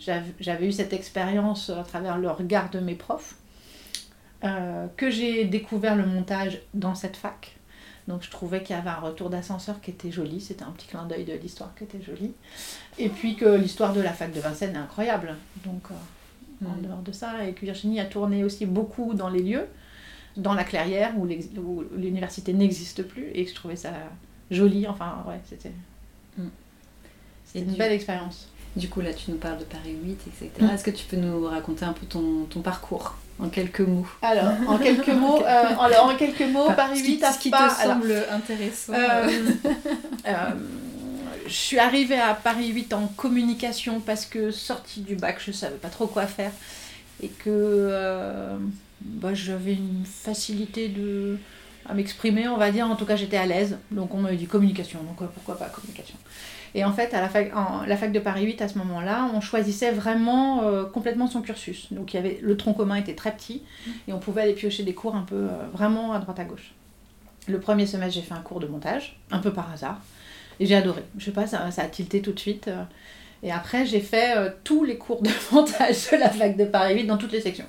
j'av- 0.00 0.32
j'avais 0.40 0.66
eu 0.66 0.72
cette 0.72 0.94
expérience 0.94 1.68
à 1.68 1.82
travers 1.82 2.16
le 2.16 2.30
regard 2.30 2.70
de 2.70 2.80
mes 2.80 2.94
profs, 2.94 3.34
que 4.96 5.10
j'ai 5.10 5.44
découvert 5.44 5.94
le 5.96 6.06
montage 6.06 6.60
dans 6.72 6.94
cette 6.94 7.16
fac. 7.18 7.56
Donc 8.12 8.22
je 8.22 8.30
trouvais 8.30 8.62
qu'il 8.62 8.76
y 8.76 8.78
avait 8.78 8.90
un 8.90 9.00
retour 9.00 9.30
d'ascenseur 9.30 9.80
qui 9.80 9.90
était 9.90 10.10
joli, 10.12 10.38
c'était 10.38 10.64
un 10.64 10.70
petit 10.72 10.86
clin 10.86 11.06
d'œil 11.06 11.24
de 11.24 11.32
l'histoire 11.32 11.74
qui 11.74 11.84
était 11.84 12.02
joli. 12.02 12.34
Et 12.98 13.08
puis 13.08 13.36
que 13.36 13.46
l'histoire 13.56 13.94
de 13.94 14.02
la 14.02 14.12
fac 14.12 14.30
de 14.34 14.38
Vincennes 14.40 14.74
est 14.74 14.78
incroyable. 14.78 15.34
Donc 15.64 15.84
euh, 15.90 15.94
en 16.66 16.76
Mm. 16.76 16.82
dehors 16.82 17.02
de 17.02 17.10
ça, 17.10 17.44
et 17.46 17.54
que 17.54 17.62
Virginie 17.64 17.98
a 18.00 18.04
tourné 18.04 18.44
aussi 18.44 18.66
beaucoup 18.66 19.14
dans 19.14 19.30
les 19.30 19.42
lieux, 19.42 19.66
dans 20.36 20.52
la 20.52 20.62
clairière 20.62 21.18
où 21.18 21.26
l'université 21.96 22.52
n'existe 22.52 23.02
plus, 23.02 23.30
et 23.34 23.44
que 23.44 23.50
je 23.50 23.54
trouvais 23.54 23.76
ça 23.76 23.92
joli. 24.50 24.86
Enfin, 24.86 25.24
ouais, 25.26 25.40
c'était 25.48 25.72
Mm. 26.36 26.42
c'était 27.46 27.64
Et 27.64 27.68
une 27.68 27.76
belle 27.76 27.92
expérience. 27.92 28.48
Du 28.74 28.88
coup, 28.88 29.00
là, 29.02 29.12
tu 29.12 29.30
nous 29.30 29.36
parles 29.36 29.58
de 29.58 29.64
Paris 29.64 29.96
8, 30.02 30.18
etc. 30.26 30.50
Mm. 30.60 30.70
Est-ce 30.70 30.84
que 30.84 30.90
tu 30.90 31.04
peux 31.04 31.16
nous 31.16 31.44
raconter 31.46 31.84
un 31.84 31.92
peu 31.92 32.06
ton, 32.06 32.44
ton 32.48 32.60
parcours 32.60 33.16
en 33.38 33.48
quelques 33.48 33.80
mots? 33.80 34.06
Alors, 34.22 34.52
en 34.66 34.78
quelques 34.78 35.08
mots, 35.08 35.42
euh, 35.46 35.74
en 35.76 36.16
quelques 36.16 36.40
mots, 36.40 36.64
Enfin, 36.64 36.74
Paris 36.74 36.98
ce 36.98 37.04
qui- 37.04 37.10
8 37.16 37.24
à 37.24 37.32
ce 37.32 37.38
qui 37.38 37.50
te 37.50 37.56
Alors, 37.56 37.72
semble 37.76 38.14
intéressant. 38.30 38.92
Euh, 38.94 39.28
euh, 40.26 40.34
je 41.46 41.52
suis 41.52 41.78
arrivée 41.78 42.18
à 42.18 42.32
Paris 42.34 42.68
8 42.68 42.94
en 42.94 43.08
communication 43.08 44.00
parce 44.00 44.24
que 44.24 44.50
sortie 44.50 45.00
du 45.00 45.16
bac, 45.16 45.36
je 45.44 45.52
savais 45.52 45.76
pas 45.76 45.88
trop 45.88 46.06
quoi 46.06 46.26
faire 46.26 46.52
et 47.22 47.28
que 47.28 48.56
bah, 49.02 49.34
j'avais 49.34 49.74
une 49.74 50.04
facilité 50.06 50.88
de, 50.88 51.36
à 51.88 51.94
m'exprimer, 51.94 52.48
on 52.48 52.56
va 52.56 52.70
dire. 52.70 52.86
En 52.86 52.96
tout 52.96 53.04
cas, 53.04 53.16
j'étais 53.16 53.36
à 53.36 53.46
l'aise. 53.46 53.76
Donc, 53.90 54.14
on 54.14 54.18
m'avait 54.18 54.36
dit 54.36 54.46
communication. 54.46 55.00
Donc, 55.02 55.28
pourquoi 55.34 55.58
pas 55.58 55.66
communication? 55.66 56.16
Et 56.74 56.84
en 56.84 56.92
fait, 56.92 57.12
à 57.14 57.20
la 57.20 57.28
fac, 57.28 57.54
en- 57.54 57.84
la 57.86 57.96
fac 57.96 58.12
de 58.12 58.18
Paris 58.18 58.44
8, 58.44 58.62
à 58.62 58.68
ce 58.68 58.78
moment-là, 58.78 59.28
on 59.34 59.40
choisissait 59.40 59.90
vraiment 59.92 60.62
euh, 60.64 60.84
complètement 60.84 61.26
son 61.26 61.42
cursus. 61.42 61.92
Donc, 61.92 62.14
il 62.14 62.16
y 62.16 62.18
avait, 62.18 62.38
le 62.42 62.56
tronc 62.56 62.72
commun 62.74 62.96
était 62.96 63.14
très 63.14 63.32
petit 63.32 63.62
et 64.08 64.12
on 64.12 64.18
pouvait 64.18 64.42
aller 64.42 64.54
piocher 64.54 64.82
des 64.82 64.94
cours 64.94 65.14
un 65.14 65.22
peu 65.22 65.34
euh, 65.36 65.48
vraiment 65.72 66.12
à 66.12 66.18
droite 66.18 66.38
à 66.40 66.44
gauche. 66.44 66.72
Le 67.48 67.60
premier 67.60 67.86
semestre, 67.86 68.14
j'ai 68.14 68.22
fait 68.22 68.34
un 68.34 68.40
cours 68.40 68.60
de 68.60 68.66
montage, 68.66 69.18
un 69.30 69.38
peu 69.38 69.52
par 69.52 69.70
hasard. 69.72 70.00
Et 70.60 70.66
j'ai 70.66 70.76
adoré. 70.76 71.02
Je 71.18 71.24
sais 71.26 71.30
pas, 71.32 71.46
ça, 71.46 71.70
ça 71.70 71.82
a 71.82 71.86
tilté 71.86 72.22
tout 72.22 72.32
de 72.32 72.38
suite. 72.38 72.68
euh. 72.68 72.82
Et 73.42 73.50
après, 73.50 73.84
j'ai 73.84 74.00
fait 74.00 74.36
euh, 74.36 74.50
tous 74.64 74.84
les 74.84 74.96
cours 74.96 75.20
de 75.22 75.30
montage 75.52 76.10
de 76.12 76.16
la 76.16 76.30
fac 76.30 76.56
de 76.56 76.64
Paris 76.64 76.94
8 76.94 77.04
dans 77.04 77.18
toutes 77.18 77.32
les 77.32 77.40
sections. 77.40 77.66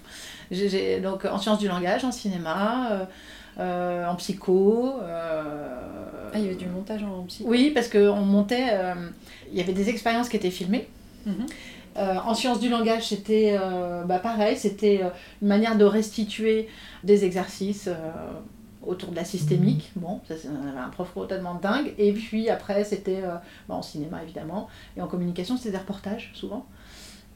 J'ai- 0.52 1.00
donc 1.00 1.26
en 1.26 1.40
sciences 1.40 1.58
du 1.60 1.68
langage, 1.68 2.04
en 2.06 2.12
cinéma, 2.12 2.90
euh, 2.92 3.06
euh, 3.60 4.08
en 4.08 4.16
psycho. 4.16 4.96
euh, 5.02 6.30
Ah, 6.34 6.38
il 6.40 6.44
y 6.44 6.48
avait 6.48 6.56
du 6.56 6.68
montage 6.68 7.04
en 7.04 7.24
psy. 7.24 7.44
oui, 7.46 7.72
parce 7.74 7.88
qu'on 7.88 8.22
montait, 8.22 8.70
euh, 8.72 8.94
il 9.52 9.58
y 9.58 9.62
avait 9.62 9.74
des 9.74 9.90
expériences 9.90 10.30
qui 10.30 10.38
étaient 10.38 10.52
filmées. 10.52 10.88
Mhm. 11.26 11.46
En 11.96 12.34
sciences 12.34 12.60
du 12.60 12.70
langage, 12.70 13.10
c'était 13.10 13.56
bah, 14.08 14.18
pareil, 14.18 14.58
c'était 14.58 15.02
une 15.42 15.48
manière 15.48 15.78
de 15.78 15.86
restituer 15.86 16.68
des 17.04 17.24
exercices 17.24 17.88
autour 18.86 19.12
de 19.12 19.16
la 19.16 19.26
systémique. 19.26 19.92
Bon, 19.96 20.20
ça, 20.28 20.34
on 20.50 20.68
avait 20.68 20.80
un 20.80 20.90
prof 20.90 21.14
totalement 21.14 21.56
dingue. 21.56 21.94
Et 21.98 22.12
puis 22.14 22.50
après, 22.50 22.84
c'était 22.84 23.22
euh, 23.24 23.36
bah, 23.68 23.76
en 23.76 23.82
cinéma 23.82 24.24
évidemment, 24.24 24.68
et 24.98 25.02
en 25.02 25.08
communication, 25.08 25.58
c'était 25.58 25.72
des 25.72 25.78
reportages 25.78 26.32
souvent. 26.34 26.66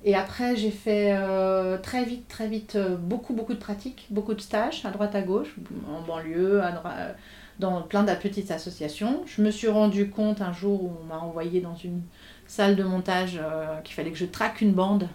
Et 0.03 0.15
après, 0.15 0.55
j'ai 0.55 0.71
fait 0.71 1.11
euh, 1.11 1.77
très 1.77 2.05
vite, 2.05 2.27
très 2.27 2.47
vite, 2.47 2.75
euh, 2.75 2.95
beaucoup, 2.95 3.33
beaucoup 3.33 3.53
de 3.53 3.59
pratiques, 3.59 4.07
beaucoup 4.09 4.33
de 4.33 4.41
stages 4.41 4.85
à 4.85 4.91
droite, 4.91 5.15
à 5.15 5.21
gauche, 5.21 5.55
en 5.89 6.01
banlieue, 6.01 6.63
à 6.63 6.71
droite, 6.71 7.17
dans 7.59 7.81
plein 7.81 8.03
de 8.03 8.13
petites 8.13 8.51
associations. 8.51 9.23
Je 9.25 9.41
me 9.41 9.49
suis 9.49 9.67
rendu 9.67 10.09
compte 10.09 10.41
un 10.41 10.53
jour 10.53 10.83
où 10.83 10.91
on 11.01 11.05
m'a 11.05 11.19
envoyé 11.19 11.61
dans 11.61 11.75
une 11.75 12.01
salle 12.45 12.75
de 12.75 12.83
montage 12.83 13.39
euh, 13.41 13.81
qu'il 13.81 13.95
fallait 13.95 14.11
que 14.11 14.17
je 14.17 14.25
traque 14.25 14.61
une 14.61 14.73
bande. 14.73 15.09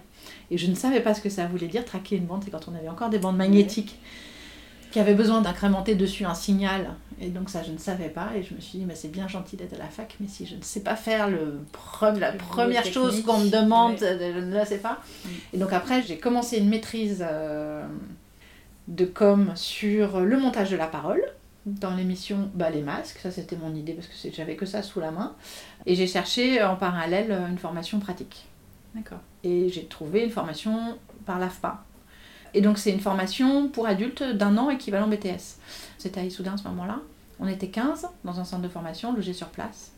Et 0.51 0.57
je 0.57 0.69
ne 0.69 0.75
savais 0.75 0.99
pas 0.99 1.13
ce 1.13 1.21
que 1.21 1.29
ça 1.29 1.47
voulait 1.47 1.67
dire, 1.67 1.85
traquer 1.85 2.17
une 2.17 2.25
bande, 2.25 2.43
c'est 2.43 2.51
quand 2.51 2.67
on 2.67 2.75
avait 2.75 2.89
encore 2.89 3.09
des 3.09 3.19
bandes 3.19 3.37
magnétiques 3.37 3.99
qui 4.93 4.99
avaient 4.99 5.15
besoin 5.15 5.41
d'incrémenter 5.41 5.95
dessus 5.95 6.23
un 6.23 6.35
signal. 6.35 6.91
Et 7.19 7.29
donc 7.29 7.49
ça, 7.49 7.63
je 7.63 7.71
ne 7.71 7.79
savais 7.79 8.09
pas. 8.09 8.29
Et 8.35 8.43
je 8.43 8.53
me 8.53 8.59
suis 8.61 8.77
dit, 8.77 8.85
mais 8.85 8.93
c'est 8.93 9.07
bien 9.07 9.27
gentil 9.27 9.55
d'être 9.55 9.73
à 9.73 9.77
la 9.79 9.87
fac, 9.87 10.15
mais 10.19 10.27
si 10.27 10.45
je 10.45 10.55
ne 10.55 10.61
sais 10.61 10.81
pas 10.81 10.95
faire 10.95 11.31
le 11.31 11.61
pre- 11.73 12.19
la 12.19 12.31
Le 12.31 12.37
première 12.37 12.85
chose 12.85 13.23
qu'on 13.23 13.39
me 13.39 13.49
demande, 13.49 13.93
ouais. 13.93 14.03
euh, 14.03 14.33
je 14.35 14.39
ne 14.39 14.53
la 14.53 14.65
sais 14.65 14.77
pas. 14.77 14.99
Mm. 15.25 15.29
Et 15.53 15.57
donc 15.57 15.73
après, 15.73 16.03
j'ai 16.03 16.17
commencé 16.19 16.59
une 16.59 16.69
maîtrise 16.69 17.25
euh, 17.27 17.83
de 18.87 19.05
com 19.05 19.51
sur 19.55 20.19
le 20.21 20.37
montage 20.37 20.69
de 20.69 20.77
la 20.77 20.85
parole 20.85 21.23
dans 21.65 21.95
l'émission 21.95 22.51
bah, 22.53 22.69
Les 22.69 22.83
Masques. 22.83 23.17
Ça, 23.17 23.31
c'était 23.31 23.55
mon 23.55 23.73
idée 23.73 23.93
parce 23.93 24.05
que 24.05 24.13
j'avais 24.31 24.55
que 24.55 24.67
ça 24.67 24.83
sous 24.83 24.99
la 24.99 25.09
main. 25.09 25.33
Et 25.87 25.95
j'ai 25.95 26.05
cherché 26.05 26.61
en 26.61 26.75
parallèle 26.75 27.31
euh, 27.31 27.47
une 27.47 27.57
formation 27.57 27.99
pratique. 27.99 28.45
D'accord. 28.93 29.21
Et 29.43 29.69
j'ai 29.69 29.85
trouvé 29.85 30.23
une 30.23 30.29
formation 30.29 30.99
par 31.25 31.39
l'AFPA. 31.39 31.83
Et 32.53 32.61
donc, 32.61 32.77
c'est 32.77 32.91
une 32.91 32.99
formation 32.99 33.67
pour 33.69 33.87
adultes 33.87 34.23
d'un 34.23 34.57
an 34.57 34.69
équivalent 34.69 35.07
BTS. 35.07 35.57
C'était 35.97 36.19
à 36.19 36.23
Issoudun 36.23 36.53
à 36.53 36.57
ce 36.57 36.63
moment-là. 36.67 36.99
On 37.39 37.47
était 37.47 37.67
15 37.67 38.07
dans 38.23 38.39
un 38.39 38.43
centre 38.45 38.61
de 38.61 38.67
formation, 38.69 39.13
logés 39.13 39.33
sur 39.33 39.47
place. 39.47 39.91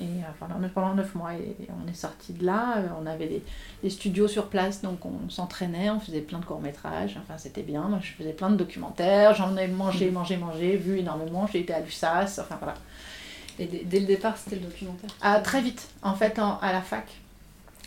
Et 0.00 0.04
euh, 0.04 0.26
pendant, 0.38 0.58
neuf- 0.60 0.70
pendant 0.72 0.94
9 0.94 1.14
mois, 1.16 1.32
et 1.34 1.56
on 1.84 1.88
est 1.90 1.94
sorti 1.94 2.32
de 2.32 2.44
là. 2.46 2.76
Euh, 2.76 2.86
On 3.02 3.06
avait 3.06 3.26
des, 3.26 3.42
des 3.82 3.90
studios 3.90 4.28
sur 4.28 4.46
place, 4.48 4.80
donc 4.82 5.04
on 5.04 5.28
s'entraînait, 5.28 5.90
on 5.90 5.98
faisait 5.98 6.20
plein 6.20 6.38
de 6.38 6.44
courts-métrages. 6.44 7.18
Enfin, 7.20 7.36
c'était 7.38 7.62
bien. 7.62 7.82
Moi, 7.82 7.98
je 8.02 8.12
faisais 8.12 8.32
plein 8.32 8.50
de 8.50 8.56
documentaires. 8.56 9.34
J'en 9.34 9.56
ai 9.56 9.66
mangé, 9.66 10.10
mangé, 10.10 10.36
mangé, 10.36 10.76
vu 10.76 10.98
énormément. 10.98 11.48
J'ai 11.52 11.60
été 11.60 11.72
à 11.72 11.80
l'USAS. 11.80 12.38
Enfin, 12.40 12.56
voilà. 12.60 12.74
Et 13.58 13.66
dès, 13.66 13.82
dès 13.84 14.00
le 14.00 14.06
départ, 14.06 14.36
c'était 14.36 14.56
le 14.56 14.62
documentaire 14.66 15.10
Ah, 15.20 15.40
très 15.40 15.62
vite, 15.62 15.88
en 16.02 16.14
fait, 16.14 16.38
en- 16.38 16.58
à 16.60 16.72
la 16.72 16.82
fac. 16.82 17.08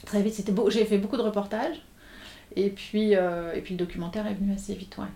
Très 0.06 0.22
vite, 0.22 0.34
c'était 0.34 0.52
beau. 0.52 0.70
J'ai 0.70 0.84
fait 0.84 0.98
beaucoup 0.98 1.16
de 1.18 1.22
reportages. 1.22 1.82
Et 2.56 2.70
puis, 2.70 3.16
euh, 3.16 3.54
et 3.54 3.62
puis 3.62 3.76
le 3.76 3.78
documentaire 3.78 4.28
est 4.28 4.34
venu 4.34 4.54
assez 4.54 4.74
vite, 4.74 4.98
ouais. 4.98 5.08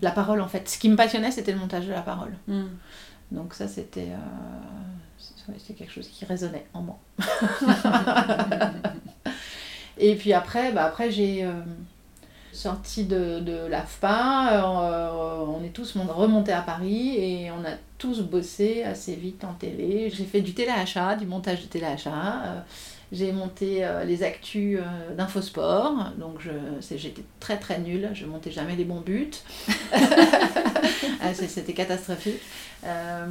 La 0.00 0.10
parole, 0.10 0.40
en 0.40 0.48
fait. 0.48 0.68
Ce 0.68 0.78
qui 0.78 0.88
me 0.88 0.96
passionnait, 0.96 1.30
c'était 1.30 1.52
le 1.52 1.58
montage 1.58 1.86
de 1.86 1.92
la 1.92 2.00
parole. 2.02 2.32
Mm. 2.48 2.64
Donc 3.30 3.54
ça, 3.54 3.66
c'était 3.68 4.10
euh, 4.10 5.22
c'était 5.58 5.74
quelque 5.74 5.92
chose 5.92 6.08
qui 6.08 6.24
résonnait 6.24 6.66
en 6.74 6.82
moi. 6.82 6.98
et 9.98 10.14
puis 10.16 10.32
après, 10.32 10.72
bah 10.72 10.84
après 10.84 11.10
j'ai 11.10 11.44
euh, 11.44 11.52
sorti 12.52 13.04
de, 13.04 13.40
de 13.40 13.66
l'AFPA, 13.66 14.66
on 14.66 15.64
est 15.64 15.72
tous 15.72 15.94
mon- 15.94 16.04
remontés 16.04 16.52
à 16.52 16.60
Paris 16.60 17.16
et 17.16 17.50
on 17.50 17.64
a 17.64 17.72
tous 17.96 18.20
bossé 18.20 18.82
assez 18.82 19.14
vite 19.14 19.44
en 19.44 19.54
télé. 19.54 20.10
J'ai 20.10 20.24
fait 20.24 20.42
du 20.42 20.52
téléachat, 20.52 21.16
du 21.16 21.26
montage 21.26 21.62
de 21.62 21.66
téléachat. 21.66 22.64
J'ai 23.12 23.30
monté 23.30 23.84
euh, 23.84 24.04
les 24.04 24.22
actus 24.22 24.80
euh, 24.80 25.14
d'Infosport, 25.14 26.12
donc 26.18 26.40
j'étais 26.80 27.22
très 27.40 27.58
très 27.58 27.78
nulle, 27.78 28.10
je 28.14 28.24
montais 28.24 28.50
jamais 28.50 28.74
les 28.74 28.84
bons 28.84 29.00
buts. 29.00 29.30
Ah, 31.24 31.32
C'était 31.34 31.72
catastrophique. 31.72 32.40
Euh, 32.84 33.26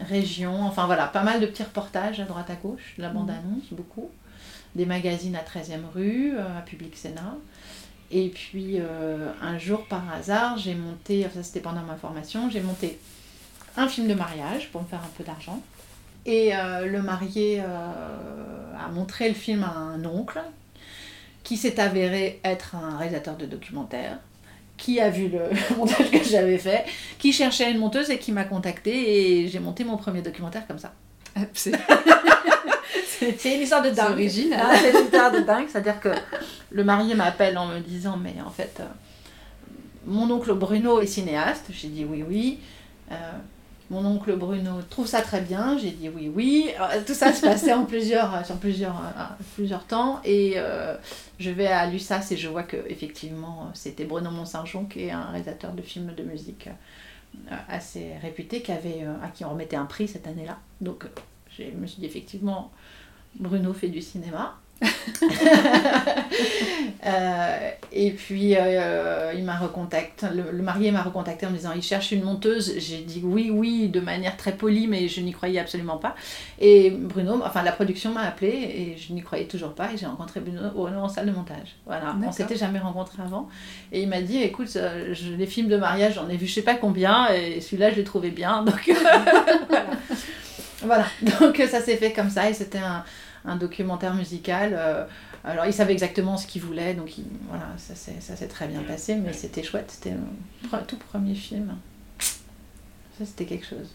région, 0.00 0.62
enfin 0.64 0.86
voilà, 0.86 1.06
pas 1.06 1.22
mal 1.22 1.40
de 1.40 1.46
petits 1.46 1.62
reportages 1.62 2.18
à 2.18 2.24
droite 2.24 2.50
à 2.50 2.56
gauche, 2.56 2.94
de 2.98 3.02
la 3.02 3.08
bande-annonce, 3.08 3.62
beaucoup. 3.70 4.10
Des 4.74 4.84
magazines 4.84 5.36
à 5.36 5.42
13e 5.42 5.82
rue, 5.94 6.34
euh, 6.36 6.58
à 6.58 6.62
Public 6.62 6.96
Sénat. 6.96 7.36
Et 8.10 8.30
puis 8.30 8.78
un 9.42 9.58
jour 9.58 9.86
par 9.86 10.02
hasard, 10.12 10.58
j'ai 10.58 10.74
monté, 10.74 11.24
enfin 11.24 11.36
ça 11.36 11.42
c'était 11.44 11.60
pendant 11.60 11.82
ma 11.82 11.96
formation, 11.96 12.50
j'ai 12.50 12.60
monté 12.60 12.98
un 13.76 13.88
film 13.88 14.08
de 14.08 14.14
mariage 14.14 14.70
pour 14.70 14.82
me 14.82 14.86
faire 14.86 15.00
un 15.00 15.10
peu 15.16 15.24
d'argent. 15.24 15.62
Et 16.26 16.54
euh, 16.56 16.86
le 16.86 17.02
marié 17.02 17.60
euh, 17.60 17.64
a 18.78 18.88
montré 18.90 19.28
le 19.28 19.34
film 19.34 19.62
à 19.62 19.76
un 19.76 20.04
oncle 20.04 20.40
qui 21.42 21.56
s'est 21.56 21.78
avéré 21.78 22.40
être 22.44 22.74
un 22.74 22.96
réalisateur 22.96 23.36
de 23.36 23.44
documentaire, 23.44 24.18
qui 24.78 25.00
a 25.00 25.10
vu 25.10 25.28
le 25.28 25.40
montage 25.76 26.10
que 26.10 26.24
j'avais 26.24 26.58
fait, 26.58 26.84
qui 27.18 27.32
cherchait 27.32 27.70
une 27.70 27.78
monteuse 27.78 28.10
et 28.10 28.18
qui 28.18 28.32
m'a 28.32 28.44
contacté 28.44 29.42
et 29.42 29.48
j'ai 29.48 29.58
monté 29.60 29.84
mon 29.84 29.96
premier 29.96 30.22
documentaire 30.22 30.66
comme 30.66 30.78
ça. 30.78 30.92
C'est 31.52 31.72
C'est 33.38 33.54
une 33.54 33.62
histoire 33.62 33.82
de 33.82 33.90
dingue. 33.90 34.12
original. 34.12 34.60
Ah, 34.62 34.76
c'est 34.76 34.90
une 34.90 35.04
histoire 35.06 35.32
de 35.32 35.40
dingue, 35.40 35.66
c'est-à-dire 35.68 35.98
que 36.00 36.10
le 36.70 36.84
marié 36.84 37.14
m'appelle 37.14 37.56
en 37.58 37.66
me 37.66 37.78
disant 37.80 38.16
mais 38.16 38.34
en 38.44 38.50
fait 38.50 38.78
euh, 38.80 38.84
mon 40.06 40.30
oncle 40.30 40.52
Bruno 40.54 41.00
est 41.00 41.06
cinéaste, 41.06 41.66
j'ai 41.70 41.88
dit 41.88 42.04
oui 42.04 42.24
oui. 42.28 42.58
Euh, 43.12 43.14
mon 43.94 44.04
oncle 44.04 44.34
Bruno 44.36 44.82
trouve 44.90 45.06
ça 45.06 45.22
très 45.22 45.40
bien, 45.40 45.78
j'ai 45.78 45.92
dit 45.92 46.08
oui 46.08 46.30
oui. 46.34 46.70
Tout 47.06 47.14
ça 47.14 47.32
se 47.32 47.40
passait 47.40 47.72
en 47.72 47.84
plusieurs, 47.84 48.44
sur 48.44 48.56
plusieurs, 48.56 48.96
euh, 48.96 49.22
plusieurs 49.54 49.84
temps 49.84 50.20
et 50.24 50.54
euh, 50.56 50.96
je 51.38 51.50
vais 51.50 51.68
à 51.68 51.86
l'USAS 51.86 52.32
et 52.32 52.36
je 52.36 52.48
vois 52.48 52.64
que 52.64 52.76
effectivement 52.88 53.70
c'était 53.72 54.04
Bruno 54.04 54.30
Mont-Saint-Jean 54.30 54.84
qui 54.84 55.04
est 55.04 55.10
un 55.10 55.24
réalisateur 55.30 55.72
de 55.72 55.82
films 55.82 56.12
de 56.14 56.22
musique 56.24 56.68
euh, 57.50 57.54
assez 57.68 58.12
réputé 58.22 58.62
euh, 58.68 59.14
à 59.22 59.28
qui 59.28 59.44
on 59.44 59.50
remettait 59.50 59.76
un 59.76 59.84
prix 59.84 60.08
cette 60.08 60.26
année-là. 60.26 60.58
Donc 60.80 61.04
euh, 61.04 61.08
je 61.58 61.64
me 61.76 61.86
suis 61.86 62.00
dit 62.00 62.06
effectivement 62.06 62.72
Bruno 63.38 63.72
fait 63.72 63.88
du 63.88 64.00
cinéma. 64.00 64.58
Euh, 67.06 67.70
et 67.92 68.12
puis 68.12 68.56
euh, 68.56 69.32
il 69.36 69.44
m'a 69.44 69.58
recontacté, 69.58 70.26
le, 70.34 70.56
le 70.56 70.62
marié 70.62 70.90
m'a 70.90 71.02
recontacté 71.02 71.44
en 71.46 71.50
me 71.50 71.56
disant 71.56 71.72
il 71.76 71.82
cherche 71.82 72.12
une 72.12 72.22
monteuse. 72.22 72.72
J'ai 72.78 72.98
dit 73.02 73.20
oui, 73.22 73.50
oui, 73.52 73.88
de 73.88 74.00
manière 74.00 74.38
très 74.38 74.52
polie, 74.52 74.86
mais 74.86 75.06
je 75.08 75.20
n'y 75.20 75.32
croyais 75.32 75.60
absolument 75.60 75.98
pas. 75.98 76.14
Et 76.58 76.90
Bruno, 76.90 77.42
enfin 77.44 77.62
la 77.62 77.72
production 77.72 78.10
m'a 78.12 78.22
appelé 78.22 78.48
et 78.48 78.96
je 78.96 79.12
n'y 79.12 79.20
croyais 79.22 79.44
toujours 79.44 79.74
pas. 79.74 79.92
Et 79.92 79.98
j'ai 79.98 80.06
rencontré 80.06 80.40
Bruno 80.40 80.70
en 80.98 81.08
salle 81.10 81.26
de 81.26 81.32
montage. 81.32 81.76
Voilà, 81.84 82.16
on 82.26 82.32
s'était 82.32 82.56
jamais 82.56 82.78
rencontrés 82.78 83.22
avant. 83.22 83.48
Et 83.92 84.00
il 84.02 84.08
m'a 84.08 84.22
dit 84.22 84.42
écoute, 84.42 84.74
euh, 84.76 85.12
je- 85.12 85.34
les 85.34 85.46
films 85.46 85.68
de 85.68 85.76
mariage, 85.76 86.14
j'en 86.14 86.28
ai 86.30 86.38
vu 86.38 86.46
je 86.46 86.54
sais 86.54 86.62
pas 86.62 86.74
combien, 86.74 87.28
et 87.34 87.60
celui-là 87.60 87.90
je 87.90 87.96
l'ai 87.96 88.04
trouvé 88.04 88.30
bien. 88.30 88.62
Donc 88.62 88.90
voilà. 89.68 89.84
Voilà, 90.82 91.06
donc 91.40 91.56
ça 91.70 91.80
s'est 91.80 91.96
fait 91.96 92.12
comme 92.12 92.28
ça 92.30 92.48
et 92.48 92.54
c'était 92.54 92.78
un, 92.78 93.04
un 93.44 93.56
documentaire 93.56 94.14
musical. 94.14 94.74
euh, 94.78 95.04
alors 95.44 95.66
il 95.66 95.72
savait 95.74 95.92
exactement 95.92 96.36
ce 96.38 96.46
qu'il 96.46 96.62
voulait, 96.62 96.94
donc 96.94 97.18
il- 97.18 97.24
voilà, 97.48 97.66
ça 97.76 97.94
s'est 97.94 98.48
très 98.48 98.66
bien 98.66 98.80
passé, 98.82 99.14
mais 99.16 99.32
c'était 99.34 99.62
chouette, 99.62 99.90
c'était 99.90 100.16
pre- 100.70 100.86
tout 100.86 100.96
premier 100.96 101.34
film. 101.34 101.76
Ça 102.18 103.24
c'était 103.26 103.44
quelque 103.44 103.66
chose. 103.66 103.94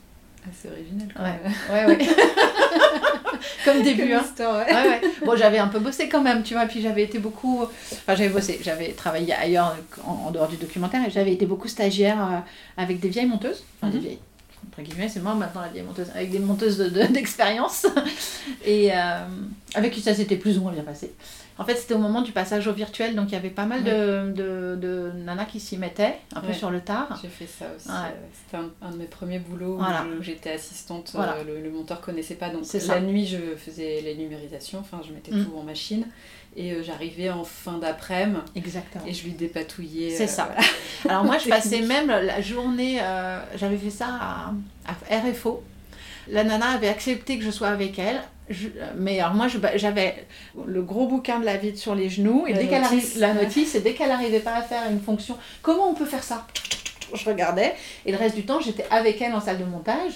Assez 0.50 0.70
original. 0.70 1.08
quand 1.14 1.24
Ouais, 1.24 1.40
même. 1.44 1.88
ouais, 1.90 1.98
ouais. 1.98 2.08
Comme 3.66 3.82
début, 3.84 4.04
Comme 4.10 4.12
hein. 4.20 4.22
histoire, 4.24 4.58
ouais. 4.66 4.74
Ouais, 4.74 4.88
ouais. 4.90 5.02
Bon, 5.26 5.36
j'avais 5.36 5.58
un 5.60 5.68
peu 5.68 5.80
bossé 5.80 6.08
quand 6.08 6.22
même, 6.22 6.44
tu 6.44 6.54
vois, 6.54 6.66
puis 6.66 6.82
j'avais 6.82 7.04
été 7.04 7.20
beaucoup. 7.20 7.64
Enfin, 7.64 8.16
j'avais 8.16 8.30
bossé, 8.30 8.60
j'avais 8.64 8.94
travaillé 8.94 9.34
ailleurs 9.34 9.76
en, 10.06 10.12
en 10.28 10.32
dehors 10.32 10.48
du 10.48 10.56
documentaire 10.58 11.06
et 11.06 11.10
j'avais 11.12 11.34
été 11.34 11.46
beaucoup 11.46 11.68
stagiaire 11.68 12.22
euh, 12.22 12.38
avec 12.82 13.00
des 13.02 13.10
vieilles 13.10 13.26
monteuses. 13.28 13.64
Enfin, 13.82 13.92
des 13.92 13.98
Mhm. 13.98 14.04
vieilles. 14.04 14.20
Entre 14.68 14.82
guillemets, 14.82 15.10
c'est 15.10 15.20
moi 15.22 15.34
maintenant 15.36 15.62
la 15.62 15.68
vieille 15.70 15.84
monteuse, 15.84 16.08
avec 16.14 16.32
des 16.32 16.40
monteuses 16.40 16.78
de- 16.78 16.90
de- 16.90 17.04
d'expérience. 17.14 17.86
et 18.66 18.92
euh, 18.94 19.20
avec 19.76 19.94
qui 19.94 20.02
ça 20.02 20.14
s'était 20.14 20.36
plus 20.38 20.58
ou 20.58 20.62
moins 20.62 20.72
bien 20.72 20.84
passé. 20.84 21.14
En 21.58 21.66
fait, 21.66 21.76
c'était 21.76 21.94
au 21.94 21.98
moment 22.00 22.22
du 22.22 22.32
passage 22.32 22.68
au 22.68 22.72
virtuel, 22.72 23.16
donc 23.16 23.28
il 23.30 23.34
y 23.34 23.36
avait 23.36 23.50
pas 23.50 23.66
mal 23.66 23.84
de, 23.84 24.32
de, 24.32 24.78
de 24.80 25.12
nanas 25.26 25.44
qui 25.44 25.60
s'y 25.60 25.78
mettaient, 25.78 26.16
un 26.34 26.40
peu 26.40 26.54
sur 26.54 26.72
le 26.72 26.80
tard. 26.80 27.20
J'ai 27.22 27.28
fait 27.28 27.48
ça 27.48 27.66
aussi. 27.76 27.90
Ouais. 27.90 27.96
euh, 27.96 28.28
C'était 28.46 28.64
un, 28.64 28.70
un 28.88 28.92
de 28.92 28.96
mes 28.98 29.04
premiers 29.08 29.40
boulots 29.40 29.76
Voilà. 29.76 30.06
où 30.18 30.24
j'étais 30.24 30.52
assistante. 30.52 31.12
Voilà. 31.14 31.34
euh, 31.34 31.44
le, 31.44 31.62
le 31.62 31.70
monteur 31.70 32.00
connaissait 32.00 32.36
pas. 32.36 32.50
Donc 32.50 32.62
la 32.72 32.80
ça. 32.80 33.02
nuit, 33.02 33.28
je 33.28 33.58
faisais 33.58 34.00
les 34.02 34.16
numérisations. 34.16 34.80
Enfin, 34.80 35.02
je 35.06 35.12
mettais 35.12 35.32
Mm. 35.34 35.44
tout 35.46 35.58
en 35.58 35.64
machine. 35.64 36.06
Et 36.56 36.72
euh, 36.74 36.84
j'arrivais 36.84 37.30
en 37.30 37.44
fin 37.44 37.78
d'après-midi 37.78 38.40
Exactement. 38.56 39.06
et 39.06 39.14
je 39.14 39.24
lui 39.24 39.32
dépatouillais. 39.32 40.10
C'est 40.10 40.24
euh, 40.24 40.28
ça. 40.28 40.46
voilà. 40.46 40.62
Alors 41.10 41.24
moi, 41.24 41.38
je 41.38 41.48
passais 41.48 41.82
même 41.82 42.08
la 42.08 42.42
journée, 42.42 43.00
euh, 43.02 43.40
j'avais 43.56 43.78
fait 43.78 43.90
ça 43.92 44.08
à, 44.10 44.52
à 44.88 45.20
RFO. 45.20 45.64
La 46.28 46.44
nana 46.44 46.70
avait 46.72 46.90
accepté 46.90 47.38
que 47.38 47.44
je 47.46 47.52
sois 47.52 47.70
avec 47.70 47.98
elle. 48.00 48.22
Je- 48.50 48.68
mais 48.98 49.20
alors 49.20 49.36
moi, 49.36 49.48
j'avais 49.76 50.26
le 50.66 50.82
gros 50.82 51.08
bouquin 51.08 51.40
de 51.40 51.46
la 51.46 51.58
vie 51.58 51.78
sur 51.78 51.94
les 51.96 52.10
genoux. 52.10 52.46
Et 52.48 52.54
La 52.54 52.60
dès 52.60 52.68
qu'elle 52.68 52.84
arrive, 52.84 53.18
la 53.20 53.34
notice, 53.36 53.76
et 53.76 53.82
dès 53.82 53.94
qu'elle 53.94 54.10
n'arrivait 54.10 54.40
pas 54.40 54.56
à 54.56 54.62
faire 54.64 54.82
une 54.92 55.00
fonction, 55.02 55.38
comment 55.62 55.88
on 55.90 55.94
peut 55.94 56.06
faire 56.06 56.24
ça? 56.24 56.46
Je 57.14 57.26
regardais 57.26 57.74
et 58.06 58.12
le 58.12 58.20
reste 58.20 58.36
du 58.36 58.44
temps 58.46 58.60
j'étais 58.60 58.86
avec 58.92 59.20
elle 59.20 59.34
en 59.34 59.42
salle 59.42 59.58
de 59.58 59.64
montage 59.64 60.14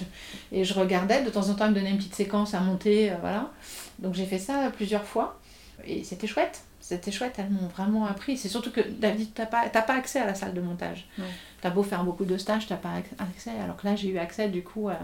et 0.51 0.63
je 0.63 0.75
regardais 0.75 1.23
de 1.23 1.31
temps 1.31 1.49
en 1.49 1.55
temps 1.55 1.65
elle 1.65 1.71
me 1.71 1.75
donnait 1.77 1.89
une 1.89 1.97
petite 1.97 2.13
séquence 2.13 2.53
à 2.53 2.59
monter 2.59 3.09
euh, 3.09 3.15
voilà 3.19 3.49
donc 3.97 4.13
j'ai 4.13 4.27
fait 4.27 4.38
ça 4.38 4.69
plusieurs 4.77 5.03
fois 5.03 5.39
et 5.86 6.03
c'était 6.03 6.28
chouette 6.28 6.61
c'était 6.80 7.11
chouette 7.11 7.36
elles 7.38 7.49
m'ont 7.49 7.67
vraiment 7.67 8.05
appris 8.05 8.38
c'est 8.38 8.49
surtout 8.49 8.71
que 8.71 8.82
David 8.82 9.30
t'as 9.34 9.45
pas 9.45 9.67
pas 9.69 9.93
accès 9.95 10.19
à 10.19 10.26
la 10.26 10.36
salle 10.36 10.53
de 10.53 10.61
montage 10.61 11.07
Ouais. 11.17 11.26
t'as 11.61 11.69
beau 11.69 11.84
faire 11.84 12.03
beaucoup 12.03 12.26
de 12.26 12.38
stages 12.38 12.67
t'as 12.67 12.76
pas 12.76 12.89
ac- 12.99 13.15
accès 13.19 13.51
alors 13.63 13.78
que 13.78 13.88
là 13.88 13.95
j'ai 13.95 14.09
eu 14.09 14.17
accès 14.17 14.49
du 14.49 14.63
coup 14.63 14.89
à, 14.89 14.97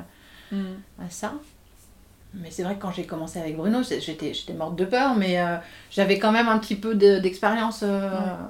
Mm. 0.51 0.65
à 1.05 1.09
ça 1.09 1.33
mais 2.33 2.49
c'est 2.51 2.63
vrai 2.63 2.75
que 2.75 2.81
quand 2.81 2.91
j'ai 2.91 3.05
commencé 3.05 3.39
avec 3.39 3.55
Bruno 3.55 3.81
j'étais 3.83 4.33
j'étais 4.33 4.53
morte 4.53 4.75
de 4.75 4.85
peur 4.85 5.15
mais 5.15 5.39
euh, 5.39 5.57
j'avais 5.91 6.17
quand 6.19 6.31
même 6.31 6.47
un 6.49 6.57
petit 6.59 6.75
peu 6.75 6.95
de- 6.95 7.19
d'expérience 7.19 7.81
euh, 7.83 8.09
Ouais. 8.09 8.15
un 8.17 8.49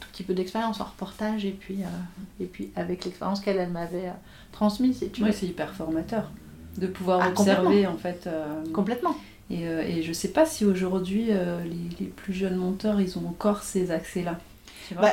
tout 0.00 0.08
petit 0.12 0.22
peu 0.22 0.32
d'expérience 0.34 0.80
en 0.80 0.84
reportage 0.84 1.44
et 1.44 1.50
puis 1.52 1.82
euh, 1.82 2.42
et 2.42 2.46
puis 2.46 2.70
avec 2.76 3.04
l'expérience 3.04 3.40
qu'elle 3.40 3.58
elle 3.58 3.70
m'avait 3.70 4.10
transmise 4.52 5.04
tu 5.12 5.22
c'est 5.32 5.46
hyper 5.46 5.74
formateur 5.74 6.30
de 6.78 6.86
pouvoir 6.86 7.20
Ah, 7.22 7.28
observer 7.28 7.86
en 7.86 7.96
fait. 7.96 8.28
complètement 8.74 9.16
et, 9.50 9.66
euh, 9.68 9.82
et 9.82 10.02
je 10.02 10.12
sais 10.12 10.28
pas 10.28 10.46
si 10.46 10.64
aujourd'hui 10.64 11.28
euh, 11.30 11.62
les, 11.64 11.96
les 12.04 12.06
plus 12.06 12.32
jeunes 12.32 12.56
monteurs 12.56 13.00
ils 13.00 13.16
ont 13.18 13.26
encore 13.28 13.62
ces 13.62 13.90
accès-là. 13.90 14.38
Bah, 15.00 15.10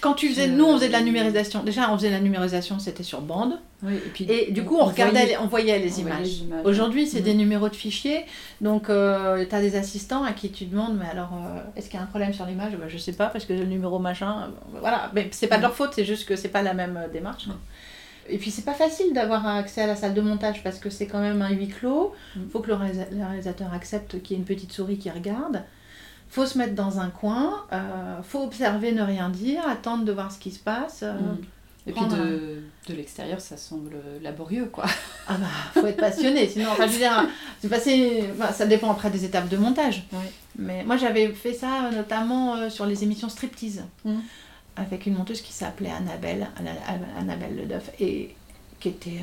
quand 0.00 0.12
tu 0.14 0.28
faisais 0.28 0.46
Je- 0.48 0.52
nous 0.52 0.64
on 0.66 0.74
faisait 0.76 0.88
de 0.88 0.92
la 0.92 1.00
numérisation 1.00 1.62
déjà 1.62 1.90
on 1.90 1.96
faisait 1.96 2.08
de 2.08 2.14
la 2.14 2.20
numérisation 2.20 2.78
c'était 2.78 3.02
sur 3.02 3.22
bande 3.22 3.58
Oui, 3.82 3.94
et 3.94 4.08
puis 4.12 4.26
et 4.30 4.50
du 4.52 4.62
coup 4.62 4.76
on, 4.78 4.84
regardait 4.84 5.12
voyait- 5.20 5.26
les- 5.26 5.36
on 5.38 5.46
voyait 5.46 5.78
les 5.78 5.90
on 5.90 6.02
voyait 6.02 6.16
images 6.16 6.26
les 6.26 6.42
images. 6.44 6.66
Aujourd'hui, 6.66 7.06
c'est 7.06 7.20
des 7.22 7.34
numéros 7.34 7.68
de 7.70 7.76
fichiers. 7.76 8.24
Donc, 8.60 8.86
tu 8.86 8.92
as 8.92 9.60
des 9.60 9.76
assistants 9.76 10.22
à 10.24 10.32
qui 10.32 10.50
tu 10.50 10.64
demandes, 10.66 10.96
mais 10.98 11.08
alors, 11.10 11.30
euh, 11.34 11.60
est-ce 11.76 11.88
qu'il 11.90 11.98
y 11.98 12.00
a 12.00 12.04
un 12.04 12.06
problème 12.08 12.32
sur 12.34 12.44
l'image? 12.46 12.76
Bah, 12.76 12.86
Je 12.88 12.98
sais 12.98 13.12
pas, 13.12 13.26
parce 13.26 13.44
que 13.46 13.52
le 13.54 13.64
numéro 13.66 13.98
machin. 13.98 14.44
euh, 14.74 14.78
voilà, 14.80 15.10
mais 15.14 15.28
c'est 15.32 15.46
pas 15.48 15.56
de 15.58 15.62
leur 15.62 15.74
faute, 15.74 15.90
c'est 15.94 16.04
juste 16.04 16.26
que 16.28 16.36
c'est 16.36 16.48
pas 16.48 16.62
la 16.62 16.74
même 16.74 16.96
euh, 16.96 17.08
démarche. 17.12 17.46
quoi. 17.46 17.56
Et 18.28 18.38
puis, 18.38 18.50
c'est 18.50 18.64
pas 18.64 18.74
facile 18.74 19.12
d'avoir 19.12 19.46
accès 19.46 19.82
à 19.82 19.86
la 19.86 19.96
salle 19.96 20.14
de 20.14 20.20
montage 20.20 20.62
parce 20.62 20.78
que 20.78 20.90
c'est 20.90 21.06
quand 21.06 21.20
même 21.20 21.40
un 21.42 21.50
huis 21.50 21.68
clos. 21.68 22.12
Mhm. 22.36 22.48
faut 22.50 22.60
que 22.60 22.68
le, 22.68 22.74
réalisa- 22.74 23.10
le 23.12 23.24
réalisateur 23.24 23.72
accepte 23.72 24.20
qu'il 24.22 24.32
y 24.32 24.34
ait 24.34 24.42
une 24.42 24.46
petite 24.46 24.72
souris 24.72 24.98
qui 24.98 25.10
regarde. 25.10 25.62
faut 26.28 26.44
se 26.46 26.58
mettre 26.58 26.74
dans 26.74 26.98
un 26.98 27.08
coin. 27.10 27.64
euh, 27.72 28.20
faut 28.22 28.42
observer, 28.42 28.92
ne 28.92 29.02
rien 29.02 29.28
dire, 29.28 29.66
attendre 29.68 30.04
de 30.04 30.12
voir 30.12 30.32
ce 30.32 30.38
qui 30.38 30.50
se 30.50 30.58
passe. 30.58 31.00
euh, 31.02 31.12
Mm. 31.14 31.36
Et 31.88 31.92
puis 31.92 32.04
de, 32.06 32.62
de 32.88 32.94
l'extérieur, 32.94 33.40
ça 33.40 33.56
semble 33.56 33.92
laborieux, 34.20 34.64
quoi. 34.72 34.86
Ah 35.28 35.36
bah, 35.38 35.46
faut 35.80 35.86
être 35.86 35.96
passionné, 36.00 36.48
sinon, 36.52 36.66
enfin, 36.72 36.88
je 36.88 36.92
veux 36.94 36.98
dire, 36.98 37.28
c'est 37.62 37.68
passé, 37.68 38.24
bah, 38.36 38.50
ça 38.52 38.66
dépend 38.66 38.90
après 38.90 39.08
des 39.08 39.24
étapes 39.24 39.48
de 39.48 39.56
montage. 39.56 40.02
Oui. 40.12 40.18
Mais 40.58 40.82
moi, 40.82 40.96
j'avais 40.96 41.28
fait 41.28 41.52
ça 41.52 41.84
euh, 41.84 41.90
notamment 41.92 42.56
euh, 42.56 42.70
sur 42.70 42.86
les 42.86 43.04
émissions 43.04 43.28
striptease, 43.28 43.84
Mhm. 44.04 44.20
Avec 44.76 45.06
une 45.06 45.14
monteuse 45.14 45.40
qui 45.40 45.52
s'appelait 45.52 45.90
Annabelle, 45.90 46.48
Anna- 46.56 46.72
Annabelle 47.18 47.56
Ledeuf, 47.56 47.90
et 48.00 48.34
qui 48.80 48.88
était 48.88 49.22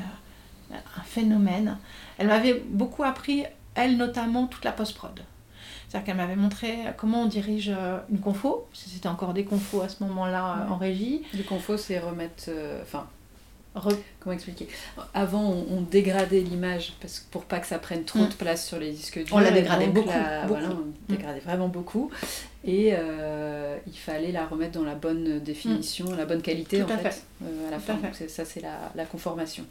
euh, 0.72 0.76
un 0.98 1.02
phénomène. 1.02 1.78
Elle 2.18 2.26
m'avait 2.28 2.54
beaucoup 2.68 3.04
appris, 3.04 3.44
elle 3.74 3.96
notamment, 3.96 4.46
toute 4.46 4.64
la 4.64 4.72
post-prod. 4.72 5.20
C'est-à-dire 5.88 6.06
qu'elle 6.06 6.16
m'avait 6.16 6.34
montré 6.36 6.76
comment 6.96 7.22
on 7.22 7.26
dirige 7.26 7.70
euh, 7.76 7.98
une 8.10 8.18
confo, 8.18 8.66
c'était 8.72 9.08
encore 9.08 9.32
des 9.32 9.44
confos 9.44 9.82
à 9.82 9.88
ce 9.88 10.02
moment-là 10.04 10.56
euh, 10.58 10.64
Ouais. 10.66 10.72
en 10.72 10.76
régie. 10.76 11.22
Du 11.32 11.44
confo, 11.44 11.76
c'est 11.76 11.98
remettre. 12.00 12.44
euh, 12.48 12.82
Enfin, 12.82 13.06
Re- 13.74 13.96
comment 14.20 14.34
expliquer? 14.34 14.68
Avant, 15.14 15.42
on, 15.42 15.66
on 15.78 15.80
dégradait 15.80 16.40
l'image 16.40 16.92
parce 17.00 17.18
que 17.18 17.24
pour 17.32 17.44
pas 17.44 17.58
que 17.58 17.66
ça 17.66 17.78
prenne 17.80 18.04
trop 18.04 18.20
Mm. 18.20 18.28
de 18.28 18.34
place 18.34 18.66
sur 18.66 18.78
les 18.78 18.92
disques 18.92 19.24
durs. 19.24 19.34
On 19.34 19.40
la 19.40 19.50
dégradait 19.50 19.88
beaucoup, 19.88 20.08
la- 20.08 20.42
beaucoup. 20.46 20.60
Voilà, 20.60 20.74
on 20.76 21.12
dégradait 21.12 21.40
vraiment 21.40 21.66
beaucoup. 21.68 22.10
Et 22.66 22.90
euh, 22.92 23.76
il 23.86 23.98
fallait 23.98 24.30
la 24.32 24.46
remettre 24.46 24.72
dans 24.78 24.84
la 24.84 24.94
bonne 24.94 25.40
définition, 25.40 26.06
la 26.16 26.24
bonne 26.24 26.40
qualité 26.40 26.78
Tout 26.80 26.90
en 26.90 26.94
à 26.94 26.98
fait, 26.98 27.10
fait. 27.10 27.22
euh, 27.44 27.68
à 27.68 27.70
la 27.72 27.76
Tout 27.78 27.82
fin. 27.82 27.94
à 27.94 27.96
fait. 28.12 28.24
Donc 28.24 28.30
ça, 28.30 28.44
c'est 28.44 28.60
la, 28.60 28.92
la 28.94 29.04
conformation. 29.04 29.64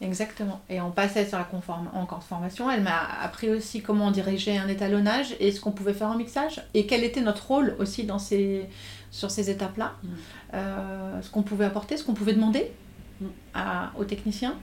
Exactement. 0.00 0.60
Et 0.68 0.80
on 0.80 0.90
passait 0.90 1.26
sur 1.26 1.38
la 1.38 1.44
conform 1.44 1.88
encore 1.94 2.22
formation. 2.22 2.70
Elle 2.70 2.82
m'a 2.82 3.00
appris 3.22 3.50
aussi 3.50 3.82
comment 3.82 4.10
diriger 4.10 4.56
un 4.58 4.68
étalonnage 4.68 5.34
et 5.40 5.50
ce 5.52 5.60
qu'on 5.60 5.72
pouvait 5.72 5.94
faire 5.94 6.08
en 6.08 6.16
mixage 6.16 6.62
et 6.74 6.86
quel 6.86 7.02
était 7.04 7.20
notre 7.22 7.46
rôle 7.48 7.74
aussi 7.78 8.04
dans 8.04 8.18
ces, 8.18 8.66
sur 9.10 9.30
ces 9.30 9.48
étapes-là. 9.50 9.94
Mm. 10.02 10.08
Euh, 10.54 11.22
ce 11.22 11.30
qu'on 11.30 11.42
pouvait 11.42 11.64
apporter, 11.64 11.96
ce 11.96 12.04
qu'on 12.04 12.14
pouvait 12.14 12.34
demander 12.34 12.60
Mm. 12.60 12.87
À, 13.54 13.92
aux 13.98 14.04
techniciens. 14.04 14.56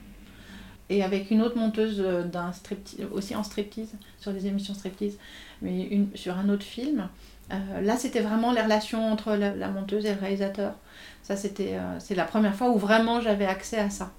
Et 0.88 1.02
avec 1.02 1.30
une 1.32 1.42
autre 1.42 1.56
monteuse 1.56 2.00
euh, 2.00 2.22
d'un 2.22 2.52
striptease, 2.52 3.06
aussi 3.10 3.34
en 3.34 3.42
striptease, 3.42 3.92
sur 4.20 4.32
des 4.32 4.46
émissions 4.46 4.72
striptease, 4.72 5.18
mais 5.60 5.82
une, 5.82 6.08
sur 6.14 6.36
un 6.38 6.48
autre 6.48 6.62
film. 6.62 7.08
Euh, 7.52 7.80
là, 7.80 7.96
c'était 7.96 8.20
vraiment 8.20 8.52
les 8.52 8.60
relations 8.60 9.10
entre 9.10 9.34
la, 9.34 9.54
la 9.54 9.68
monteuse 9.68 10.06
et 10.06 10.14
le 10.14 10.20
réalisateur. 10.20 10.74
Ça, 11.22 11.36
c'était 11.36 11.74
euh, 11.74 11.98
c'est 11.98 12.14
la 12.14 12.24
première 12.24 12.54
fois 12.54 12.70
où 12.70 12.78
vraiment 12.78 13.20
j'avais 13.20 13.46
accès 13.46 13.78
à 13.78 13.90
ça. 13.90 14.12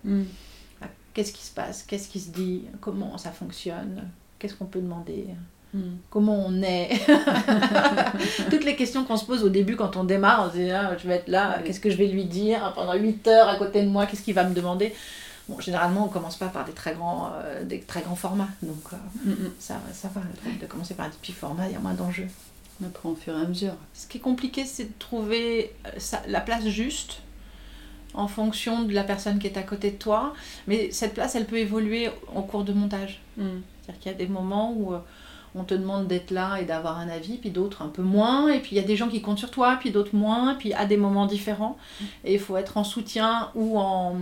Qu'est-ce 1.13 1.33
qui 1.33 1.43
se 1.43 1.53
passe 1.53 1.83
Qu'est-ce 1.83 2.09
qui 2.09 2.19
se 2.19 2.29
dit 2.29 2.65
Comment 2.79 3.17
ça 3.17 3.31
fonctionne 3.31 4.03
Qu'est-ce 4.37 4.53
qu'on 4.53 4.65
peut 4.65 4.81
demander 4.81 5.27
Mm. 5.73 5.79
Comment 6.09 6.45
on 6.47 6.61
est 6.61 6.89
Toutes 8.49 8.63
les 8.65 8.75
questions 8.75 9.03
qu'on 9.03 9.17
se 9.17 9.25
pose 9.25 9.43
au 9.43 9.49
début 9.49 9.75
quand 9.75 9.95
on 9.97 10.03
démarre, 10.03 10.47
on 10.47 10.51
se 10.51 10.57
dit 10.57 10.71
ah, 10.71 10.95
je 10.97 11.07
vais 11.07 11.15
être 11.15 11.27
là, 11.27 11.59
qu'est-ce 11.63 11.79
que 11.79 11.89
je 11.89 11.97
vais 11.97 12.07
lui 12.07 12.25
dire 12.25 12.71
pendant 12.75 12.93
8 12.93 13.27
heures 13.27 13.49
à 13.49 13.55
côté 13.57 13.81
de 13.83 13.87
moi, 13.89 14.05
qu'est-ce 14.05 14.21
qu'il 14.21 14.33
va 14.33 14.43
me 14.45 14.53
demander? 14.53 14.93
Bon, 15.49 15.59
généralement, 15.61 16.05
on 16.05 16.09
commence 16.09 16.35
pas 16.35 16.47
par 16.47 16.65
des 16.65 16.73
très 16.73 16.93
grands, 16.93 17.31
euh, 17.43 17.63
des 17.63 17.79
très 17.79 18.01
grands 18.01 18.15
formats, 18.15 18.49
donc 18.61 18.81
euh, 18.93 18.97
Mm, 19.25 19.31
mm. 19.31 19.51
ça, 19.59 19.75
ça 19.93 20.09
va. 20.13 20.21
Le 20.21 20.37
truc 20.37 20.59
de 20.59 20.65
commencer 20.65 20.93
par 20.93 21.09
des 21.09 21.15
petits 21.21 21.31
formats, 21.31 21.67
il 21.67 21.73
y 21.73 21.75
a 21.75 21.79
moins 21.79 21.93
d'enjeux. 21.93 22.27
Après, 22.85 23.09
au 23.09 23.15
fur 23.15 23.35
et 23.37 23.41
à 23.41 23.45
mesure. 23.47 23.73
Ce 23.93 24.07
qui 24.07 24.17
est 24.17 24.21
compliqué, 24.21 24.65
c'est 24.65 24.83
de 24.85 24.93
trouver 24.99 25.73
euh, 25.85 25.89
sa- 25.97 26.21
la 26.27 26.41
place 26.41 26.65
juste 26.67 27.21
en 28.13 28.27
fonction 28.27 28.83
de 28.83 28.93
la 28.93 29.03
personne 29.03 29.39
qui 29.39 29.47
est 29.47 29.57
à 29.57 29.63
côté 29.63 29.91
de 29.91 29.95
toi. 29.97 30.33
Mais 30.67 30.91
cette 30.91 31.13
place, 31.13 31.35
elle 31.35 31.45
peut 31.45 31.57
évoluer 31.59 32.09
au 32.35 32.41
cours 32.41 32.63
de 32.65 32.73
montage. 32.73 33.21
Mm. 33.37 33.43
C'est-à-dire 33.81 34.01
qu'il 34.01 34.11
y 34.11 34.15
a 34.15 34.17
des 34.17 34.27
moments 34.27 34.73
où 34.73 34.93
euh, 34.93 34.99
on 35.55 35.63
te 35.63 35.73
demande 35.73 36.07
d'être 36.07 36.31
là 36.31 36.57
et 36.61 36.65
d'avoir 36.65 36.97
un 36.99 37.09
avis, 37.09 37.37
puis 37.37 37.49
d'autres 37.49 37.81
un 37.81 37.87
peu 37.89 38.01
moins, 38.03 38.49
et 38.49 38.59
puis 38.59 38.71
il 38.75 38.77
y 38.77 38.81
a 38.81 38.87
des 38.87 38.95
gens 38.95 39.07
qui 39.09 39.21
comptent 39.21 39.39
sur 39.39 39.51
toi, 39.51 39.77
puis 39.79 39.91
d'autres 39.91 40.15
moins, 40.15 40.55
puis 40.55 40.73
à 40.73 40.85
des 40.85 40.97
moments 40.97 41.25
différents. 41.25 41.77
Et 42.23 42.33
il 42.35 42.39
faut 42.39 42.57
être 42.57 42.77
en 42.77 42.83
soutien 42.83 43.49
ou 43.55 43.79
en. 43.79 44.15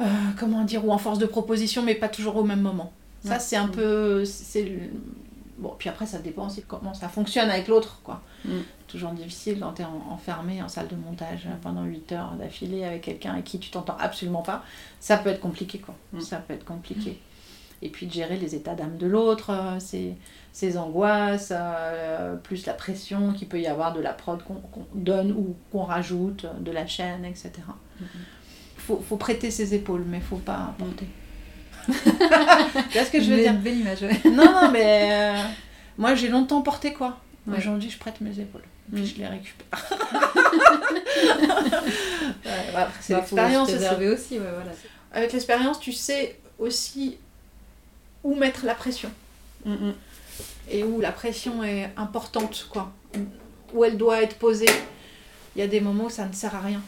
euh, 0.00 0.04
comment 0.38 0.64
dire 0.64 0.84
Ou 0.86 0.92
en 0.92 0.98
force 0.98 1.18
de 1.18 1.26
proposition, 1.26 1.82
mais 1.82 1.94
pas 1.94 2.08
toujours 2.08 2.36
au 2.36 2.44
même 2.44 2.60
moment. 2.62 2.92
Ça, 3.24 3.38
c'est 3.38 3.56
un 3.56 3.68
peu. 3.68 4.24
C'est 4.24 4.90
Bon, 5.58 5.76
puis 5.78 5.88
après, 5.88 6.06
ça 6.06 6.18
dépend 6.18 6.46
aussi 6.48 6.62
de 6.62 6.66
comment 6.66 6.92
ça 6.92 7.08
fonctionne 7.08 7.48
avec 7.48 7.68
l'autre, 7.68 8.00
quoi. 8.02 8.20
Mm. 8.44 8.50
Toujours 8.88 9.12
difficile 9.12 9.58
quand 9.60 9.70
t'es 9.74 9.84
en- 9.84 10.10
enfermé 10.12 10.60
en 10.60 10.66
salle 10.66 10.88
de 10.88 10.96
montage 10.96 11.46
pendant 11.62 11.84
8 11.84 12.10
heures 12.10 12.32
d'affilée 12.32 12.84
avec 12.84 13.02
quelqu'un 13.02 13.32
avec 13.34 13.44
qui 13.44 13.60
tu 13.60 13.70
t'entends 13.70 13.96
absolument 14.00 14.42
pas. 14.42 14.64
Ça 14.98 15.18
peut 15.18 15.28
être 15.30 15.38
compliqué, 15.38 15.78
quoi. 15.78 15.94
Mm. 16.14 16.20
Ça 16.20 16.38
peut 16.38 16.54
être 16.54 16.64
compliqué. 16.64 17.20
Et 17.82 17.88
puis 17.88 18.06
de 18.06 18.12
gérer 18.12 18.36
les 18.36 18.54
états 18.54 18.74
d'âme 18.74 18.96
de 18.96 19.06
l'autre, 19.08 19.50
euh, 19.50 19.78
ses, 19.80 20.14
ses 20.52 20.78
angoisses, 20.78 21.52
euh, 21.54 22.36
plus 22.36 22.64
la 22.66 22.74
pression 22.74 23.32
qu'il 23.32 23.48
peut 23.48 23.60
y 23.60 23.66
avoir 23.66 23.92
de 23.92 24.00
la 24.00 24.12
prod 24.12 24.40
qu'on 24.44 24.62
donne 24.94 25.32
ou 25.32 25.56
qu'on 25.72 25.82
rajoute, 25.82 26.46
de 26.60 26.70
la 26.70 26.86
chaîne, 26.86 27.24
etc. 27.24 27.50
Faut, 28.76 29.02
faut 29.08 29.16
prêter 29.16 29.50
ses 29.50 29.74
épaules, 29.74 30.04
mais 30.06 30.20
faut 30.20 30.36
pas 30.36 30.74
porter. 30.78 31.06
tu 31.86 31.92
vois 32.98 33.04
ce 33.04 33.10
que 33.10 33.20
je 33.20 33.30
veux 33.30 33.36
Belle- 33.36 33.44
dire 33.44 33.54
Belle 33.60 33.78
image, 33.78 34.02
ouais. 34.02 34.20
non, 34.30 34.44
non, 34.44 34.70
mais 34.72 35.08
euh, 35.36 35.42
moi 35.98 36.14
j'ai 36.14 36.28
longtemps 36.28 36.62
porté 36.62 36.92
quoi. 36.92 37.18
Ouais. 37.48 37.58
Aujourd'hui, 37.58 37.90
je 37.90 37.98
prête 37.98 38.20
mes 38.20 38.38
épaules. 38.38 38.62
Puis 38.92 39.02
Mm. 39.02 39.06
je 39.06 39.14
les 39.16 39.26
récupère. 39.26 39.90
Ouais, 42.44 42.76
après, 42.76 42.98
c'est 43.00 43.14
Bah, 43.14 43.20
l'expérience. 43.20 43.70
aussi. 43.70 44.38
voilà. 44.38 44.72
Avec 45.12 45.32
l'expérience, 45.32 45.80
tu 45.80 45.92
sais 45.92 46.38
aussi 46.58 47.18
où 48.24 48.34
mettre 48.34 48.64
la 48.64 48.74
pression. 48.74 49.10
Mm, 49.64 49.72
mm. 49.72 49.94
Et 50.70 50.84
où 50.84 51.00
la 51.00 51.12
pression 51.12 51.62
est 51.62 51.90
importante, 51.96 52.68
quoi. 52.70 52.92
Où 53.74 53.84
elle 53.84 53.96
doit 53.98 54.22
être 54.22 54.36
posée. 54.38 54.66
Il 55.54 55.58
y 55.58 55.62
a 55.62 55.66
des 55.66 55.80
moments 55.80 56.04
où 56.04 56.10
ça 56.10 56.26
ne 56.26 56.32
sert 56.32 56.54
à 56.54 56.60
rien. 56.60 56.80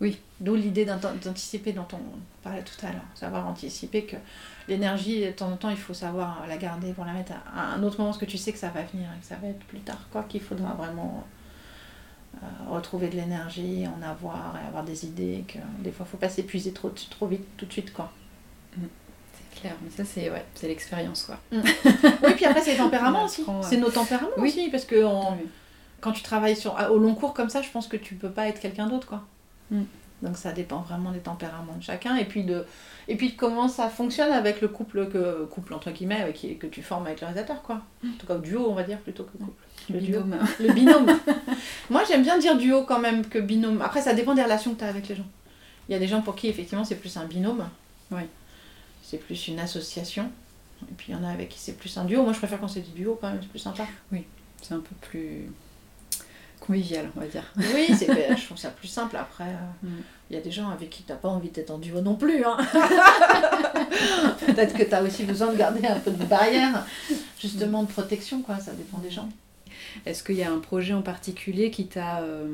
Oui. 0.00 0.18
D'où 0.40 0.54
l'idée 0.54 0.84
d'ant- 0.84 0.98
d'anticiper 1.22 1.72
dont 1.72 1.86
on 1.92 1.98
parlait 2.44 2.62
tout 2.62 2.86
à 2.86 2.92
l'heure. 2.92 3.02
Savoir 3.16 3.46
anticiper 3.48 4.04
que 4.04 4.16
l'énergie, 4.68 5.26
de 5.26 5.30
temps 5.32 5.50
en 5.50 5.56
temps, 5.56 5.70
il 5.70 5.76
faut 5.76 5.94
savoir 5.94 6.44
la 6.48 6.56
garder 6.56 6.92
pour 6.92 7.04
la 7.04 7.12
mettre 7.12 7.32
à 7.54 7.74
un 7.74 7.82
autre 7.82 7.98
moment, 7.98 8.10
parce 8.10 8.20
que 8.20 8.30
tu 8.30 8.38
sais 8.38 8.52
que 8.52 8.58
ça 8.58 8.68
va 8.68 8.82
venir 8.82 9.08
et 9.16 9.20
que 9.20 9.26
ça 9.26 9.34
va 9.36 9.48
être 9.48 9.58
plus 9.66 9.80
tard, 9.80 10.06
quoi. 10.12 10.22
Qu'il 10.22 10.40
faudra 10.40 10.74
vraiment 10.74 11.24
euh, 12.36 12.46
retrouver 12.70 13.08
de 13.08 13.16
l'énergie, 13.16 13.84
en 13.88 14.00
avoir 14.00 14.56
et 14.62 14.66
avoir 14.68 14.84
des 14.84 15.04
idées. 15.04 15.44
Que 15.48 15.58
des 15.82 15.90
fois, 15.90 16.06
il 16.06 16.10
faut 16.12 16.18
pas 16.18 16.28
s'épuiser 16.28 16.72
trop, 16.72 16.90
trop 17.10 17.26
vite, 17.26 17.44
tout 17.56 17.66
de 17.66 17.72
suite, 17.72 17.92
quoi. 17.92 18.12
C'est 19.52 19.60
clair, 19.60 19.74
mais 19.82 19.90
ça, 19.90 20.04
c'est 20.04 20.30
ouais, 20.30 20.44
l'expérience, 20.62 21.22
quoi. 21.24 21.38
Oui, 21.52 22.34
puis 22.36 22.44
après, 22.44 22.60
c'est 22.62 22.72
les 22.72 22.78
tempéraments 22.78 23.24
aussi. 23.24 23.44
C'est 23.62 23.76
nos 23.78 23.90
tempéraments 23.90 24.28
Oui. 24.36 24.48
aussi, 24.48 24.68
parce 24.70 24.84
que 24.84 25.02
on- 25.04 25.32
Oui. 25.32 25.46
quand 26.00 26.12
tu 26.12 26.22
travailles 26.22 26.56
sur, 26.56 26.76
au 26.90 26.98
long 26.98 27.14
cours 27.14 27.34
comme 27.34 27.48
ça, 27.50 27.62
je 27.62 27.68
pense 27.70 27.86
que 27.88 27.96
tu 27.96 28.14
peux 28.14 28.30
pas 28.30 28.48
être 28.48 28.60
quelqu'un 28.60 28.86
d'autre, 28.86 29.06
quoi. 29.06 29.22
Mm. 29.70 29.82
Donc 30.22 30.36
ça 30.36 30.50
dépend 30.50 30.80
vraiment 30.80 31.12
des 31.12 31.20
tempéraments 31.20 31.76
de 31.76 31.82
chacun, 31.82 32.16
et 32.16 32.24
puis 32.24 32.42
de, 32.42 32.64
et 33.06 33.14
puis 33.16 33.30
de 33.30 33.36
comment 33.36 33.68
ça 33.68 33.88
fonctionne 33.88 34.32
avec 34.32 34.60
le 34.60 34.66
couple, 34.66 35.08
que, 35.08 35.44
couple 35.44 35.74
entre 35.74 35.92
guillemets, 35.92 36.20
avec 36.20 36.58
que 36.58 36.66
tu 36.66 36.82
formes 36.82 37.06
avec 37.06 37.20
le 37.20 37.26
réalisateur, 37.28 37.62
quoi. 37.62 37.80
En 38.04 38.10
tout 38.18 38.26
cas, 38.26 38.36
duo, 38.38 38.66
on 38.68 38.74
va 38.74 38.82
dire, 38.82 38.98
plutôt 38.98 39.22
que 39.24 39.38
couple. 39.38 39.52
Le 39.90 40.00
duo. 40.00 40.20
Le 40.60 40.72
binôme. 40.72 41.06
Moi, 41.90 42.02
j'aime 42.08 42.22
bien 42.22 42.36
dire 42.38 42.56
duo 42.58 42.82
quand 42.82 42.98
même 42.98 43.24
que 43.26 43.38
binôme. 43.38 43.80
Après, 43.80 44.02
ça 44.02 44.12
dépend 44.12 44.34
des 44.34 44.42
relations 44.42 44.74
que 44.74 44.80
tu 44.80 44.84
as 44.84 44.88
avec 44.88 45.08
les 45.08 45.14
gens. 45.14 45.26
Il 45.88 45.92
y 45.92 45.94
a 45.94 45.98
des 46.00 46.08
gens 46.08 46.20
pour 46.20 46.34
qui, 46.34 46.48
effectivement, 46.48 46.84
c'est 46.84 46.96
plus 46.96 47.16
un 47.16 47.24
binôme. 47.24 47.66
Oui. 48.10 48.22
C'est 49.10 49.16
plus 49.18 49.48
une 49.48 49.58
association. 49.58 50.30
Et 50.82 50.94
puis, 50.96 51.06
il 51.12 51.14
y 51.14 51.18
en 51.18 51.24
a 51.24 51.30
avec 51.30 51.48
qui 51.48 51.58
c'est 51.58 51.72
plus 51.76 51.96
un 51.96 52.04
duo. 52.04 52.22
Moi, 52.22 52.32
je 52.34 52.38
préfère 52.38 52.60
quand 52.60 52.68
c'est 52.68 52.82
du 52.82 52.90
duo, 52.90 53.18
quand 53.20 53.30
même, 53.30 53.38
c'est 53.40 53.48
plus 53.48 53.58
sympa. 53.58 53.86
C'est 54.62 54.74
un 54.74 54.80
peu 54.80 54.94
plus 55.00 55.50
convivial, 56.60 57.10
on 57.16 57.20
va 57.20 57.26
dire. 57.26 57.44
Oui, 57.56 57.86
c'est, 57.96 58.06
ben, 58.06 58.36
je 58.36 58.44
trouve 58.44 58.58
ça 58.58 58.68
plus 58.70 58.88
simple. 58.88 59.16
Après, 59.16 59.44
euh, 59.44 59.86
Mm. 59.86 60.00
il 60.30 60.36
y 60.36 60.38
a 60.38 60.42
des 60.42 60.50
gens 60.50 60.68
avec 60.68 60.90
qui 60.90 61.02
tu 61.04 61.10
n'as 61.12 61.16
pas 61.18 61.28
envie 61.28 61.48
d'être 61.50 61.70
en 61.70 61.78
duo 61.78 62.00
non 62.02 62.16
plus. 62.16 62.44
hein. 62.44 62.56
Peut-être 64.46 64.74
que 64.74 64.82
tu 64.82 64.94
as 64.94 65.02
aussi 65.02 65.24
besoin 65.24 65.52
de 65.52 65.56
garder 65.56 65.86
un 65.86 65.98
peu 65.98 66.10
de 66.10 66.24
barrière, 66.24 66.84
justement 67.40 67.82
de 67.84 67.88
protection, 67.88 68.42
quoi. 68.42 68.58
Ça 68.58 68.72
dépend 68.72 68.98
des 68.98 69.10
gens. 69.10 69.28
Est-ce 70.06 70.22
qu'il 70.22 70.36
y 70.36 70.42
a 70.42 70.50
un 70.52 70.58
projet 70.58 70.92
en 70.94 71.02
particulier 71.02 71.70
qui 71.70 71.86
t'a 71.86 72.20
euh, 72.20 72.46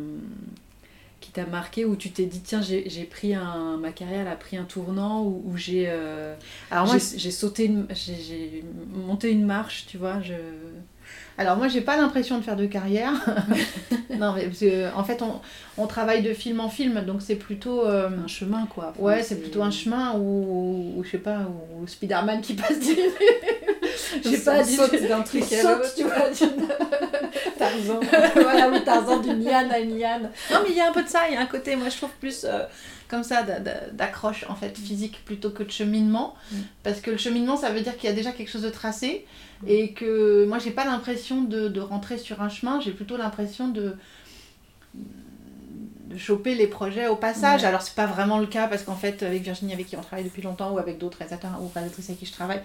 qui 1.25 1.31
t'a 1.33 1.47
marqué 1.47 1.85
où 1.85 1.97
tu 1.97 2.11
t'es 2.11 2.27
dit 2.27 2.41
tiens 2.41 2.61
j'ai 2.62 2.89
j'ai 2.91 3.05
pris 3.05 3.35
un 3.35 3.77
ma 3.79 3.91
carrière 3.93 4.20
elle 4.22 4.29
a 4.29 4.37
pris 4.37 4.57
un 4.57 4.64
tournant 4.64 5.22
où, 5.22 5.43
où 5.47 5.57
j'ai 5.57 5.87
euh, 5.89 6.35
Alors, 6.70 6.87
moi, 6.87 6.97
j'ai 7.16 7.31
sauté 7.31 7.64
une- 7.66 7.87
j'ai 7.95 8.64
monté 8.93 9.31
une 9.31 9.45
marche 9.47 9.87
tu 9.89 9.97
vois 9.99 10.20
je 10.22 10.35
Alors 11.39 11.57
moi 11.57 11.68
j'ai 11.68 11.81
pas 11.81 11.97
l'impression 11.97 12.39
de 12.39 12.43
faire 12.45 12.57
de 12.57 12.66
carrière. 12.66 13.12
non 14.18 14.33
mais 14.35 14.45
parce 14.47 14.61
que, 14.61 14.95
en 14.95 15.03
fait 15.05 15.20
on, 15.22 15.41
on 15.79 15.87
travaille 15.87 16.22
de 16.22 16.33
film 16.35 16.61
en 16.61 16.68
film 16.68 17.01
donc 17.05 17.20
c'est 17.22 17.35
plutôt 17.37 17.85
euh, 17.87 18.09
un 18.25 18.29
chemin 18.29 18.66
quoi 18.66 18.91
Enfin, 18.93 19.03
ouais 19.03 19.22
c'est 19.22 19.41
plutôt 19.41 19.62
un 19.62 19.70
chemin 19.70 20.14
ou, 20.16 21.03
je 21.05 21.11
sais 21.11 21.18
pas 21.18 21.41
ou, 21.81 21.87
Spider-Man 21.87 22.41
qui 22.43 22.55
passe 22.55 22.79
du 22.79 22.95
je 24.25 24.29
sais 24.29 24.45
pas 24.45 24.62
d'un 25.09 25.22
truc 25.22 25.43
à 25.43 25.62
saute, 25.62 25.64
l'autre. 25.79 25.95
tu 25.97 26.03
vois 26.05 26.31
d'une- 26.31 26.68
Tarzan 27.59 28.01
voilà 28.34 28.70
ou 28.70 28.78
Tarzan 28.80 29.20
d'une 29.20 29.42
liane 29.45 29.70
à 29.70 29.78
une 29.78 29.99
liane. 29.99 30.30
Non 30.53 30.59
mais 30.62 30.70
il 30.70 30.76
y 30.76 30.80
a 30.80 30.88
un 30.88 30.92
peu 30.92 31.03
de 31.03 31.09
ça 31.09 31.28
il 31.28 31.34
y 31.34 31.36
a 31.36 31.40
un 31.40 31.47
côté 31.47 31.76
moi 31.76 31.88
je 31.88 31.97
trouve 31.97 32.11
plus 32.20 32.45
euh, 32.45 32.64
comme 33.09 33.22
ça 33.22 33.42
d'a- 33.42 33.61
d'a- 33.61 33.88
d'accroche 33.92 34.45
en 34.49 34.55
fait 34.55 34.76
physique 34.78 35.24
plutôt 35.24 35.51
que 35.51 35.62
de 35.62 35.70
cheminement 35.70 36.34
Mm. 36.53 36.57
parce 36.82 37.01
que 37.01 37.11
le 37.11 37.16
cheminement 37.18 37.57
ça 37.57 37.70
veut 37.70 37.80
dire 37.80 37.97
qu'il 37.97 38.09
y 38.09 38.12
a 38.12 38.16
déjà 38.16 38.32
quelque 38.32 38.51
chose 38.51 38.62
de 38.62 38.70
tracé 38.70 39.24
et 39.66 39.92
que 39.92 40.45
moi 40.47 40.59
j'ai 40.59 40.70
pas 40.72 40.84
l'impression 40.84 41.42
de, 41.42 41.68
de 41.68 41.80
rentrer 41.80 42.18
sur 42.18 42.42
un 42.42 42.49
chemin 42.49 42.80
j'ai 42.80 42.90
plutôt 42.92 43.16
l'impression 43.16 43.68
de 43.68 43.97
de 44.95 46.18
choper 46.18 46.55
les 46.55 46.66
projets 46.66 47.07
au 47.09 47.16
passage 47.16 47.62
Ouais. 47.62 47.66
alors 47.68 47.82
c'est 47.82 47.95
pas 47.95 48.07
vraiment 48.07 48.38
le 48.38 48.47
cas 48.47 48.68
parce 48.68 48.82
qu'en 48.82 48.95
fait 48.95 49.22
avec 49.22 49.42
Virginie 49.42 49.72
avec 49.72 49.86
qui 49.86 49.97
on 49.97 50.03
travaille 50.03 50.24
depuis 50.24 50.42
longtemps 50.42 50.70
ou 50.72 50.78
avec 50.78 50.99
d'autres 50.99 51.18
réalisateurs 51.18 51.53
ou 51.62 51.70
réalisatrices 51.74 52.11
avec 52.11 52.18
qui 52.20 52.26
je 52.26 52.32
travaille 52.32 52.61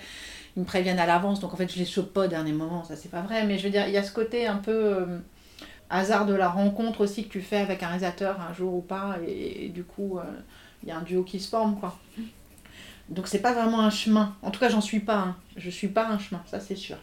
ils 0.60 0.62
me 0.62 0.66
préviennent 0.66 1.00
à 1.00 1.06
l'avance. 1.06 1.40
Donc 1.40 1.54
en 1.54 1.58
fait 1.58 1.72
je 1.72 1.80
les 1.80 1.86
chope 1.86 2.14
pas 2.14 2.26
au 2.26 2.28
dernier 2.28 2.52
moment. 2.52 2.84
Ça 2.84 2.96
c'est 2.96 3.10
pas 3.10 3.22
vrai. 3.22 3.46
Mais 3.46 3.58
je 3.58 3.64
veux 3.64 3.72
dire 3.72 3.88
il 3.88 3.94
y 3.94 3.98
a 3.98 4.04
ce 4.04 4.12
côté 4.12 4.46
un 4.46 4.58
peu 4.58 4.72
euh, 4.72 5.06
hasard 5.90 6.26
de 6.26 6.34
la 6.34 6.50
rencontre 6.50 7.02
aussi 7.02 7.24
que 7.26 7.30
tu 7.30 7.42
fais 7.42 7.58
avec 7.58 7.82
un 7.84 7.88
réalisateur 7.88 8.40
un 8.42 8.54
jour 8.54 8.74
ou 8.74 8.82
pas. 8.82 9.18
Et, 9.26 9.66
et 9.66 9.70
du 9.70 9.84
coup 9.84 10.20
euh, 10.20 10.24
il 10.84 10.90
y 10.90 10.92
a 10.92 10.98
un 10.98 11.02
duo 11.02 11.24
qui 11.24 11.40
se 11.40 11.50
forme 11.50 11.80
quoi. 11.80 11.98
Donc 13.10 13.28
c'est 13.28 13.40
pas 13.40 13.54
vraiment 13.54 13.80
un 13.80 13.90
chemin. 13.90 14.36
En 14.42 14.52
tout 14.52 14.60
cas 14.60 14.70
j'en 14.70 14.82
suis 14.82 15.00
pas 15.00 15.18
un. 15.18 15.36
je 15.58 15.70
suis 15.70 15.88
pas 15.88 16.08
un 16.08 16.20
chemin. 16.20 16.42
Ça 16.46 16.60
c'est 16.60 16.76
sûr. 16.76 16.98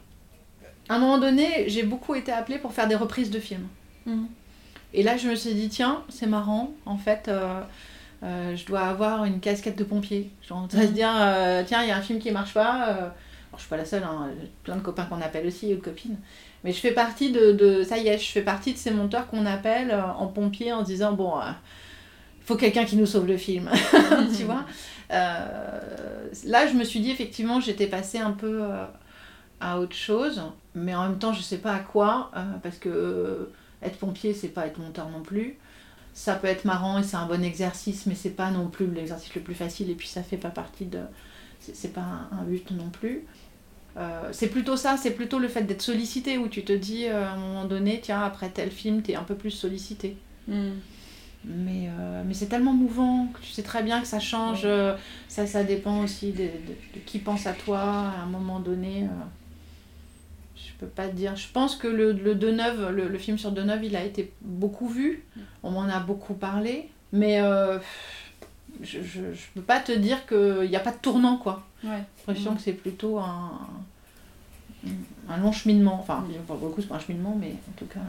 À 0.89 0.97
un 0.97 0.99
moment 0.99 1.19
donné 1.19 1.69
j'ai 1.69 1.83
beaucoup 1.83 2.15
été 2.15 2.33
appelée 2.33 2.59
pour 2.59 2.73
faire 2.73 2.89
des 2.89 2.95
reprises 2.95 3.31
de 3.31 3.41
films. 3.41 3.67
Mhm. 4.07 4.29
et 4.95 5.03
là 5.03 5.17
je 5.17 5.29
me 5.29 5.35
suis 5.35 5.55
dit 5.55 5.69
tiens 5.69 6.03
c'est 6.09 6.27
marrant. 6.27 6.73
En 6.85 6.97
fait 6.97 7.27
euh, 7.29 7.61
euh, 8.23 8.57
je 8.57 8.65
dois 8.67 8.83
avoir 8.83 9.25
une 9.25 9.41
casquette 9.41 9.77
de 9.77 9.85
pompier. 9.85 10.31
Genre 10.47 10.69
ça 10.71 10.83
se 10.83 10.93
dire 10.93 11.13
euh, 11.13 11.65
tiens 11.67 11.83
il 11.83 11.89
y 11.89 11.93
a 11.93 11.97
un 11.97 12.03
film 12.03 12.21
qui 12.21 12.31
marche 12.31 12.55
pas 12.55 13.13
je 13.57 13.63
suis 13.63 13.69
pas 13.69 13.77
la 13.77 13.85
seule 13.85 14.03
hein, 14.03 14.29
plein 14.65 14.77
de 14.77 14.81
copains 14.81 15.05
qu'on 15.05 15.21
appelle 15.21 15.47
aussi 15.47 15.73
ou 15.73 15.77
de 15.77 15.83
copines. 15.83 16.17
Mais 16.65 16.73
je 16.73 16.79
fais 16.79 16.93
partie 16.93 17.33
de, 17.33 17.83
ça 17.85 17.99
y 17.99 18.09
est 18.09 18.19
je 18.19 18.31
fais 18.31 18.43
partie 18.43 18.73
de 18.73 18.79
ces 18.79 18.91
monteurs 18.91 19.29
qu'on 19.29 19.47
appelle 19.47 19.91
euh, 19.91 20.03
en 20.03 20.27
pompier 20.27 20.73
en 20.73 20.83
disant 20.83 21.13
bon 21.13 21.39
euh, 21.39 21.45
faut 22.45 22.57
quelqu'un 22.57 22.85
qui 22.85 22.97
nous 22.97 23.07
sauve 23.07 23.27
le 23.27 23.37
film. 23.37 23.71
Tu 24.37 24.45
vois 24.45 24.65
Euh, 25.13 25.81
là 26.47 26.67
je 26.67 26.75
me 26.75 26.83
suis 26.83 26.99
dit 26.99 27.13
effectivement 27.13 27.61
j'étais 27.61 27.87
passée 27.87 28.19
un 28.19 28.33
peu 28.33 28.63
à 29.61 29.79
autre 29.79 29.95
chose. 29.95 30.43
Mais 30.75 30.95
en 30.95 31.09
même 31.09 31.19
temps 31.19 31.33
je 31.33 31.43
sais 31.43 31.59
pas 31.59 31.73
à 31.73 31.79
quoi 31.79 32.31
parce 32.63 32.79
que 32.79 33.51
être 33.83 33.99
pompier 33.99 34.35
c'est 34.35 34.49
pas 34.49 34.67
être 34.67 34.79
monteur 34.79 35.09
non 35.09 35.23
plus. 35.23 35.59
Ça 36.13 36.35
peut 36.35 36.49
être 36.49 36.65
marrant 36.65 36.99
et 36.99 37.03
c'est 37.03 37.17
un 37.17 37.27
bon 37.27 37.45
exercice 37.45 38.07
mais 38.07 38.15
c'est 38.15 38.31
pas 38.31 38.51
non 38.51 38.69
plus 38.69 38.87
l'exercice 38.91 39.35
le 39.35 39.41
plus 39.41 39.55
facile. 39.55 39.91
Et 39.91 39.95
puis 39.95 40.09
ça 40.09 40.23
fait 40.23 40.37
pas 40.37 40.51
partie 40.51 40.87
de 40.87 41.01
c'est 41.61 41.93
pas 41.93 42.29
un 42.33 42.43
but 42.45 42.71
non 42.71 42.91
plus 42.91 43.25
Euh, 43.97 44.29
c'est 44.33 44.49
plutôt 44.49 44.77
ça, 44.77 44.97
c'est 44.97 45.13
plutôt 45.13 45.39
le 45.39 45.49
fait 45.49 45.63
d'être 45.63 45.81
sollicité 45.83 46.37
où 46.39 46.49
tu 46.49 46.65
te 46.65 46.73
dis 46.73 47.07
euh, 47.07 47.27
à 47.27 47.31
un 47.31 47.37
moment 47.39 47.65
donné, 47.65 48.01
tiens, 48.03 48.23
après 48.23 48.51
tel 48.51 48.71
film, 48.71 49.03
t'es 49.03 49.15
un 49.15 49.23
peu 49.23 49.35
plus 49.35 49.51
sollicité. 49.51 50.17
Mhm. 50.49 50.73
Mais, 51.45 51.89
euh, 51.89 52.23
mais 52.27 52.35
c'est 52.35 52.47
tellement 52.47 52.73
mouvant 52.73 53.29
que 53.29 53.41
tu 53.41 53.53
sais 53.53 53.63
très 53.63 53.83
bien 53.83 54.01
que 54.01 54.07
ça 54.07 54.19
change. 54.19 54.67
ça, 55.29 55.47
ça 55.47 55.65
dépend 55.65 56.03
aussi 56.03 56.33
de, 56.33 56.43
de- 56.43 56.77
de 56.95 57.01
qui 57.07 57.21
pense 57.21 57.47
à 57.47 57.53
toi 57.53 57.79
à 57.81 58.23
un 58.23 58.27
moment 58.27 58.59
donné. 58.59 59.07
je 60.57 60.73
peux 60.81 60.87
pas 60.87 61.09
te 61.09 61.15
dire. 61.15 61.37
Je 61.37 61.47
pense 61.53 61.77
que 61.77 61.87
le, 61.87 62.13
le 62.13 62.35
Deneuve, 62.35 62.91
le, 62.91 63.09
le 63.09 63.19
film 63.19 63.39
sur 63.39 63.53
Deneuve, 63.53 63.85
il 63.85 63.97
a 63.97 64.05
été 64.05 64.33
beaucoup 64.41 64.89
vu. 64.89 65.25
On 65.63 65.71
m'en 65.71 65.83
a 65.89 66.01
beaucoup 66.01 66.35
parlé. 66.35 66.89
Mais 67.13 67.41
je, 68.83 68.99
je, 69.03 69.33
je 69.33 69.43
peux 69.55 69.61
pas 69.63 69.81
te 69.81 69.93
dire 69.93 70.27
qu'il 70.27 70.69
n'y 70.69 70.77
a 70.77 70.81
pas 70.81 70.93
de 70.93 70.99
tournant, 70.99 71.37
quoi. 71.39 71.63
ouais 71.85 71.91
J'ai 71.91 72.25
l'impression 72.27 72.55
que 72.55 72.61
c'est 72.63 72.73
plutôt 72.73 73.19
un, 73.19 73.61
un 75.29 75.37
long 75.39 75.53
cheminement. 75.53 75.99
Enfin, 76.01 76.25
pour 76.47 76.57
le 76.57 76.73
coup, 76.73 76.81
c'est 76.81 76.89
pas 76.89 76.97
un 76.97 77.01
cheminement, 77.01 77.37
mais 77.39 77.53
en 77.69 77.73
tout 77.77 77.87
cas. 77.87 78.01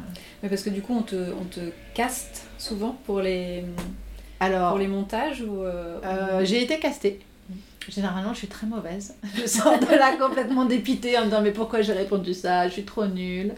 mais 0.42 0.50
parce 0.50 0.62
que 0.64 0.70
du 0.70 0.82
coup 0.82 0.96
on 0.96 1.02
te 1.02 1.16
on 1.34 1.46
te 1.46 1.72
caste 1.94 2.46
souvent 2.58 2.96
pour 3.06 3.22
les 3.22 3.64
Alors, 4.40 4.70
pour 4.70 4.80
les 4.80 4.88
montages 4.88 5.42
ou 5.42 5.64
euh, 5.64 6.00
Euh, 6.04 6.46
j'ai 6.46 6.62
été 6.64 6.80
castée. 6.80 7.20
Généralement, 7.90 8.34
je 8.34 8.40
suis 8.40 8.48
très 8.48 8.68
mauvaise. 8.68 9.16
Je 9.36 9.46
sors 9.48 9.80
de 9.80 9.86
là 9.86 10.18
complètement 10.20 10.66
dépitée 10.66 11.18
en 11.18 11.22
me 11.22 11.26
disant 11.28 11.42
mais 11.42 11.52
pourquoi 11.54 11.82
j'ai 11.82 11.94
répondu 11.94 12.34
ça? 12.34 12.68
Je 12.68 12.74
suis 12.74 12.84
trop 12.84 13.06
nulle. 13.08 13.54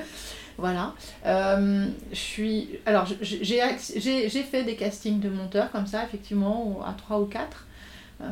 Voilà. 0.60 0.94
Euh, 1.26 1.88
je 2.12 2.16
suis. 2.18 2.70
Alors, 2.86 3.06
j'ai 3.22 4.44
fait 4.44 4.64
des 4.64 4.76
castings 4.76 5.20
de 5.20 5.30
monteurs 5.30 5.72
comme 5.72 5.88
ça, 5.88 6.04
effectivement, 6.04 6.82
à 6.86 6.94
3 6.94 7.20
ou 7.22 7.26
4. 7.26 7.66
Euh, 8.22 8.26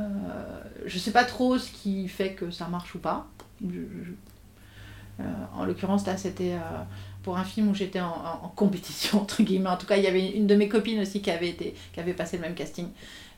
je 0.85 0.97
sais 0.99 1.11
pas 1.11 1.23
trop 1.23 1.57
ce 1.57 1.71
qui 1.71 2.07
fait 2.09 2.33
que 2.33 2.51
ça 2.51 2.67
marche 2.67 2.93
ou 2.95 2.99
pas. 2.99 3.27
Je- 3.63 3.69
je- 4.05 4.11
Euh, 5.19 5.23
en 5.55 5.65
l'occurrence, 5.65 6.05
là, 6.05 6.15
c'était 6.15 6.53
euh, 6.53 6.59
pour 7.23 7.39
un 7.39 7.43
film 7.43 7.69
où 7.69 7.73
j'étais 7.73 7.99
en, 8.01 8.05
en- 8.09 8.45
en 8.45 8.49
compétition, 8.55 9.19
entre 9.23 9.41
guillemets. 9.41 9.69
En 9.69 9.77
tout 9.77 9.87
cas, 9.87 9.97
il 9.97 10.03
y 10.03 10.07
avait 10.07 10.29
une 10.29 10.45
de 10.45 10.53
mes 10.53 10.69
copines 10.69 10.99
aussi 10.99 11.21
qui 11.23 11.31
avait, 11.31 11.49
été, 11.49 11.73
qui 11.91 11.99
avait 11.99 12.13
passé 12.13 12.37
le 12.37 12.43
même 12.43 12.53
casting. 12.53 12.87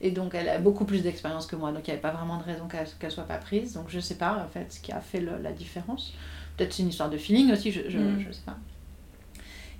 Et 0.02 0.12
donc, 0.12 0.36
elle 0.36 0.50
a 0.50 0.58
beaucoup 0.58 0.84
plus 0.84 1.04
d'expérience 1.04 1.46
que 1.48 1.56
moi. 1.56 1.72
Donc, 1.72 1.88
il 1.88 1.92
n'y 1.92 1.94
avait 1.94 2.02
pas 2.02 2.12
vraiment 2.12 2.36
de 2.38 2.44
raison 2.44 2.68
qu'elle 2.68 2.86
qu'elle 3.00 3.12
soit 3.12 3.24
pas 3.24 3.38
prise. 3.38 3.74
Donc, 3.76 3.86
je 3.88 4.02
sais 4.02 4.16
pas, 4.16 4.44
en 4.46 4.50
fait, 4.50 4.74
ce 4.74 4.82
qui 4.82 4.92
a 4.92 5.00
fait 5.00 5.22
le- 5.22 5.38
la 5.42 5.54
différence. 5.54 6.14
Peut-être 6.58 6.74
c'est 6.74 6.84
une 6.84 6.90
histoire 6.90 7.10
de 7.10 7.18
feeling 7.18 7.54
aussi, 7.54 7.72
je, 7.72 7.82
je, 7.88 7.98
Mm. 7.98 8.26
sais 8.34 8.42
pas. 8.46 8.58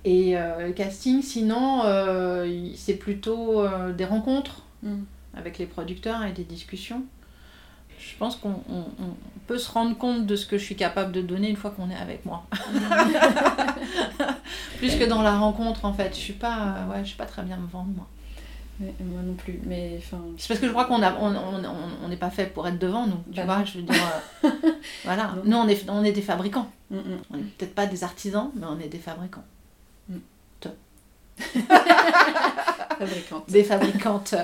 Et 0.04 0.36
euh, 0.36 0.66
le 0.68 0.72
casting, 0.72 1.22
sinon, 1.22 1.82
euh, 1.84 2.70
c'est 2.74 2.94
plutôt 2.94 3.60
euh, 3.60 3.92
des 3.92 4.04
rencontres 4.04 4.62
Mm. 4.82 5.02
avec 5.36 5.58
les 5.58 5.66
producteurs 5.66 6.24
et 6.24 6.32
des 6.32 6.44
discussions. 6.44 7.02
Je 7.98 8.16
pense 8.18 8.36
qu'on 8.36 8.62
on- 8.70 8.86
on 8.98 9.14
peut 9.46 9.58
se 9.58 9.70
rendre 9.70 9.96
compte 9.98 10.24
de 10.26 10.36
ce 10.36 10.46
que 10.46 10.56
je 10.56 10.64
suis 10.64 10.76
capable 10.76 11.12
de 11.12 11.20
donner 11.20 11.50
une 11.50 11.56
fois 11.56 11.70
qu'on 11.70 11.90
est 11.90 11.96
avec 11.96 12.24
moi. 12.24 12.46
Plus 14.78 14.96
que 14.96 15.04
dans 15.04 15.22
la 15.22 15.38
rencontre, 15.38 15.84
en 15.84 15.92
fait. 15.92 16.14
Je 16.14 16.20
suis 16.20 16.32
pas, 16.32 16.86
ouais, 16.90 17.00
je 17.02 17.08
suis 17.08 17.16
pas 17.16 17.26
très 17.26 17.42
bien 17.42 17.56
me 17.58 17.66
vendre, 17.66 17.90
moi. 17.94 18.06
Mais- 18.78 18.94
moi 19.00 19.20
non 19.22 19.34
plus. 19.34 19.60
Mais 19.66 19.96
enfin. 19.98 20.18
C'est 20.38 20.48
parce 20.48 20.60
que 20.60 20.66
je 20.66 20.72
crois 20.72 20.86
qu'on 20.86 21.02
a, 21.02 21.12
on, 21.16 21.34
on, 21.34 21.64
on- 21.64 22.04
on 22.04 22.08
n'est 22.08 22.16
pas 22.16 22.30
fait 22.30 22.46
pour 22.46 22.66
être 22.66 22.78
devant, 22.78 23.06
nous. 23.06 23.22
Tu 23.30 23.36
Bah 23.36 23.44
vois, 23.44 23.58
non. 23.58 23.64
je 23.66 23.78
veux 23.78 23.84
dire. 23.84 24.02
euh, 24.44 24.48
voilà. 25.04 25.34
Non. 25.44 25.44
Nous, 25.44 25.56
on 25.58 25.68
est, 25.68 25.90
on 25.90 26.02
est 26.04 26.12
des 26.12 26.22
fabricants. 26.22 26.70
Mm, 26.90 26.96
mm. 26.96 27.02
On 27.32 27.36
n'est 27.36 27.42
peut-être 27.42 27.74
pas 27.74 27.86
des 27.86 28.02
artisans, 28.02 28.50
mais 28.54 28.66
on 28.66 28.78
est 28.80 28.88
des 28.88 28.98
fabricants. 28.98 29.44
Fabricante. 32.98 33.44
Des 33.50 33.64
fabricantes. 33.64 34.34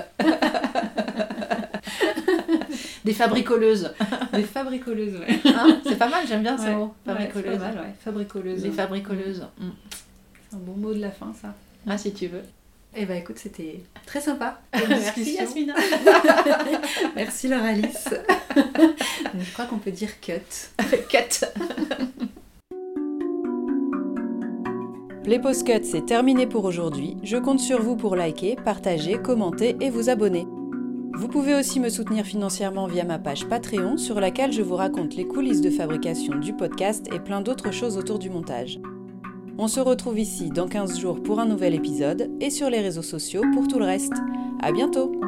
des 3.05 3.13
fabricoleuses. 3.13 3.93
Des 4.33 4.43
fabricoleuses, 4.43 5.15
ouais. 5.19 5.39
Hein, 5.45 5.79
c'est 5.83 5.97
pas 5.97 6.09
mal, 6.09 6.25
j'aime 6.27 6.43
bien 6.43 6.57
ce 6.57 6.63
Ouais. 6.63 6.75
mot. 6.75 6.85
Ouais, 6.85 6.91
c'est 7.05 7.13
Fabricoleuse. 7.13 7.57
pas 7.59 7.65
mal, 7.65 7.75
ouais. 7.77 7.93
Fabricoleuse. 8.03 8.61
Des 8.63 8.71
fabricoleuses. 8.71 9.47
Mm. 9.59 9.69
C'est 10.49 10.55
un 10.55 10.59
bon 10.59 10.73
mot 10.77 10.93
de 10.93 10.99
la 10.99 11.11
fin, 11.11 11.33
ça. 11.41 11.53
Ah, 11.87 11.97
si 11.97 12.13
tu 12.13 12.27
veux. 12.27 12.43
Eh 12.95 13.05
ben 13.05 13.15
écoute, 13.17 13.37
c'était 13.37 13.83
très 14.07 14.19
sympa. 14.21 14.59
Merci 14.89 15.33
Yasmina. 15.35 15.75
Merci 17.15 17.47
Laura 17.47 17.67
Alice. 17.67 18.09
Je 18.55 19.53
crois 19.53 19.65
qu'on 19.65 19.77
peut 19.77 19.91
dire 19.91 20.19
cut. 20.19 20.41
Cut. 21.09 21.45
Les 25.27 25.39
post 25.39 25.67
cuts, 25.67 25.83
c'est 25.83 26.05
terminé 26.05 26.47
pour 26.47 26.63
aujourd'hui. 26.63 27.17
Je 27.21 27.35
compte 27.35 27.59
sur 27.59 27.81
vous 27.81 27.97
pour 27.97 28.15
liker, 28.15 28.55
partager, 28.55 29.21
commenter 29.21 29.75
et 29.81 29.89
vous 29.89 30.09
abonner. 30.09 30.47
Vous 31.15 31.27
pouvez 31.27 31.53
aussi 31.53 31.81
me 31.81 31.89
soutenir 31.89 32.23
financièrement 32.23 32.87
via 32.87 33.03
ma 33.03 33.19
page 33.19 33.45
Patreon 33.45 33.97
sur 33.97 34.21
laquelle 34.21 34.53
je 34.53 34.61
vous 34.61 34.77
raconte 34.77 35.17
les 35.17 35.27
coulisses 35.27 35.59
de 35.59 35.69
fabrication 35.69 36.35
du 36.35 36.53
podcast 36.53 37.09
et 37.13 37.19
plein 37.19 37.41
d'autres 37.41 37.73
choses 37.73 37.97
autour 37.97 38.19
du 38.19 38.29
montage. 38.29 38.79
On 39.57 39.67
se 39.67 39.81
retrouve 39.81 40.17
ici 40.17 40.49
dans 40.49 40.69
15 40.69 40.97
jours 40.97 41.21
pour 41.21 41.41
un 41.41 41.45
nouvel 41.45 41.75
épisode 41.75 42.31
et 42.39 42.49
sur 42.49 42.69
les 42.69 42.79
réseaux 42.79 43.01
sociaux 43.01 43.43
pour 43.53 43.67
tout 43.67 43.79
le 43.79 43.85
reste. 43.85 44.15
À 44.61 44.71
bientôt! 44.71 45.26